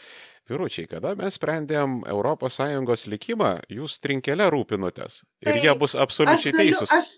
Vyručiai, 0.49 0.87
kada 0.89 1.11
mes 1.13 1.35
sprendėm 1.37 1.99
ES 2.09 3.03
likimą, 3.11 3.51
jūs 3.69 3.99
trinkelę 4.01 4.47
rūpinotės. 4.49 5.21
Ir 5.45 5.51
tai, 5.51 5.59
jie 5.61 5.75
bus 5.77 5.93
absoliučiai 5.93 6.55
teisūs. 6.55 6.89
Aš, 6.89 7.11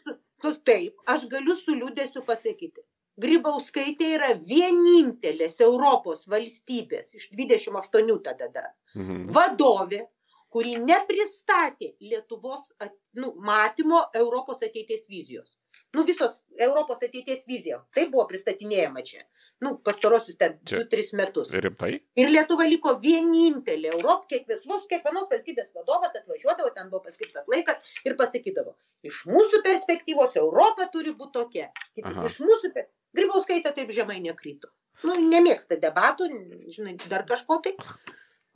taip, 0.68 0.98
aš 1.08 1.30
galiu 1.32 1.56
su 1.56 1.78
liūdėsiu 1.78 2.26
pasakyti 2.28 2.82
grybauskaitė 3.20 4.14
yra 4.18 4.32
vienintelės 4.48 5.60
Europos 5.62 6.24
valstybės 6.32 7.14
iš 7.18 7.30
28 7.36 8.20
tada 8.28 8.66
mhm. 8.96 9.28
vadovė, 9.36 10.06
kuri 10.52 10.76
nepristatė 10.80 11.94
Lietuvos 12.04 12.72
nu, 13.20 13.34
matymo 13.40 14.04
Europos 14.16 14.64
ateities 14.64 15.08
vizijos. 15.10 15.58
Nu, 15.96 16.06
visos 16.08 16.40
Europos 16.58 17.02
ateities 17.04 17.44
vizija. 17.50 17.82
Tai 17.96 18.06
buvo 18.14 18.26
pristatinėjama 18.30 19.04
čia. 19.08 19.26
Nu, 19.62 19.76
pastarosius 19.86 20.40
ten 20.42 20.56
2-3 20.70 21.12
metus. 21.20 21.52
Rimtai? 21.66 21.92
Ir 22.18 22.32
Lietuva 22.32 22.66
liko 22.70 22.96
vienintelė 23.04 23.92
Europos, 23.92 24.30
kiekvienos, 24.32 24.88
kiekvienos 24.90 25.28
valstybės 25.34 25.76
vadovas 25.76 26.16
atvažiuodavo, 26.18 26.72
ten 26.78 26.90
buvo 26.94 27.04
paskirtas 27.06 27.46
laikas 27.52 27.94
ir 28.08 28.16
pasakydavo, 28.18 28.74
iš 29.06 29.20
mūsų 29.30 29.62
perspektyvos 29.68 30.34
Europa 30.42 30.90
turi 30.96 31.14
būti 31.14 31.38
tokia. 31.38 31.68
Aha. 32.02 32.26
Iš 32.26 32.40
mūsų 32.42 32.72
perspektyvos 32.72 32.98
Grybauskaitė 33.18 33.74
taip 33.76 33.92
žemai 33.96 34.22
nekryto. 34.24 34.70
Nu, 35.04 35.18
nemėgsta 35.34 35.78
debatų, 35.82 36.30
žinai, 36.76 36.94
dar 37.12 37.26
kažko 37.28 37.58
tai. 37.66 37.74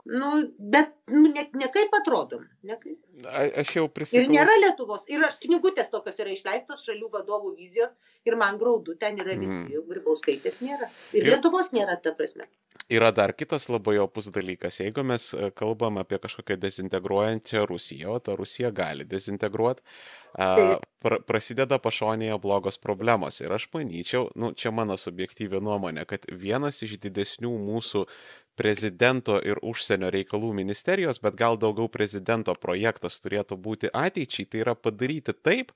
Nu, 0.06 0.54
bet 0.58 0.92
nu, 1.10 1.24
ne, 1.34 1.48
ne 1.52 1.68
kaip 1.74 1.94
atrodom. 1.98 2.44
Ne 2.62 2.76
kaip. 2.78 2.98
A, 3.26 3.42
aš 3.62 3.72
jau 3.74 3.86
prisimenu. 3.90 4.28
Ir 4.28 4.36
nėra 4.36 4.54
Lietuvos. 4.62 5.02
Ir 5.10 5.24
aš 5.26 5.40
knygutės 5.42 5.90
tokios 5.90 6.20
yra 6.22 6.30
išleistos 6.30 6.84
šalių 6.86 7.10
vadovų 7.16 7.56
vizijos 7.58 7.90
ir 8.26 8.36
man 8.38 8.60
graudu, 8.60 8.94
ten 9.00 9.18
yra 9.18 9.34
visi. 9.34 9.74
Mm. 9.74 9.88
Grybauskaitės 9.90 10.60
nėra. 10.62 10.90
Ir, 11.10 11.24
ir 11.24 11.32
Lietuvos 11.32 11.72
nėra, 11.74 11.98
ta 12.02 12.14
prasme. 12.14 12.46
Yra 12.86 13.10
dar 13.10 13.32
kitas 13.34 13.66
labai 13.66 13.96
opus 13.98 14.28
dalykas. 14.30 14.78
Jeigu 14.78 15.02
mes 15.02 15.32
e, 15.34 15.50
kalbam 15.58 15.98
apie 15.98 16.20
kažkokią 16.22 16.54
dezintegruojančią 16.62 17.64
Rusiją, 17.66 18.14
o 18.14 18.22
ta 18.22 18.36
Rusija 18.38 18.70
gali 18.70 19.06
dezintegruoti, 19.10 19.82
pr 20.36 21.18
prasideda 21.26 21.80
pašonėje 21.82 22.38
blogos 22.42 22.78
problemos. 22.78 23.40
Ir 23.42 23.54
aš 23.58 23.66
manyčiau, 23.74 24.28
nu, 24.38 24.52
čia 24.54 24.70
mano 24.70 24.94
subjektyvi 25.00 25.58
nuomonė, 25.66 26.06
kad 26.06 26.30
vienas 26.30 26.82
iš 26.86 26.98
didesnių 27.02 27.50
mūsų 27.66 28.04
prezidento 28.56 29.38
ir 29.44 29.60
užsienio 29.62 30.10
reikalų 30.14 30.52
ministerijos, 30.56 31.20
bet 31.22 31.36
gal 31.38 31.58
daugiau 31.60 31.88
prezidento 31.92 32.54
projektas 32.60 33.20
turėtų 33.24 33.58
būti 33.60 33.92
ateičiai, 33.92 34.48
tai 34.50 34.62
yra 34.64 34.74
padaryti 34.74 35.34
taip, 35.36 35.72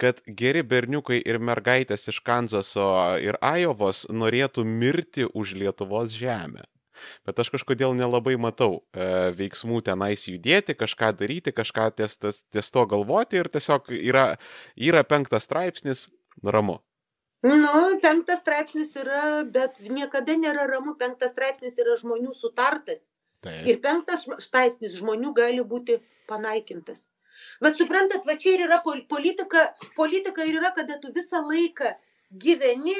kad 0.00 0.20
geri 0.26 0.62
berniukai 0.66 1.20
ir 1.24 1.38
mergaitės 1.40 2.08
iš 2.12 2.20
Kanzaso 2.24 2.88
ir 3.22 3.38
Ajovos 3.40 4.04
norėtų 4.12 4.64
mirti 4.64 5.28
už 5.32 5.54
Lietuvos 5.56 6.16
žemę. 6.16 6.64
Bet 7.28 7.40
aš 7.40 7.50
kažkodėl 7.52 7.92
nelabai 7.96 8.36
matau 8.40 8.80
e, 8.80 9.06
veiksmų 9.36 9.82
tenais 9.84 10.24
judėti, 10.28 10.76
kažką 10.78 11.12
daryti, 11.18 11.52
kažką 11.52 11.90
ties, 11.98 12.16
ties, 12.16 12.40
ties 12.52 12.72
to 12.72 12.86
galvoti 12.88 13.42
ir 13.42 13.50
tiesiog 13.52 13.92
yra, 13.98 14.26
yra 14.76 15.04
penktas 15.04 15.44
straipsnis, 15.48 16.06
ramu. 16.44 16.80
Nu, 17.46 17.82
penktas 18.02 18.40
straipsnis 18.42 18.94
yra, 18.98 19.44
bet 19.56 19.76
niekada 19.80 20.34
nėra 20.40 20.66
ramu, 20.70 20.96
penktas 21.00 21.34
straipsnis 21.34 21.76
yra 21.82 21.98
žmonių 22.00 22.32
sutartas. 22.34 23.10
Taip. 23.44 23.66
Ir 23.70 23.78
penktas 23.84 24.24
straipsnis 24.42 24.96
žmonių 24.98 25.34
gali 25.36 25.62
būti 25.74 26.00
panaikintas. 26.30 27.04
Bet 27.60 27.78
suprantat, 27.78 28.24
va 28.26 28.36
čia 28.40 28.56
ir 28.56 28.64
yra 28.66 28.80
politika, 28.84 29.68
politika 29.98 30.44
ir 30.48 30.58
yra, 30.60 30.72
kada 30.76 30.98
tu 31.02 31.12
visą 31.14 31.42
laiką 31.44 31.92
gyveni, 32.44 32.96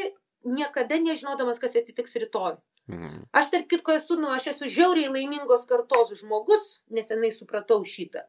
niekada 0.46 0.98
nežinodamas, 1.02 1.60
kas 1.62 1.76
atsitiks 1.80 2.18
rytoj. 2.22 2.58
Mhm. 2.92 3.24
Aš 3.34 3.50
tarp 3.50 3.70
kitko 3.70 3.96
esu, 3.98 4.18
nu, 4.20 4.30
aš 4.30 4.52
esu 4.52 4.68
žiauriai 4.70 5.10
laimingos 5.10 5.64
kartos 5.70 6.12
žmogus, 6.20 6.66
nesenai 6.98 7.32
supratau 7.34 7.80
šitą. 7.94 8.22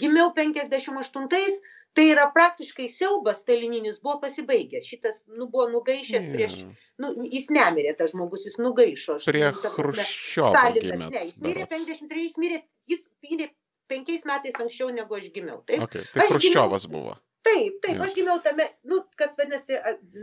Gimiau 0.00 0.30
58-ais, 0.36 1.60
Tai 1.98 2.04
yra 2.06 2.28
praktiškai 2.30 2.86
siaubas 2.94 3.40
stalininis 3.42 3.96
buvo 4.02 4.20
pasibaigęs. 4.22 4.86
Šitas 4.86 5.24
nu, 5.34 5.48
buvo 5.50 5.66
nugaišęs 5.72 6.28
prieš, 6.30 6.58
nu, 7.02 7.10
jis 7.26 7.48
nemirė, 7.54 7.96
tas 7.98 8.12
žmogus, 8.14 8.44
jis 8.46 8.58
nugaišo. 8.62 9.18
Prie 9.26 9.48
Hruščiovo. 9.50 10.52
Stalinas, 10.54 11.02
ne, 11.08 11.24
jis 11.26 11.40
mirė 11.42 11.66
53, 11.72 12.26
jis 12.28 12.36
mirė, 12.38 12.60
jis 12.92 13.02
mirė 13.26 13.48
penkiais 13.90 14.22
metais 14.28 14.60
anksčiau 14.62 14.92
negu 14.94 15.18
aš 15.18 15.32
gimiau. 15.34 15.64
Taip, 15.66 15.82
okay. 15.88 16.06
tai 16.14 16.28
Hruščiovas 16.30 16.86
buvo. 16.92 17.16
Taip, 17.48 17.78
taip, 17.82 17.96
ja. 17.96 18.06
aš 18.06 18.14
gimiau 18.18 18.38
tame, 18.44 18.66
nu, 18.90 19.00
kas 19.18 19.34
vadinasi, 19.38 19.78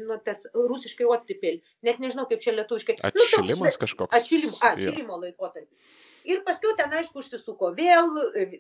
nu, 0.08 0.16
tas 0.24 0.46
rusiškai 0.56 1.08
otripėl, 1.12 1.62
net 1.88 2.00
nežinau 2.04 2.28
kaip 2.30 2.44
čia 2.44 2.56
lietuviškai. 2.56 3.00
Atšilimas 3.10 3.56
nu, 3.60 3.68
toks, 3.68 3.80
kažkoks. 3.84 4.18
Atšilimo, 4.20 4.60
atšilimo 4.70 5.16
ja. 5.18 5.22
laikotarpis. 5.28 5.96
Ir 6.26 6.42
paskui 6.48 6.74
ten, 6.80 6.94
aišku, 7.00 7.22
užsisuko 7.22 7.72
vėl, 7.78 8.12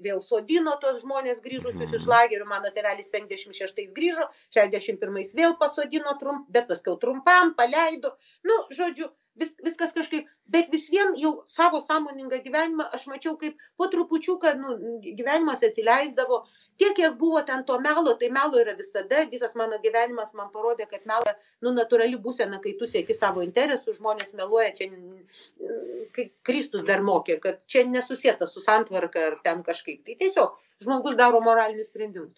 vėl 0.06 0.22
sodino 0.22 0.76
tos 0.82 1.02
žmonės 1.02 1.42
grįžusius 1.46 1.90
iš 1.90 2.04
mhm. 2.04 2.12
lagerių. 2.14 2.48
Mano 2.50 2.72
tėvelis 2.76 3.10
56 3.14 3.88
grįžo, 3.98 4.28
61 4.54 5.36
vėl 5.40 5.58
pasodino, 5.62 6.16
trump, 6.22 6.50
bet 6.54 6.70
paskui 6.72 6.98
trumpam 7.02 7.56
paleido. 7.58 8.14
Nu, 8.46 8.58
žodžiu, 8.80 9.10
vis, 9.42 9.56
viskas 9.66 9.94
kažkaip, 9.96 10.28
bet 10.52 10.70
vis 10.74 10.88
vien 10.94 11.16
jau 11.20 11.34
savo 11.52 11.82
sąmoningą 11.84 12.42
gyvenimą 12.46 12.88
aš 12.98 13.08
mačiau, 13.12 13.36
kaip 13.42 13.58
po 13.80 13.90
trupučiu, 13.92 14.38
kad 14.42 14.60
nu, 14.62 14.78
gyvenimas 15.06 15.66
atsileisdavo, 15.66 16.44
tiek 16.78 16.96
kiek 16.98 17.18
buvo 17.20 17.42
ten 17.48 17.64
to 17.68 17.80
melo 17.80 18.16
tai 18.22 18.30
melo 18.38 18.60
yra 18.62 18.76
visada. 18.78 19.26
Visas 19.32 19.56
mano 19.56 19.80
gyvenimas 19.84 20.34
man 20.40 20.52
parodė 20.54 20.88
kad 20.92 21.06
mela 21.12 21.36
nu 21.62 21.74
natūrali 21.76 22.20
būsena 22.28 22.62
kai 22.64 22.76
tu 22.80 22.90
sieki 22.92 23.18
savo 23.18 23.44
interesų 23.46 23.96
žmonės 24.00 24.34
meluoja 24.40 24.74
čia 24.80 24.90
kai 26.16 26.30
kristus 26.50 26.84
dar 26.90 27.04
mokė 27.04 27.40
kad 27.48 27.64
čia 27.68 27.86
nesusieta 27.88 28.48
su 28.48 28.64
santvarka 28.64 29.28
ar 29.32 29.40
ten 29.44 29.64
kažkaip. 29.64 30.04
Tai 30.06 30.20
tiesiog 30.24 30.60
žmogus 30.84 31.16
daro 31.20 31.42
moralinius 31.42 31.92
sprendimus 31.94 32.36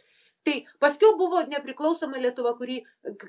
Tai 0.47 0.55
paskiau 0.79 1.17
buvo 1.19 1.41
nepriklausoma 1.51 2.21
Lietuva, 2.23 2.53
kurį, 2.59 2.77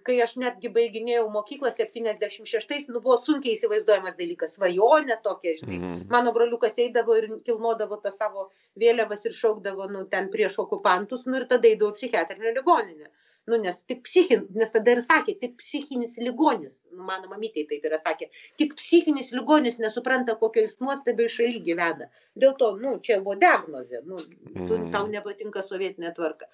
kai 0.06 0.18
aš 0.22 0.36
netgi 0.42 0.70
baiginėjau 0.76 1.24
mokyklą 1.34 1.72
76-ais, 1.74 2.86
nu, 2.92 3.00
buvo 3.02 3.16
sunkiai 3.24 3.56
įsivaizduojamas 3.56 4.14
dalykas, 4.20 4.54
svajonė 4.54 5.18
tokia, 5.24 5.56
žinai. 5.58 5.80
Mm. 5.80 6.04
Mano 6.12 6.34
broliukas 6.36 6.78
eidavo 6.84 7.16
ir 7.18 7.26
kilnodavo 7.48 7.98
tą 8.04 8.14
savo 8.14 8.46
vėliavas 8.78 9.26
ir 9.26 9.34
šaukdavo, 9.34 9.88
nu, 9.96 10.04
ten 10.12 10.30
prieš 10.34 10.60
okupantus, 10.62 11.26
nu, 11.26 11.40
ir 11.40 11.48
tada 11.50 11.72
eidavo 11.72 11.96
psichiatrinę 11.98 12.54
ligoninę 12.60 13.10
nu 13.50 13.58
nes 13.62 13.82
tik 13.90 14.02
psichin 14.06 14.46
nes 14.60 14.72
tada 14.74 14.94
ir 14.96 15.02
sakė 15.06 15.34
tik 15.42 15.56
psichinis 15.62 16.16
ligonis 16.22 16.80
nu 16.92 17.06
mano 17.10 17.30
mamytė 17.32 17.64
taip 17.70 17.86
yra 17.90 18.00
sakę 18.02 18.30
tik 18.62 18.74
psichinis 18.80 19.30
ligonis 19.36 19.78
nesupranta 19.84 20.36
kokioj 20.42 20.68
jis 20.68 20.76
nuostabioj 20.84 21.30
šaly 21.36 21.62
gyvena. 21.68 22.10
Dėl 22.38 22.56
to 22.60 22.74
nu 22.82 22.96
čia 23.04 23.20
buvo 23.22 23.38
diagnozė 23.44 24.02
nu 24.06 24.20
tu 24.20 24.74
mm. 24.78 24.90
tau 24.94 25.06
nepatinka 25.14 25.64
sovietinė 25.70 26.14
tvarka. 26.18 26.50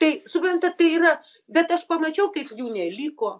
Tai 0.00 0.10
suprantat 0.34 0.78
tai 0.80 0.94
yra 1.00 1.18
bet 1.58 1.76
aš 1.78 1.86
pamačiau 1.92 2.32
kaip 2.34 2.54
jų 2.56 2.72
neliko 2.74 3.36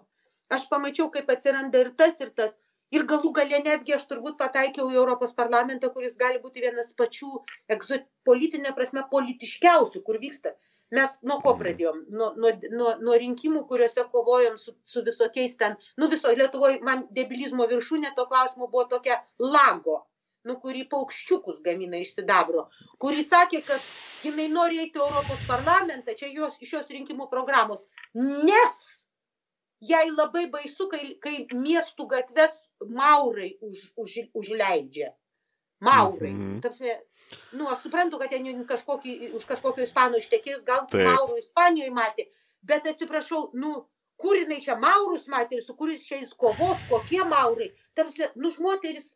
aš 0.49 0.65
pamačiau 0.69 1.09
kaip 1.13 1.29
atsiranda 1.35 1.85
ir 1.85 1.93
tas 2.01 2.19
ir 2.25 2.33
tas. 2.41 2.57
Ir 2.97 3.03
galų 3.09 3.29
gale 3.37 3.59
netgi 3.65 3.93
aš 3.93 4.07
turbūt 4.09 4.37
pataikiau 4.37 4.87
į 4.89 4.95
Europos 4.97 5.33
parlamentą, 5.39 5.91
kuris 5.93 6.15
gali 6.17 6.39
būti 6.45 6.63
vienas 6.63 6.89
pačių 6.97 7.27
egzo, 7.75 7.99
politinė 8.25 8.71
prasme 8.77 9.03
politiškiausių, 9.11 10.01
kur 10.07 10.17
vyksta 10.23 10.55
mes 10.97 11.17
nuo 11.21 11.37
ko 11.43 11.53
mhm. 11.53 11.61
pradėjom 11.61 11.97
nuo 12.19 12.29
nuo 12.43 12.51
nuo 12.75 12.93
nuo 13.05 13.17
rinkimų 13.23 13.65
kuriuose 13.71 14.05
kovojom 14.13 14.57
su 14.61 14.75
su 14.93 15.03
visokiais 15.07 15.57
ten 15.63 15.77
nu 16.01 16.09
visoj 16.13 16.37
lietuvoj 16.41 16.79
man 16.89 17.03
debilizmo 17.19 17.67
viršūnė 17.73 18.13
to 18.19 18.25
klausimo 18.31 18.67
buvo 18.67 18.85
tokia 18.93 19.19
lago 19.55 19.99
nu 20.49 20.55
kuri 20.63 20.85
paukščiukus 20.93 21.59
gamina 21.65 22.01
iš 22.05 22.15
sidabro 22.17 22.65
kuri 23.05 23.25
sakė 23.31 23.61
kad 23.69 23.89
jinai 24.25 24.47
nori 24.55 24.81
eit 24.85 24.97
į 24.97 25.03
europos 25.05 25.45
parlamentą 25.51 26.15
čia 26.21 26.31
jos 26.39 26.57
iš 26.67 26.73
jos 26.77 26.93
rinkimų 26.95 27.29
programos 27.33 27.85
nes 28.49 28.77
jai 29.91 30.05
labai 30.11 30.47
baisu 30.57 30.89
kai 30.93 31.03
kai 31.25 31.35
miestų 31.65 32.07
gatves 32.15 32.55
maurai 33.01 33.51
už 33.69 33.85
už 34.05 34.17
užleidžia 34.41 35.13
maurai 35.79 36.33
mhm. 36.33 36.59
ta 36.63 36.71
prasme 36.73 36.97
nu 37.59 37.69
aš 37.69 37.85
suprantu 37.85 38.19
kad 38.21 38.33
ten 38.33 38.65
kažkokį 38.71 39.33
už 39.37 39.45
kažkokio 39.49 39.85
ispano 39.85 40.21
ištekėjus 40.21 40.65
gal 40.67 40.85
tų 40.91 41.05
maurų 41.05 41.39
ispanijoj 41.43 41.93
matė 41.95 42.29
bet 42.61 42.87
atsiprašau 42.93 43.49
nu 43.53 43.75
kur 44.19 44.35
jinai 44.35 44.59
čia 44.63 44.75
maurus 44.79 45.29
matė 45.31 45.59
ir 45.59 45.65
su 45.65 45.75
kuriais 45.79 46.07
čia 46.07 46.19
jis 46.23 46.33
kovos 46.33 46.81
kokie 46.89 47.21
maurai 47.23 47.69
ta 47.93 48.03
prasme 48.07 48.31
nu 48.35 48.51
moteris 48.65 49.13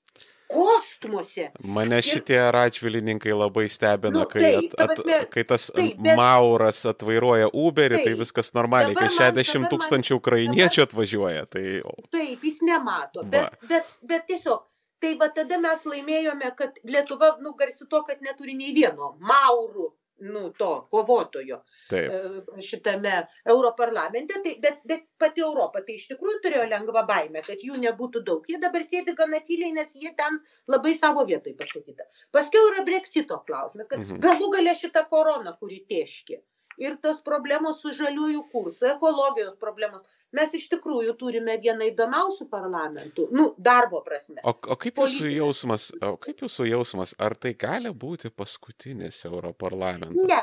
kosmose. 0.53 1.49
Mane 1.63 2.01
šitie 2.01 2.37
ir... 2.37 2.51
račvilininkai 2.53 3.33
labai 3.33 3.65
stebina, 3.71 4.19
nu, 4.19 4.25
kai, 4.29 4.43
at, 4.59 4.75
at, 4.77 4.91
prasme, 4.91 5.19
kai 5.33 5.45
tas 5.49 5.69
taip, 5.73 5.95
bet... 6.03 6.17
Mauras 6.19 6.83
atvairuoja 6.89 7.49
Uberį, 7.49 7.97
tai 7.97 8.03
taip, 8.03 8.11
tai 8.11 8.19
viskas 8.21 8.53
normaliai, 8.57 8.97
kai 8.97 9.09
60 9.15 9.71
tūkstančių 9.71 10.19
ukrainiečių 10.19 10.85
atvažiuoja. 10.85 11.47
Tai... 11.53 11.65
Taip, 12.13 12.45
jis 12.49 12.61
nemato, 12.67 13.25
bet, 13.33 13.57
bet, 13.69 13.89
bet 14.09 14.27
tiesiog 14.29 14.61
tai 15.03 15.15
va 15.23 15.29
tada 15.39 15.59
mes 15.65 15.83
laimėjome 15.93 16.53
kad 16.61 16.79
lietuva 16.95 17.35
nu 17.43 17.53
garsi 17.59 17.89
tuo 17.91 18.03
kad 18.07 18.23
neturi 18.29 18.55
nei 18.59 18.71
vieno 18.77 19.13
maurų 19.31 19.91
nu 20.23 20.49
to 20.57 20.87
kovotojo 20.91 21.57
Taip. 21.89 22.11
E, 22.11 22.61
šitame 22.61 23.13
europarlamente, 23.49 24.39
tai, 24.43 24.53
bet, 24.61 24.79
bet 24.87 25.03
pati 25.19 25.43
Europa 25.43 25.81
tai 25.85 25.97
iš 25.97 26.05
tikrųjų 26.11 26.39
turėjo 26.45 26.67
lengvą 26.71 27.03
baimę, 27.09 27.43
kad 27.45 27.65
jų 27.67 27.79
nebūtų 27.81 28.23
daug. 28.29 28.47
Jie 28.49 28.59
dabar 28.61 28.85
sėdi 28.87 29.15
gana 29.17 29.41
tyliai, 29.47 29.73
nes 29.75 29.91
jie 29.99 30.13
ten 30.17 30.39
labai 30.71 30.95
savo 30.99 31.25
vietoj 31.29 31.57
pastatyta. 31.59 32.07
Paskiau 32.35 32.71
yra 32.71 32.85
breksito 32.87 33.41
klausimas, 33.47 33.91
kad 33.91 33.99
mhm. 33.99 34.21
galų 34.23 34.49
gale 34.55 34.75
šitą 34.79 35.05
koroną, 35.11 35.57
kuri 35.59 35.83
teškė. 35.89 36.39
Ir 36.81 36.97
tos 37.03 37.21
problemos 37.25 37.81
su 37.83 37.93
žaliųjų 37.93 38.43
kursu, 38.51 38.87
ekologijos 38.93 39.57
problemos 39.61 40.07
mes 40.33 40.55
iš 40.57 40.65
tikrųjų 40.71 41.13
turime 41.19 41.57
vieną 41.61 41.91
įdomiausių 41.91 42.47
parlamentų, 42.49 43.27
nu, 43.37 43.51
darbo 43.57 44.01
prasme. 44.05 44.41
O, 44.43 44.55
o 44.55 44.79
kaip 44.79 44.97
jūsų 45.03 45.29
jausmas, 45.35 45.91
o 46.01 46.15
kaip 46.21 46.41
jūsų 46.45 46.67
jausmas, 46.71 47.13
ar 47.21 47.37
tai 47.37 47.53
gali 47.53 47.93
būti 47.93 48.33
paskutinis 48.33 49.23
Europarlamentas? 49.29 50.27
Ne. 50.29 50.41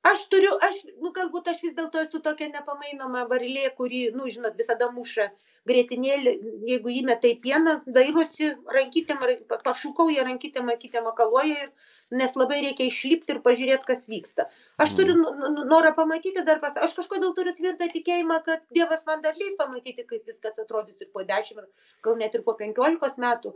Aš 0.00 0.22
turiu, 0.32 0.54
aš, 0.64 0.78
nu, 1.04 1.10
galbūt 1.12 1.50
aš 1.52 1.58
vis 1.60 1.74
dėlto 1.76 2.00
esu 2.00 2.22
tokia 2.24 2.46
nepamainoma 2.48 3.26
varilė, 3.28 3.66
kuri, 3.76 4.06
nu, 4.16 4.30
žinot, 4.32 4.54
visada 4.56 4.88
muša 4.94 5.26
grėtinėlį, 5.68 6.32
jeigu 6.70 6.94
įmeta 7.02 7.28
į 7.28 7.34
pieną, 7.42 7.74
dairosi 7.98 8.48
rankytėm, 8.76 9.20
pašūkau 9.66 10.08
ją 10.14 10.24
rankytėm, 10.24 10.72
rankytėm 10.72 11.04
makaluoja 11.04 11.66
ir 11.66 11.89
nes 12.10 12.36
labai 12.38 12.60
reikia 12.64 12.88
išlipti 12.90 13.36
ir 13.36 13.40
pažiūrėti, 13.44 13.86
kas 13.88 14.06
vyksta. 14.10 14.46
Aš 14.82 14.94
turiu 14.98 15.16
mm. 15.16 15.60
norą 15.70 15.92
pamatyti 15.96 16.44
dar 16.46 16.62
pas, 16.62 16.76
aš 16.86 16.96
kažkodėl 16.98 17.34
turiu 17.36 17.54
tvirtą 17.58 17.90
tikėjimą, 17.92 18.40
kad 18.46 18.64
Dievas 18.74 19.04
man 19.08 19.22
dar 19.26 19.38
leis 19.38 19.58
pamatyti, 19.58 20.06
kaip 20.06 20.26
viskas 20.26 20.58
atrodys 20.58 20.98
ir 21.00 21.10
po 21.14 21.26
dešimt, 21.26 21.68
gal 22.06 22.18
net 22.20 22.34
ir 22.34 22.46
po 22.46 22.56
penkiolikos 22.58 23.20
metų. 23.22 23.54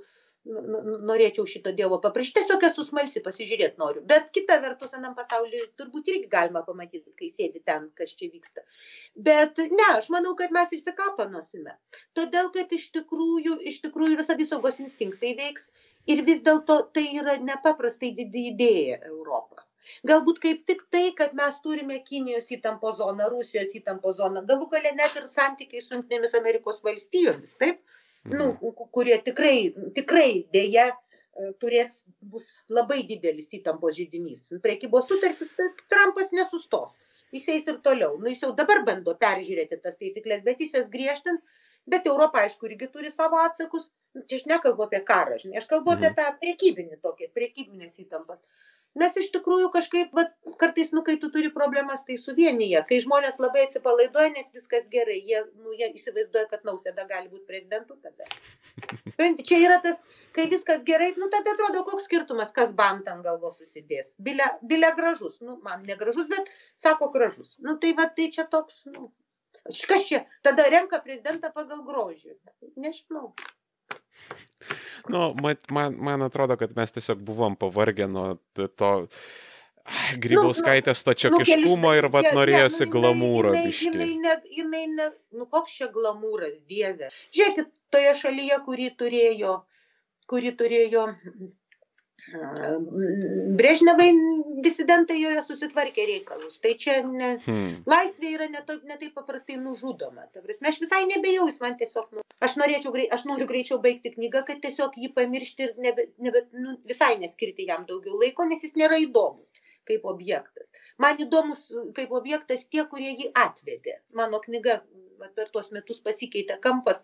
norėčiau 1.08 1.46
šito 1.48 1.70
Dievo 1.72 1.96
paprašyti, 2.04 2.42
tiesiog 2.42 2.64
esu 2.68 2.82
smalsi, 2.84 3.22
pasižiūrėti 3.24 3.80
noriu. 3.80 4.02
Bet 4.10 4.26
kita 4.34 4.58
vertus, 4.60 4.90
anam 4.98 5.14
pasaulyje 5.16 5.70
turbūt 5.80 6.10
irgi 6.12 6.28
galima 6.34 6.60
pamatyti, 6.66 7.14
kai 7.16 7.30
sėdi 7.32 7.62
ten, 7.64 7.86
kas 7.96 8.12
čia 8.18 8.28
vyksta. 8.28 8.60
Bet 9.28 9.62
ne, 9.72 9.86
aš 9.94 10.10
manau, 10.12 10.34
kad 10.36 10.52
mes 10.52 10.74
išsikapanosime. 10.76 11.72
Todėl, 12.18 12.52
kad 12.52 12.76
iš 12.76 12.90
tikrųjų, 12.92 13.56
iš 13.72 13.80
tikrųjų 13.86 14.18
ir 14.18 14.24
savisaugos 14.28 14.82
instinktai 14.84 15.32
veiks 15.40 15.70
ir 16.10 16.24
vis 16.28 16.42
dėlto 16.46 16.80
tai 16.96 17.06
yra 17.20 17.36
nepaprastai 17.50 18.12
didi 18.18 18.48
idėja 18.52 19.00
Europą. 19.10 19.64
Galbūt 20.08 20.38
kaip 20.40 20.62
tik 20.68 20.86
tai, 20.92 21.10
kad 21.16 21.34
mes 21.36 21.58
turime 21.64 21.98
Kinijos 22.04 22.48
įtampo 22.56 22.94
zoną, 22.96 23.28
Rusijos 23.32 23.74
įtampo 23.76 24.14
zoną, 24.16 24.44
galų 24.48 24.70
gale 24.72 24.94
net 24.96 25.18
ir 25.20 25.28
santykiai 25.28 25.84
su 25.84 25.92
Junktinėmis 25.94 26.36
Amerikos 26.40 26.80
valstijomis, 26.86 27.58
taip? 27.60 27.82
nu, 28.24 28.44
mhm. 28.44 28.88
kurie 28.90 29.16
tikrai, 29.24 29.56
tikrai 29.96 30.28
dėja 30.52 30.86
e, 30.90 31.50
turės, 31.60 32.02
bus 32.20 32.46
labai 32.72 33.02
didelis 33.08 33.52
įtampos 33.58 33.98
žydinys. 33.98 34.46
Prekybos 34.64 35.08
sutartis, 35.10 35.52
tai 35.58 35.68
Trumpas 35.92 36.32
nesustos. 36.32 36.96
Jis 37.34 37.50
eis 37.56 37.68
ir 37.68 37.80
toliau. 37.84 38.16
Nu, 38.20 38.30
jis 38.30 38.44
jau 38.46 38.52
dabar 38.56 38.84
bando 38.86 39.16
peržiūrėti 39.20 39.80
tas 39.82 39.98
taisyklės, 40.00 40.44
bet 40.46 40.62
jis 40.62 40.76
jas 40.78 40.88
griežtint. 40.92 41.42
Bet 41.90 42.06
Europa, 42.10 42.44
aišku, 42.46 42.68
irgi 42.70 42.88
turi 42.92 43.12
savo 43.12 43.40
atsakus. 43.44 43.90
Čia 44.30 44.38
aš 44.38 44.44
nekalbu 44.46 44.84
apie 44.86 45.00
karą, 45.08 45.36
žinai, 45.42 45.58
aš 45.58 45.64
kalbu 45.70 45.96
apie 45.96 46.10
mhm. 46.10 46.16
tą 46.18 46.38
priekybinį 46.42 47.00
tokį, 47.02 47.32
priekybinės 47.34 47.98
įtampas. 48.04 48.44
Mes 49.00 49.16
iš 49.18 49.32
tikrųjų 49.34 49.68
kažkaip 49.74 50.12
vat 50.14 50.30
kartais 50.60 50.92
nu 50.94 51.02
kai 51.06 51.16
tu 51.22 51.28
turi 51.34 51.48
problemas 51.54 52.04
tai 52.06 52.14
suvienyja 52.20 52.84
kai 52.90 53.00
žmonės 53.02 53.40
labai 53.42 53.64
atsipalaiduoja 53.66 54.30
nes 54.36 54.52
viskas 54.54 54.84
gerai 54.92 55.16
jie 55.30 55.40
nu 55.64 55.74
jie 55.74 55.88
įsivaizduoja 55.98 56.46
kad 56.52 56.62
nausėda 56.68 57.06
gali 57.08 57.26
būt 57.32 57.42
prezidentu 57.48 57.98
tada. 58.04 58.28
Čia 59.48 59.58
yra 59.64 59.80
tas 59.82 60.04
kai 60.36 60.46
viskas 60.52 60.86
gerai 60.86 61.10
nu 61.18 61.26
tada 61.34 61.56
atrodo 61.56 61.82
koks 61.88 62.06
skirtumas 62.06 62.54
kas 62.54 62.70
bantą 62.82 63.16
ant 63.16 63.26
galvos 63.26 63.58
užsidės 63.66 64.14
bile 64.28 64.46
bile 64.62 64.92
gražus. 65.00 65.42
Nu 65.42 65.58
man 65.66 65.82
negražus 65.90 66.30
bet 66.30 66.54
sako 66.86 67.10
gražus. 67.18 67.56
Nu 67.66 67.74
tai 67.82 67.96
va 67.98 68.06
tai 68.14 68.30
čia 68.38 68.46
toks 68.56 68.84
nu 68.94 69.10
kas 69.88 70.08
čia 70.10 70.24
tada 70.46 70.68
renka 70.72 71.00
prezidentą 71.04 71.52
pagal 71.54 71.84
grožį 71.86 72.36
nežinau 72.76 73.32
Nu, 75.08 75.34
man, 75.70 75.96
man 75.98 76.22
atrodo, 76.22 76.56
kad 76.56 76.76
mes 76.76 76.92
tiesiog 76.92 77.18
buvom 77.20 77.56
pavargę 77.60 78.06
nuo 78.08 78.38
to 78.78 78.92
grybauskaitės 80.24 81.04
tačiakiškumo 81.04 81.90
ir 81.98 82.08
vat 82.12 82.30
norėjosi 82.32 82.86
glamūro. 82.88 83.52
Jinai, 83.52 83.74
jinai, 83.82 84.08
ne, 84.22 84.36
jinai 84.58 84.84
ne, 84.94 85.10
nu 85.36 85.48
koks 85.50 85.74
čia 85.80 85.90
glamūras, 85.92 86.54
dieve. 86.70 87.10
Žiūrėkit, 87.36 87.68
toje 87.92 88.14
šalyje, 88.22 88.58
kuri 88.64 88.88
turėjo, 89.02 89.58
kuri 90.30 90.54
turėjo 90.56 91.04
Brežnevai 93.58 94.06
disidentai 94.64 95.18
joje 95.20 95.42
susitvarkė 95.44 96.06
reikalus. 96.08 96.56
Tai 96.62 96.72
čia 96.80 96.94
ne, 97.04 97.34
hmm. 97.44 97.82
laisvė 97.90 98.30
yra 98.38 98.48
ne, 98.52 98.62
to, 98.68 98.78
ne 98.88 98.96
paprastai 99.16 99.58
nužudoma. 99.60 100.24
Prasme, 100.32 100.70
aš 100.70 100.80
visai 100.80 101.02
nebejau, 101.10 101.44
jis 101.50 101.60
man 101.60 101.76
tiesiog, 101.80 102.08
nu, 102.16 102.24
aš, 102.40 102.56
norėčiau, 102.60 102.94
aš 103.16 103.26
noriu 103.28 103.48
greičiau 103.50 103.80
baigti 103.84 104.14
knygą, 104.16 104.44
kad 104.48 104.62
tiesiog 104.64 104.96
jį 105.02 105.12
pamiršti 105.18 105.68
ir 105.68 105.74
nebe, 105.86 106.08
nebe, 106.16 106.46
nu, 106.56 106.78
visai 106.88 107.14
neskirti 107.20 107.68
jam 107.68 107.84
daugiau 107.90 108.16
laiko, 108.22 108.48
nes 108.48 108.64
jis 108.64 108.76
nėra 108.80 109.00
įdomus 109.04 109.62
kaip 109.84 110.04
objektas. 110.08 110.64
Man 110.96 111.18
įdomus 111.20 111.66
kaip 111.96 112.12
objektas 112.16 112.64
tie, 112.72 112.86
kurie 112.88 113.12
jį 113.12 113.34
atvedė. 113.36 113.98
Mano 114.16 114.40
knyga 114.40 114.80
per 115.36 115.50
tuos 115.52 115.68
metus 115.76 116.00
pasikeitė 116.04 116.56
kampas. 116.64 117.02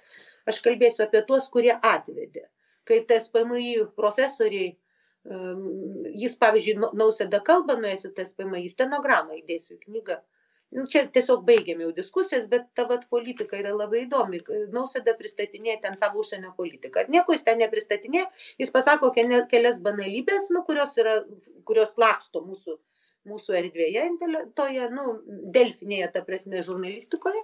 Aš 0.49 0.61
kalbėsiu 0.65 1.05
apie 1.05 1.21
tuos, 1.29 1.49
kurie 1.53 1.75
atvedė. 1.77 2.47
Kai 2.89 3.03
TSPMI 3.05 3.93
profesoriai 3.97 4.73
jis, 5.29 6.35
pavyzdžiui, 6.41 6.77
nausėda 6.97 7.41
kalba 7.45 7.77
nuėjęs 7.81 8.07
į 8.09 8.13
TSPM, 8.17 8.55
į 8.57 8.71
stenogramą 8.73 9.37
įdėsiu 9.41 9.77
į 9.77 9.83
knygą. 9.85 10.21
Nu, 10.71 10.85
čia 10.87 11.03
tiesiog 11.11 11.43
baigiam 11.47 11.81
jau 11.83 11.91
diskusijas, 11.93 12.45
bet 12.51 12.69
ta 12.79 12.85
vat 12.87 13.09
politika 13.11 13.59
yra 13.59 13.73
labai 13.75 14.05
įdomi. 14.05 14.39
Nausėda 14.71 15.17
pristatinėja 15.19 15.81
ten 15.83 15.99
savo 15.99 16.23
užsienio 16.23 16.53
politiką. 16.57 17.09
Nieko 17.11 17.35
jis 17.35 17.43
ten 17.49 17.59
nepristatinėja, 17.59 18.29
jis 18.63 18.71
pasako 18.71 19.11
kelias 19.17 19.81
banalybės, 19.83 20.47
nu, 20.55 20.63
kurios, 20.69 20.95
yra, 21.03 21.17
kurios 21.67 21.97
laksto 21.99 22.45
mūsų, 22.47 22.79
mūsų 23.27 23.57
erdvėje, 23.59 24.07
toje, 24.57 24.87
nu, 24.95 25.17
delfinėje, 25.59 26.13
ta 26.15 26.23
prasme, 26.25 26.63
žurnalistikoje, 26.65 27.43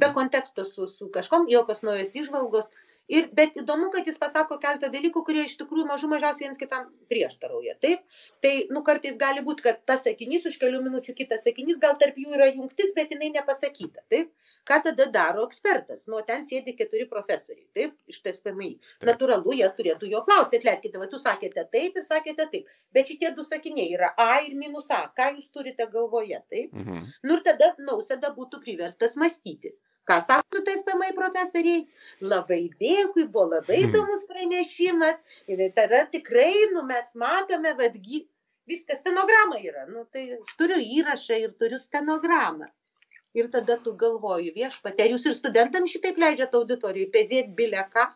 be 0.00 0.10
konteksto 0.16 0.64
su, 0.64 0.88
su 0.88 1.12
kažkom, 1.12 1.46
jokios 1.52 1.84
naujos 1.86 2.16
išvalgos 2.24 2.72
ir 3.08 3.28
bet 3.38 3.58
įdomu 3.60 3.90
kad 3.94 4.08
jis 4.08 4.18
pasako 4.22 4.58
keletą 4.62 4.90
dalykų 4.92 5.22
kurie 5.26 5.44
iš 5.46 5.56
tikrųjų 5.60 5.86
mažų 5.90 6.10
mažiausiai 6.14 6.48
viens 6.48 6.60
kitam 6.62 6.88
prieštarauja. 7.12 7.76
Taip? 7.82 8.02
Tai 8.44 8.54
nu 8.74 8.82
kartais 8.86 9.18
gali 9.20 9.44
būt 9.46 9.62
kad 9.66 9.84
tas 9.90 10.02
sakinys 10.06 10.48
už 10.50 10.58
kelių 10.62 10.82
minučių 10.88 11.14
kitas 11.20 11.46
sakinys 11.46 11.78
gal 11.82 11.96
tarp 12.02 12.18
jų 12.22 12.34
yra 12.38 12.50
jungtis 12.50 12.92
bet 12.98 13.14
jinai 13.14 13.30
nepasakyta. 13.38 14.02
Taip? 14.12 14.34
Ką 14.66 14.80
tada 14.82 15.06
daro 15.14 15.44
ekspertas? 15.46 16.08
Nu 16.10 16.18
ten 16.26 16.42
sėdi 16.46 16.74
keturi 16.78 17.06
profesoriai. 17.10 17.68
Taip? 17.78 17.94
Iš 18.10 18.18
tspmi 18.24 18.72
natūralu 19.06 19.54
jie 19.60 19.68
turėtų 19.78 20.10
jo 20.10 20.24
klausti. 20.26 20.58
Atleiskite 20.58 20.98
va 20.98 21.06
jūs 21.06 21.22
sakėte 21.22 21.68
taip 21.70 22.00
ir 22.00 22.06
sakėte 22.08 22.48
taip. 22.50 22.72
Bet 22.96 23.12
šitie 23.12 23.30
du 23.36 23.46
sakiniai 23.46 23.92
yra 23.94 24.10
a 24.18 24.40
ir 24.42 24.58
minus 24.58 24.90
a. 24.90 25.04
Ką 25.14 25.30
jūs 25.36 25.46
turite 25.54 25.86
galvoje? 25.92 26.42
Taip? 26.50 26.74
Mhm. 26.74 27.06
nu 27.22 27.38
ir 27.38 27.46
tada 27.46 27.74
nausėda 27.78 28.34
būtų 28.34 28.64
priverstas 28.66 29.14
mąstyti 29.20 29.76
ką 30.08 30.20
sako 30.28 30.62
tspmi 30.66 31.10
profesoriai? 31.18 31.84
Labai 32.32 32.62
dėkui 32.80 33.26
buvo 33.26 33.50
labai 33.56 33.82
hmm. 33.82 33.90
įdomus 33.90 34.26
pranešimas. 34.30 35.20
Ir 35.50 35.62
tada 35.76 36.04
tikrai 36.12 36.52
nu 36.74 36.84
mes 36.88 37.12
matome 37.14 37.74
gi 37.96 38.24
viskas 38.66 39.02
stenograma 39.04 39.60
yra. 39.62 39.86
Nu 39.90 40.06
tai 40.12 40.28
turiu 40.58 40.78
įrašą 41.00 41.40
ir 41.44 41.56
turiu 41.60 41.78
stenogramą. 41.82 42.70
Ir 43.36 43.50
tada 43.52 43.76
tu 43.84 43.92
galvoji 43.92 44.54
viešpatie 44.54 45.04
ar 45.04 45.10
jūs 45.12 45.26
ir 45.28 45.34
studentams 45.36 45.92
šitaip 45.92 46.16
leidžiat 46.22 46.54
auditorijai 46.56 47.10
pezėt 47.12 47.52
bile 47.58 47.82
ką 47.92 48.06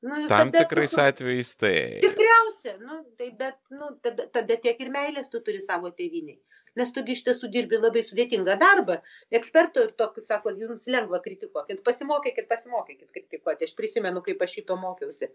Nu, 0.00 0.16
Tam 0.28 0.48
tikrais 0.48 0.94
tu, 0.94 1.00
atvejais 1.00 1.50
tai. 1.60 2.00
Tikriausia, 2.00 2.78
nu, 2.80 3.02
tai 3.20 3.26
bet 3.36 3.58
nu, 3.68 3.90
tada, 4.00 4.24
tada 4.32 4.56
tiek 4.56 4.78
ir 4.80 4.88
meilės 4.94 5.28
tu 5.28 5.42
turi 5.44 5.60
savo 5.60 5.90
tėviniai 5.92 6.38
nes 6.78 6.92
tu 6.94 7.02
gi 7.06 7.16
iš 7.16 7.24
tiesų 7.26 7.50
dirbi 7.54 7.80
labai 7.80 8.02
sudėtingą 8.06 8.56
darbą. 8.60 9.00
Ekspertų 9.40 9.86
ir 9.86 9.92
tokių 10.02 10.24
sako, 10.28 10.54
jums 10.62 10.86
lengva 10.94 11.20
kritikuokit, 11.24 11.82
pasimokykit, 11.86 12.48
pasimokykit 12.50 13.08
kritikuoti. 13.16 13.68
Aš 13.68 13.76
prisimenu, 13.78 14.22
kaip 14.26 14.42
aš 14.46 14.58
šito 14.58 14.76
mokiausi, 14.80 15.30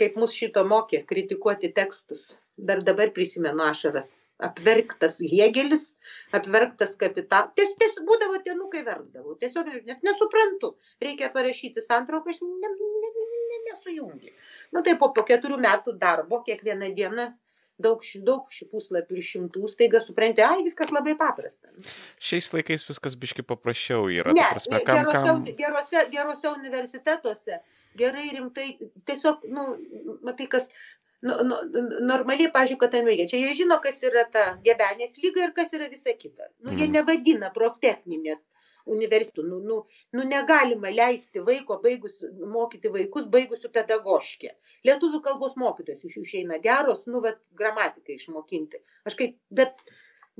kaip 0.00 0.16
mus 0.20 0.34
šito 0.34 0.64
mokė 0.68 1.04
kritikuoti 1.10 1.72
tekstus. 1.76 2.38
Dar 2.70 2.82
dabar 2.86 3.14
prisimenu 3.14 3.64
ašaras. 3.68 4.16
Apverktas 4.46 5.16
Hegelis, 5.18 5.96
apverktas 6.38 6.92
kapitalas. 6.98 7.50
Ties, 7.58 7.72
ties, 7.80 7.96
būdavo 8.06 8.38
dienų, 8.44 8.68
kai 8.70 8.84
verkdavau. 8.86 9.34
Tiesiog, 9.40 9.72
nes 9.88 10.04
nesuprantu. 10.06 10.76
Reikia 11.02 11.32
parašyti 11.34 11.82
santrauką, 11.82 12.30
aš 12.30 12.44
ne, 12.46 12.70
ne, 12.70 13.10
ne, 13.24 13.58
nesujungi. 13.72 14.30
Na 14.70 14.78
nu, 14.78 14.84
tai 14.86 14.94
po, 15.00 15.10
po 15.16 15.26
keturių 15.26 15.58
metų 15.64 15.96
darbo, 15.98 16.38
kiekvieną 16.46 16.92
dieną 17.00 17.26
daug, 17.82 18.04
daug 18.26 18.52
šių 18.52 18.68
puslapių 18.72 19.18
ir 19.18 19.26
šimtų, 19.30 19.70
staiga 19.72 20.02
supranti, 20.04 20.44
ai, 20.44 20.62
viskas 20.66 20.92
labai 20.94 21.14
paprasta. 21.18 21.72
Šiais 22.18 22.50
laikais 22.54 22.86
viskas 22.88 23.16
biški 23.20 23.46
paprasčiau 23.46 24.10
yra. 24.12 24.34
Ne, 24.36 24.46
prasme, 24.52 24.82
kam, 24.86 25.02
gerose, 25.02 25.24
kam... 25.26 25.48
Gerose, 25.58 26.04
gerose 26.12 26.54
universitetuose 26.56 27.60
gerai 27.98 28.28
rimtai, 28.34 28.68
tiesiog, 29.08 29.46
nu, 29.50 29.64
matai, 30.26 30.46
kas, 30.50 30.68
nu, 31.24 31.34
nu, 31.46 31.58
normaliai, 32.06 32.50
pažiūrėjau, 32.54 32.82
kad 32.84 32.98
veikia. 33.08 33.28
Čia 33.30 33.40
jie 33.42 33.56
žino, 33.62 33.80
kas 33.84 34.02
yra 34.06 34.24
ta 34.34 34.44
gebenės 34.66 35.18
lyga 35.22 35.48
ir 35.48 35.54
kas 35.56 35.74
yra 35.78 35.90
visa 35.90 36.14
kita. 36.14 36.50
Nu, 36.62 36.74
jie 36.74 36.86
mm. 36.86 36.94
nevadina 36.98 37.50
proftechninės 37.54 38.46
universitetų. 38.94 39.44
Nu, 39.48 39.60
nu, 39.70 39.78
nu 40.16 40.24
negalima 40.28 40.90
leisti 40.94 41.42
vaiko 41.44 41.78
baigus, 41.84 42.18
mokyti 42.56 42.92
vaikus 42.94 43.28
baigusių 43.34 43.70
pedagoškę. 43.76 44.52
Lietuvių 44.88 45.22
kalbos 45.28 45.56
mokytojas 45.60 46.04
iš 46.08 46.18
jų 46.18 46.26
išeina 46.26 46.60
geros, 46.64 47.06
nu, 47.10 47.22
bet 47.24 47.40
gramatiką 47.60 48.16
išmokinti. 48.16 48.82
Aš 49.08 49.18
kaip, 49.20 49.38
bet, 49.60 49.86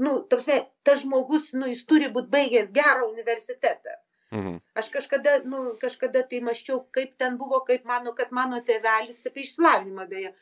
nu, 0.01 0.19
tarsi, 0.33 0.61
tas 0.87 1.05
žmogus, 1.05 1.53
nu, 1.59 1.71
jis 1.71 1.85
turi 1.89 2.11
būti 2.15 2.33
baigęs 2.35 2.75
gerą 2.75 3.09
universitetą. 3.13 3.97
Mhm. 4.35 4.59
Aš 4.77 4.91
kažkada, 4.93 5.39
nu, 5.49 5.63
kažkada 5.81 6.23
tai 6.31 6.43
maščiau, 6.45 6.83
kaip 6.93 7.15
ten 7.21 7.39
buvo, 7.41 7.63
kaip 7.69 7.87
mano, 7.89 8.13
kad 8.19 8.35
mano 8.37 8.61
tėvelis 8.71 9.25
apie 9.31 9.47
išsilavinimą 9.47 10.05
beje 10.11 10.35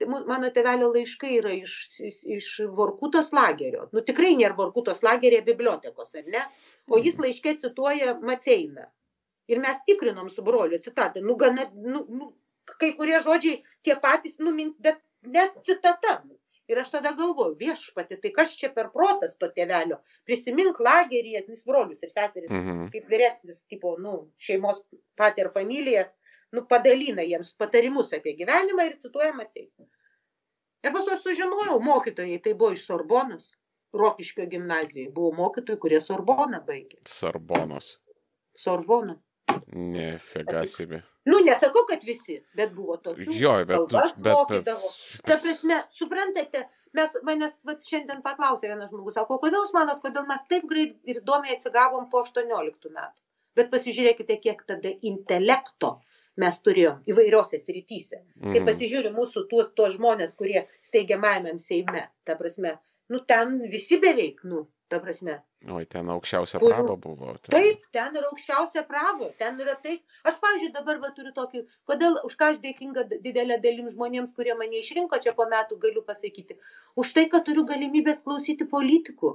Tai 0.00 0.08
mano 0.08 0.48
tėvelio 0.48 0.86
laiškai 0.94 1.34
yra 1.36 1.50
iš, 1.52 1.72
iš, 2.08 2.20
iš 2.36 2.46
Vorkutos 2.76 3.34
lagerio. 3.36 3.82
Nu 3.92 4.00
tikrai 4.06 4.30
nėra 4.38 4.56
Vorkutos 4.56 5.02
lagerė 5.04 5.42
bibliotekos, 5.44 6.14
ar 6.16 6.30
ne? 6.34 6.44
O 6.88 7.00
jis 7.04 7.18
laiškė 7.20 7.58
cituoja 7.60 8.14
Maceiną. 8.24 8.86
Ir 9.52 9.60
mes 9.60 9.82
tikrinom 9.84 10.30
su 10.32 10.44
broliu 10.46 10.78
citatą. 10.80 11.20
Nu, 11.26 11.36
gana, 11.36 11.66
nu, 11.74 12.06
nu, 12.08 12.30
kai 12.80 12.94
kurie 12.96 13.18
žodžiai 13.26 13.60
tie 13.84 13.98
patys, 14.00 14.38
nu, 14.40 14.54
bet 14.80 15.02
net 15.36 15.60
citata. 15.68 16.22
Ir 16.70 16.78
aš 16.78 16.92
tada 16.94 17.10
galvoju, 17.18 17.56
viešpati, 17.58 18.16
tai 18.22 18.30
kas 18.30 18.52
čia 18.56 18.68
per 18.72 18.92
protas 18.94 19.32
to 19.42 19.48
tėvelio? 19.50 19.98
Prisimink 20.28 20.78
lagerį, 20.86 21.34
atmis 21.40 21.64
brolius 21.66 22.04
ir 22.06 22.12
seseris, 22.12 22.52
mhm. 22.54 22.84
kaip 22.94 23.08
vyresnis, 23.10 23.64
tipo, 23.66 23.96
nu, 23.98 24.14
šeimos 24.38 24.78
pater 25.18 25.50
familijas, 25.52 26.12
nu, 26.56 26.64
padalina 26.72 27.24
jiems 27.26 27.54
patarimus 27.62 28.12
apie 28.16 28.34
gyvenimą 28.38 28.86
ir 28.88 28.98
cituoja 29.02 29.32
Maciai. 29.36 29.68
Ir 30.84 30.94
paskui 30.96 31.18
sužinojau, 31.20 31.78
mokytojai, 31.84 32.38
tai 32.44 32.54
buvo 32.54 32.72
iš 32.76 32.86
Sorbonos, 32.88 33.50
Rokiškio 34.00 34.46
gimnazijai, 34.50 35.10
buvo 35.14 35.32
mokytojai, 35.36 35.80
kurie 35.82 36.00
Sorboną 36.00 36.62
baigė. 36.66 37.02
Sorbonos. 37.10 37.96
Sorboną. 38.56 39.18
Ne, 39.74 40.12
fegasimi. 40.32 41.00
Nu, 41.28 41.40
nesakau, 41.44 41.82
kad 41.88 42.04
visi, 42.06 42.38
bet 42.56 42.72
buvo 42.74 42.96
tokių. 43.02 43.34
Jo, 43.36 43.54
bet, 43.68 43.76
kalbas 43.76 44.16
bet, 44.16 44.22
bet, 44.24 44.36
mokydavo. 44.38 44.92
Ta 45.26 45.36
prasme, 45.42 45.80
suprantate, 45.94 46.62
mes 46.96 47.16
manęs 47.26 47.58
vat, 47.68 47.82
šiandien 47.86 48.22
paklausė 48.24 48.70
vienas 48.70 48.92
žmogus, 48.94 49.18
sako, 49.18 49.38
kodėl 49.42 49.60
jūs 49.66 49.74
manot, 49.76 50.00
kodėl 50.04 50.24
mes 50.30 50.46
taip 50.50 50.64
greit 50.70 50.96
ir 51.10 51.20
įdomiai 51.20 51.58
atsigavom 51.58 52.08
po 52.14 52.24
18 52.24 52.94
metų. 52.94 53.20
Bet 53.58 53.68
pasižiūrėkite, 53.74 54.38
kiek 54.40 54.64
tada 54.66 54.94
intelekto 55.10 55.98
mes 56.42 56.58
turėjom 56.66 57.02
įvairiose 57.12 57.58
srityse. 57.60 58.18
Mm. 58.40 58.52
Kai 58.52 58.60
Mhm. 58.60 58.66
pasižiūri 58.70 59.12
mūsų 59.16 59.46
tuos, 59.50 59.70
tuos 59.76 59.94
žmonės, 59.98 60.34
kurie 60.38 60.66
steigiamajame 60.88 61.58
Seime, 61.60 62.08
ta 62.24 62.34
prasme, 62.40 62.78
nu 63.10 63.20
ten 63.20 63.58
visi 63.70 63.98
beveik, 64.00 64.44
nu, 64.44 64.66
ta 64.90 64.98
prasme. 65.00 65.38
Oi, 65.70 65.84
ten 65.86 66.08
aukščiausia 66.08 66.58
Kur- 66.58 66.72
praba 66.72 66.94
buvo. 66.96 67.34
Ten. 67.44 67.52
Taip, 67.52 67.82
ten 67.92 68.14
yra 68.16 68.30
aukščiausia 68.32 68.82
pravo, 68.88 69.28
ten 69.38 69.58
yra 69.60 69.74
tai. 69.82 69.98
Aš, 70.24 70.38
pavyzdžiui, 70.40 70.72
dabar 70.72 70.98
va, 71.02 71.10
turiu 71.16 71.32
tokį, 71.36 71.60
kodėl 71.90 72.16
už 72.24 72.36
ką 72.40 72.48
aš 72.54 72.58
dėkinga 72.64 73.04
didelė 73.26 73.60
dalim 73.62 73.90
žmonėms, 73.92 74.32
kurie 74.34 74.54
mane 74.56 74.80
išrinko 74.80 75.20
čia 75.22 75.34
po 75.36 75.44
metų, 75.52 75.78
galiu 75.84 76.02
pasakyti. 76.02 76.56
Už 76.96 77.12
tai, 77.12 77.26
kad 77.28 77.44
turiu 77.44 77.66
galimybės 77.68 78.22
klausyti 78.24 78.64
politikų. 78.64 79.34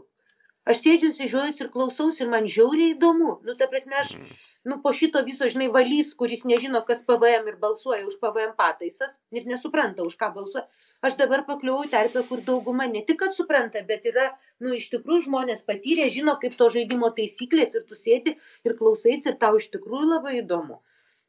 Aš 0.65 0.81
sėdžiu, 0.81 1.11
sižiuojusi 1.13 1.61
ir 1.63 1.69
klausausi 1.69 2.23
ir 2.25 2.29
man 2.33 2.45
žiauriai 2.49 2.95
įdomu. 2.97 3.37
Nu, 3.45 3.53
ta 3.55 3.67
prasme, 3.67 3.93
aš, 4.01 4.15
Mhm. 4.17 4.33
Nu, 4.69 4.79
po 4.83 4.93
šito 4.97 5.21
viso, 5.27 5.47
žinai, 5.51 5.67
valys, 5.73 6.13
kuris 6.19 6.43
nežino, 6.49 6.81
kas 6.87 7.03
PVM 7.05 7.51
ir 7.51 7.59
balsuoja 7.61 8.05
už 8.09 8.17
PVM 8.21 8.55
pataisas 8.57 9.19
ir 9.31 9.45
nesupranta, 9.49 10.05
už 10.07 10.17
ką 10.21 10.31
balsuoja. 10.37 10.65
Aš 11.05 11.17
dabar 11.19 11.43
pakliuvau 11.45 11.85
į 11.85 11.91
terpę, 11.91 12.23
kur 12.29 12.41
dauguma 12.45 12.87
ne 12.89 13.03
tik, 13.05 13.19
kad 13.21 13.35
supranta, 13.37 13.83
bet 13.89 14.07
yra, 14.09 14.25
nu, 14.63 14.71
iš 14.73 14.87
tikrųjų 14.93 15.27
žmonės 15.27 15.61
patyrė, 15.67 16.07
žino, 16.15 16.33
kaip 16.41 16.55
to 16.61 16.69
žaidimo 16.73 17.11
taisyklės 17.19 17.75
ir 17.77 17.83
tu 17.89 17.97
sėdi 17.99 18.33
ir 18.65 18.77
klausais 18.79 19.27
ir 19.29 19.37
tau 19.43 19.59
iš 19.59 19.69
tikrųjų 19.75 20.07
labai 20.15 20.39
įdomu. 20.39 20.79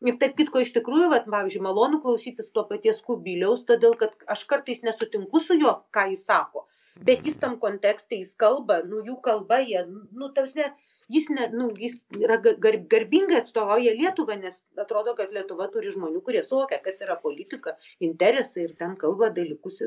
Ir 0.09 0.17
taip 0.23 0.37
kitko 0.39 0.63
iš 0.65 0.73
tikrųjų, 0.77 1.11
vat, 1.13 1.29
pavyzdžiui, 1.33 1.65
malonu 1.67 2.01
klausytis 2.05 2.49
to 2.57 2.65
paties 2.71 3.03
kubiliaus, 3.05 3.67
todėl 3.69 3.99
kad 4.01 4.17
aš 4.33 4.47
kartais 4.49 4.81
nesutinku 4.87 5.41
su 5.45 5.57
juo, 5.61 5.75
ką 5.97 6.09
jis 6.13 6.25
sako. 6.31 6.65
Bet 7.09 7.29
jis 7.29 7.37
tam 7.41 7.57
kontekste, 7.61 8.17
jis 8.21 8.33
kalba, 8.41 8.81
nu 8.89 9.03
jų 9.05 9.19
kalba, 9.25 9.61
jie, 9.65 9.83
nu, 9.89 10.31
tarsi, 10.37 10.71
jis, 11.13 11.29
ne, 11.31 11.49
nu, 11.55 11.69
jis 11.79 11.99
yra 12.19 12.37
ga- 12.43 12.57
gar, 12.63 12.77
garbingai 12.93 13.41
atstovauja 13.43 13.95
Lietuvą, 13.97 14.37
nes 14.41 14.61
atrodo, 14.83 15.15
kad 15.19 15.33
Lietuva 15.35 15.69
turi 15.73 15.93
žmonių, 15.95 16.23
kurie 16.27 16.43
suvokia, 16.47 16.81
kas 16.83 17.01
yra 17.05 17.17
politika, 17.23 17.77
interesai 18.01 18.67
ir 18.67 18.75
ten 18.81 18.97
kalba 19.01 19.31
dalykus. 19.35 19.83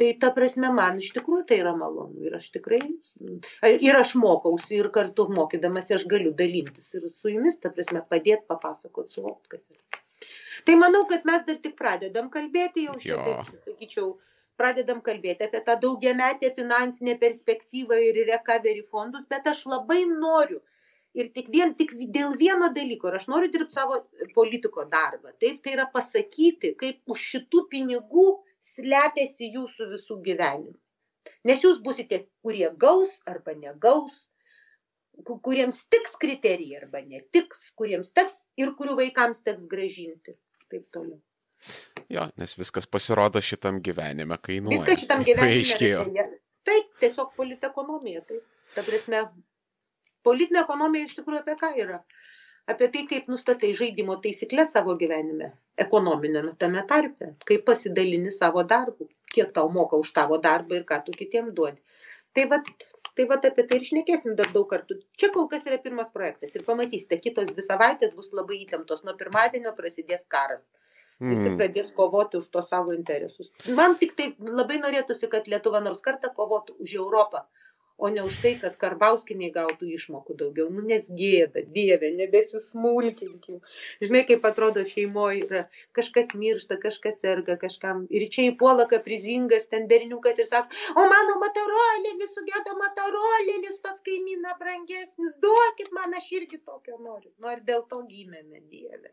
Tai 0.00 0.10
ta 0.20 0.30
prasme, 0.36 0.72
man 0.76 0.98
iš 1.00 1.12
tikrųjų 1.16 1.46
tai 1.48 1.60
yra 1.62 1.74
malonu. 1.76 2.24
Ir 2.26 2.36
aš 2.40 2.50
tikrai, 2.56 2.80
ir 3.72 4.00
aš 4.00 4.14
mokausi, 4.20 4.78
ir 4.80 4.90
kartu 4.94 5.28
mokydamas 5.32 5.90
aš 5.96 6.06
galiu 6.10 6.32
dalintis 6.36 6.94
ir 6.96 7.08
su 7.10 7.32
jumis, 7.32 7.60
ta 7.60 7.72
prasme, 7.74 8.04
padėti, 8.08 8.46
papasakoti, 8.48 9.16
suvokti, 9.16 9.56
kas 9.56 9.64
yra. 9.68 10.00
Tai 10.64 10.74
manau, 10.76 11.06
kad 11.08 11.24
mes 11.28 11.44
dar 11.46 11.56
tik 11.62 11.76
pradedam 11.78 12.28
kalbėti, 12.32 12.84
jau 12.88 12.98
šitaip, 13.00 13.54
sakyčiau, 13.64 14.10
pradedam 14.60 15.00
kalbėti 15.10 15.46
apie 15.48 15.62
tą 15.66 15.76
daugiametę 15.84 16.52
finansinę 16.56 17.16
perspektyvą 17.24 17.98
ir 18.08 18.20
recovery 18.32 18.84
fondus, 18.92 19.26
bet 19.32 19.48
aš 19.54 19.64
labai 19.72 20.02
noriu 20.10 20.60
ir 21.18 21.30
tik, 21.34 21.48
vien, 21.50 21.72
tik 21.78 21.94
dėl 22.14 22.36
vieno 22.38 22.68
dalyko, 22.74 23.10
ir 23.10 23.18
aš 23.18 23.26
noriu 23.32 23.50
dirbti 23.50 23.78
savo 23.78 23.96
politiko 24.34 24.84
darbą. 24.92 25.32
Taip, 25.42 25.62
tai 25.64 25.74
yra 25.78 25.88
pasakyti, 25.94 26.74
kaip 26.78 27.00
už 27.10 27.24
šitų 27.32 27.64
pinigų 27.72 28.26
slepiasi 28.72 29.50
jūsų 29.56 29.88
visų 29.94 30.20
gyvenimų. 30.28 30.76
Nes 31.48 31.64
jūs 31.64 31.80
busite, 31.84 32.24
kurie 32.44 32.68
gaus 32.84 33.18
arba 33.28 33.54
negaus, 33.56 34.28
ku- 35.24 35.40
kuriems 35.48 35.82
tiks 35.92 36.14
kriterijai 36.20 36.82
arba 36.82 37.02
netiks, 37.04 37.66
kuriems 37.76 38.12
teks 38.16 38.38
ir 38.60 38.72
kurių 38.78 38.96
vaikams 39.02 39.42
teks 39.46 39.66
gražinti. 39.72 40.36
Taip 40.70 40.86
toliau. 40.94 41.18
Jo, 42.10 42.26
nes 42.40 42.56
viskas 42.58 42.88
pasirodo 42.90 43.42
šitam 43.44 43.78
gyvenime 43.86 44.38
kainuoja. 44.42 44.78
Viskas 44.78 45.04
šitam 45.04 45.24
gyvenime. 45.26 46.06
Deja. 46.14 46.24
Taip, 46.66 46.88
tiesiog 47.02 47.34
politekonomija. 47.36 48.24
Taip. 48.28 48.42
Ta 48.74 48.84
prasme, 48.86 49.24
politinė 50.26 50.64
ekonomija 50.64 51.08
iš 51.08 51.16
tikrųjų 51.20 51.42
apie 51.44 51.56
ką 51.60 51.70
yra? 51.84 52.00
Apie 52.70 52.86
tai, 52.94 53.04
kaip 53.10 53.30
nustatai 53.32 53.70
žaidimo 53.74 54.14
taisyklės 54.24 54.74
savo 54.76 54.94
gyvenime, 54.98 55.48
ekonominėme 55.84 56.52
tame 56.60 56.82
tarpe, 56.90 57.32
kaip 57.48 57.64
pasidalini 57.66 58.30
savo 58.34 58.62
darbu, 58.72 59.08
kiek 59.34 59.50
tau 59.56 59.70
moka 59.72 59.98
už 59.98 60.12
tavo 60.18 60.38
darbą 60.44 60.78
ir 60.78 60.84
ką 60.90 61.00
tu 61.06 61.14
kitiem 61.16 61.50
duodi. 61.56 61.80
Tai 62.36 62.44
va, 62.52 62.60
tai 63.18 63.26
va 63.30 63.38
apie 63.40 63.64
tai 63.70 63.80
ir 63.80 63.86
šnekėsim 63.88 64.36
dar 64.38 64.52
daug 64.54 64.68
kartų. 64.70 65.00
Čia 65.18 65.32
kol 65.34 65.48
kas 65.50 65.66
yra 65.66 65.80
pirmas 65.82 66.12
projektas 66.14 66.54
ir 66.54 66.66
pamatysite, 66.68 67.18
kitos 67.24 67.50
dvi 67.50 67.64
savaitės 67.66 68.14
bus 68.18 68.30
labai 68.38 68.60
įtemptos. 68.64 69.02
Nuo 69.06 69.16
pirmadienio 69.22 69.72
prasidės 69.78 70.28
karas. 70.34 70.68
Visi 71.20 71.50
Mm. 71.50 71.56
pradės 71.60 71.92
kovoti 71.92 72.38
už 72.40 72.48
to 72.48 72.62
savo 72.64 72.92
interesus. 72.96 73.52
Man 73.68 73.98
tik 74.00 74.16
tai 74.16 74.34
labai 74.40 74.78
norėtųsi, 74.80 75.28
kad 75.28 75.48
Lietuva 75.52 75.82
nors 75.84 76.00
kartą 76.00 76.30
kovotų 76.36 76.78
už 76.80 76.94
Europą, 76.96 77.42
o 78.00 78.08
ne 78.08 78.22
už 78.24 78.36
tai, 78.40 78.54
kad 78.56 78.78
Karbauskiniai 78.80 79.52
gautų 79.52 79.90
išmokų 79.96 80.36
daugiau. 80.42 80.70
Nu, 80.72 80.80
nes 80.80 81.10
gėda, 81.12 81.60
dieve, 81.74 82.08
nebesismulkinkim. 82.16 83.58
Žinai, 84.00 84.22
kaip 84.30 84.46
atrodo 84.48 84.84
šeimoje 84.88 85.42
yra 85.44 85.62
kažkas 85.98 86.32
miršta, 86.32 86.78
kažkas 86.80 87.20
serga, 87.20 87.58
kažkam. 87.60 88.06
Ir 88.08 88.24
čia 88.32 88.46
įpuola 88.54 88.88
kaprizingas 88.88 89.68
ten 89.68 89.84
berniukas 89.92 90.40
ir 90.40 90.48
sako, 90.48 90.72
o 90.96 91.04
mano 91.12 91.36
motorolėlis, 91.44 92.32
sugėda 92.38 92.78
motorolėlis 92.80 93.76
pas 93.84 94.00
kaimyną 94.08 94.56
brangesnis, 94.62 95.36
duokit 95.44 95.92
man, 95.92 96.16
aš 96.16 96.32
irgi 96.40 96.64
tokio 96.64 96.96
noriu. 96.96 97.28
Ir 97.52 97.60
dėl 97.68 97.84
to 97.92 98.00
gimėme, 98.08 98.64
dieve. 98.72 99.12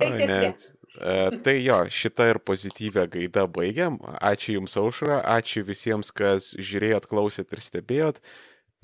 Sėkmės. 0.00 0.26
net. 0.28 0.66
E, 0.96 1.40
Tai 1.44 1.54
jo, 1.60 1.78
šitą 1.92 2.30
ir 2.32 2.40
pozityvę 2.40 3.06
gaidą 3.12 3.46
baigiam. 3.52 3.98
Ačiū 4.20 4.56
Jums 4.56 4.76
aušra, 4.80 5.20
ačiū 5.36 5.64
visiems, 5.68 6.12
kas 6.16 6.54
žiūrėjot, 6.56 7.08
klausėt 7.10 7.52
ir 7.52 7.64
stebėjot. 7.64 8.22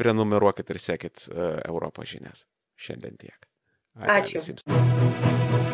Prenumeruokit 0.00 0.72
ir 0.72 0.80
sekit 0.80 1.28
e, 1.28 1.50
Europos 1.68 2.12
žinias. 2.12 2.46
Šiandien 2.76 3.16
tiek. 3.20 3.48
Ačiū. 3.96 4.40
visiems. 4.40 5.70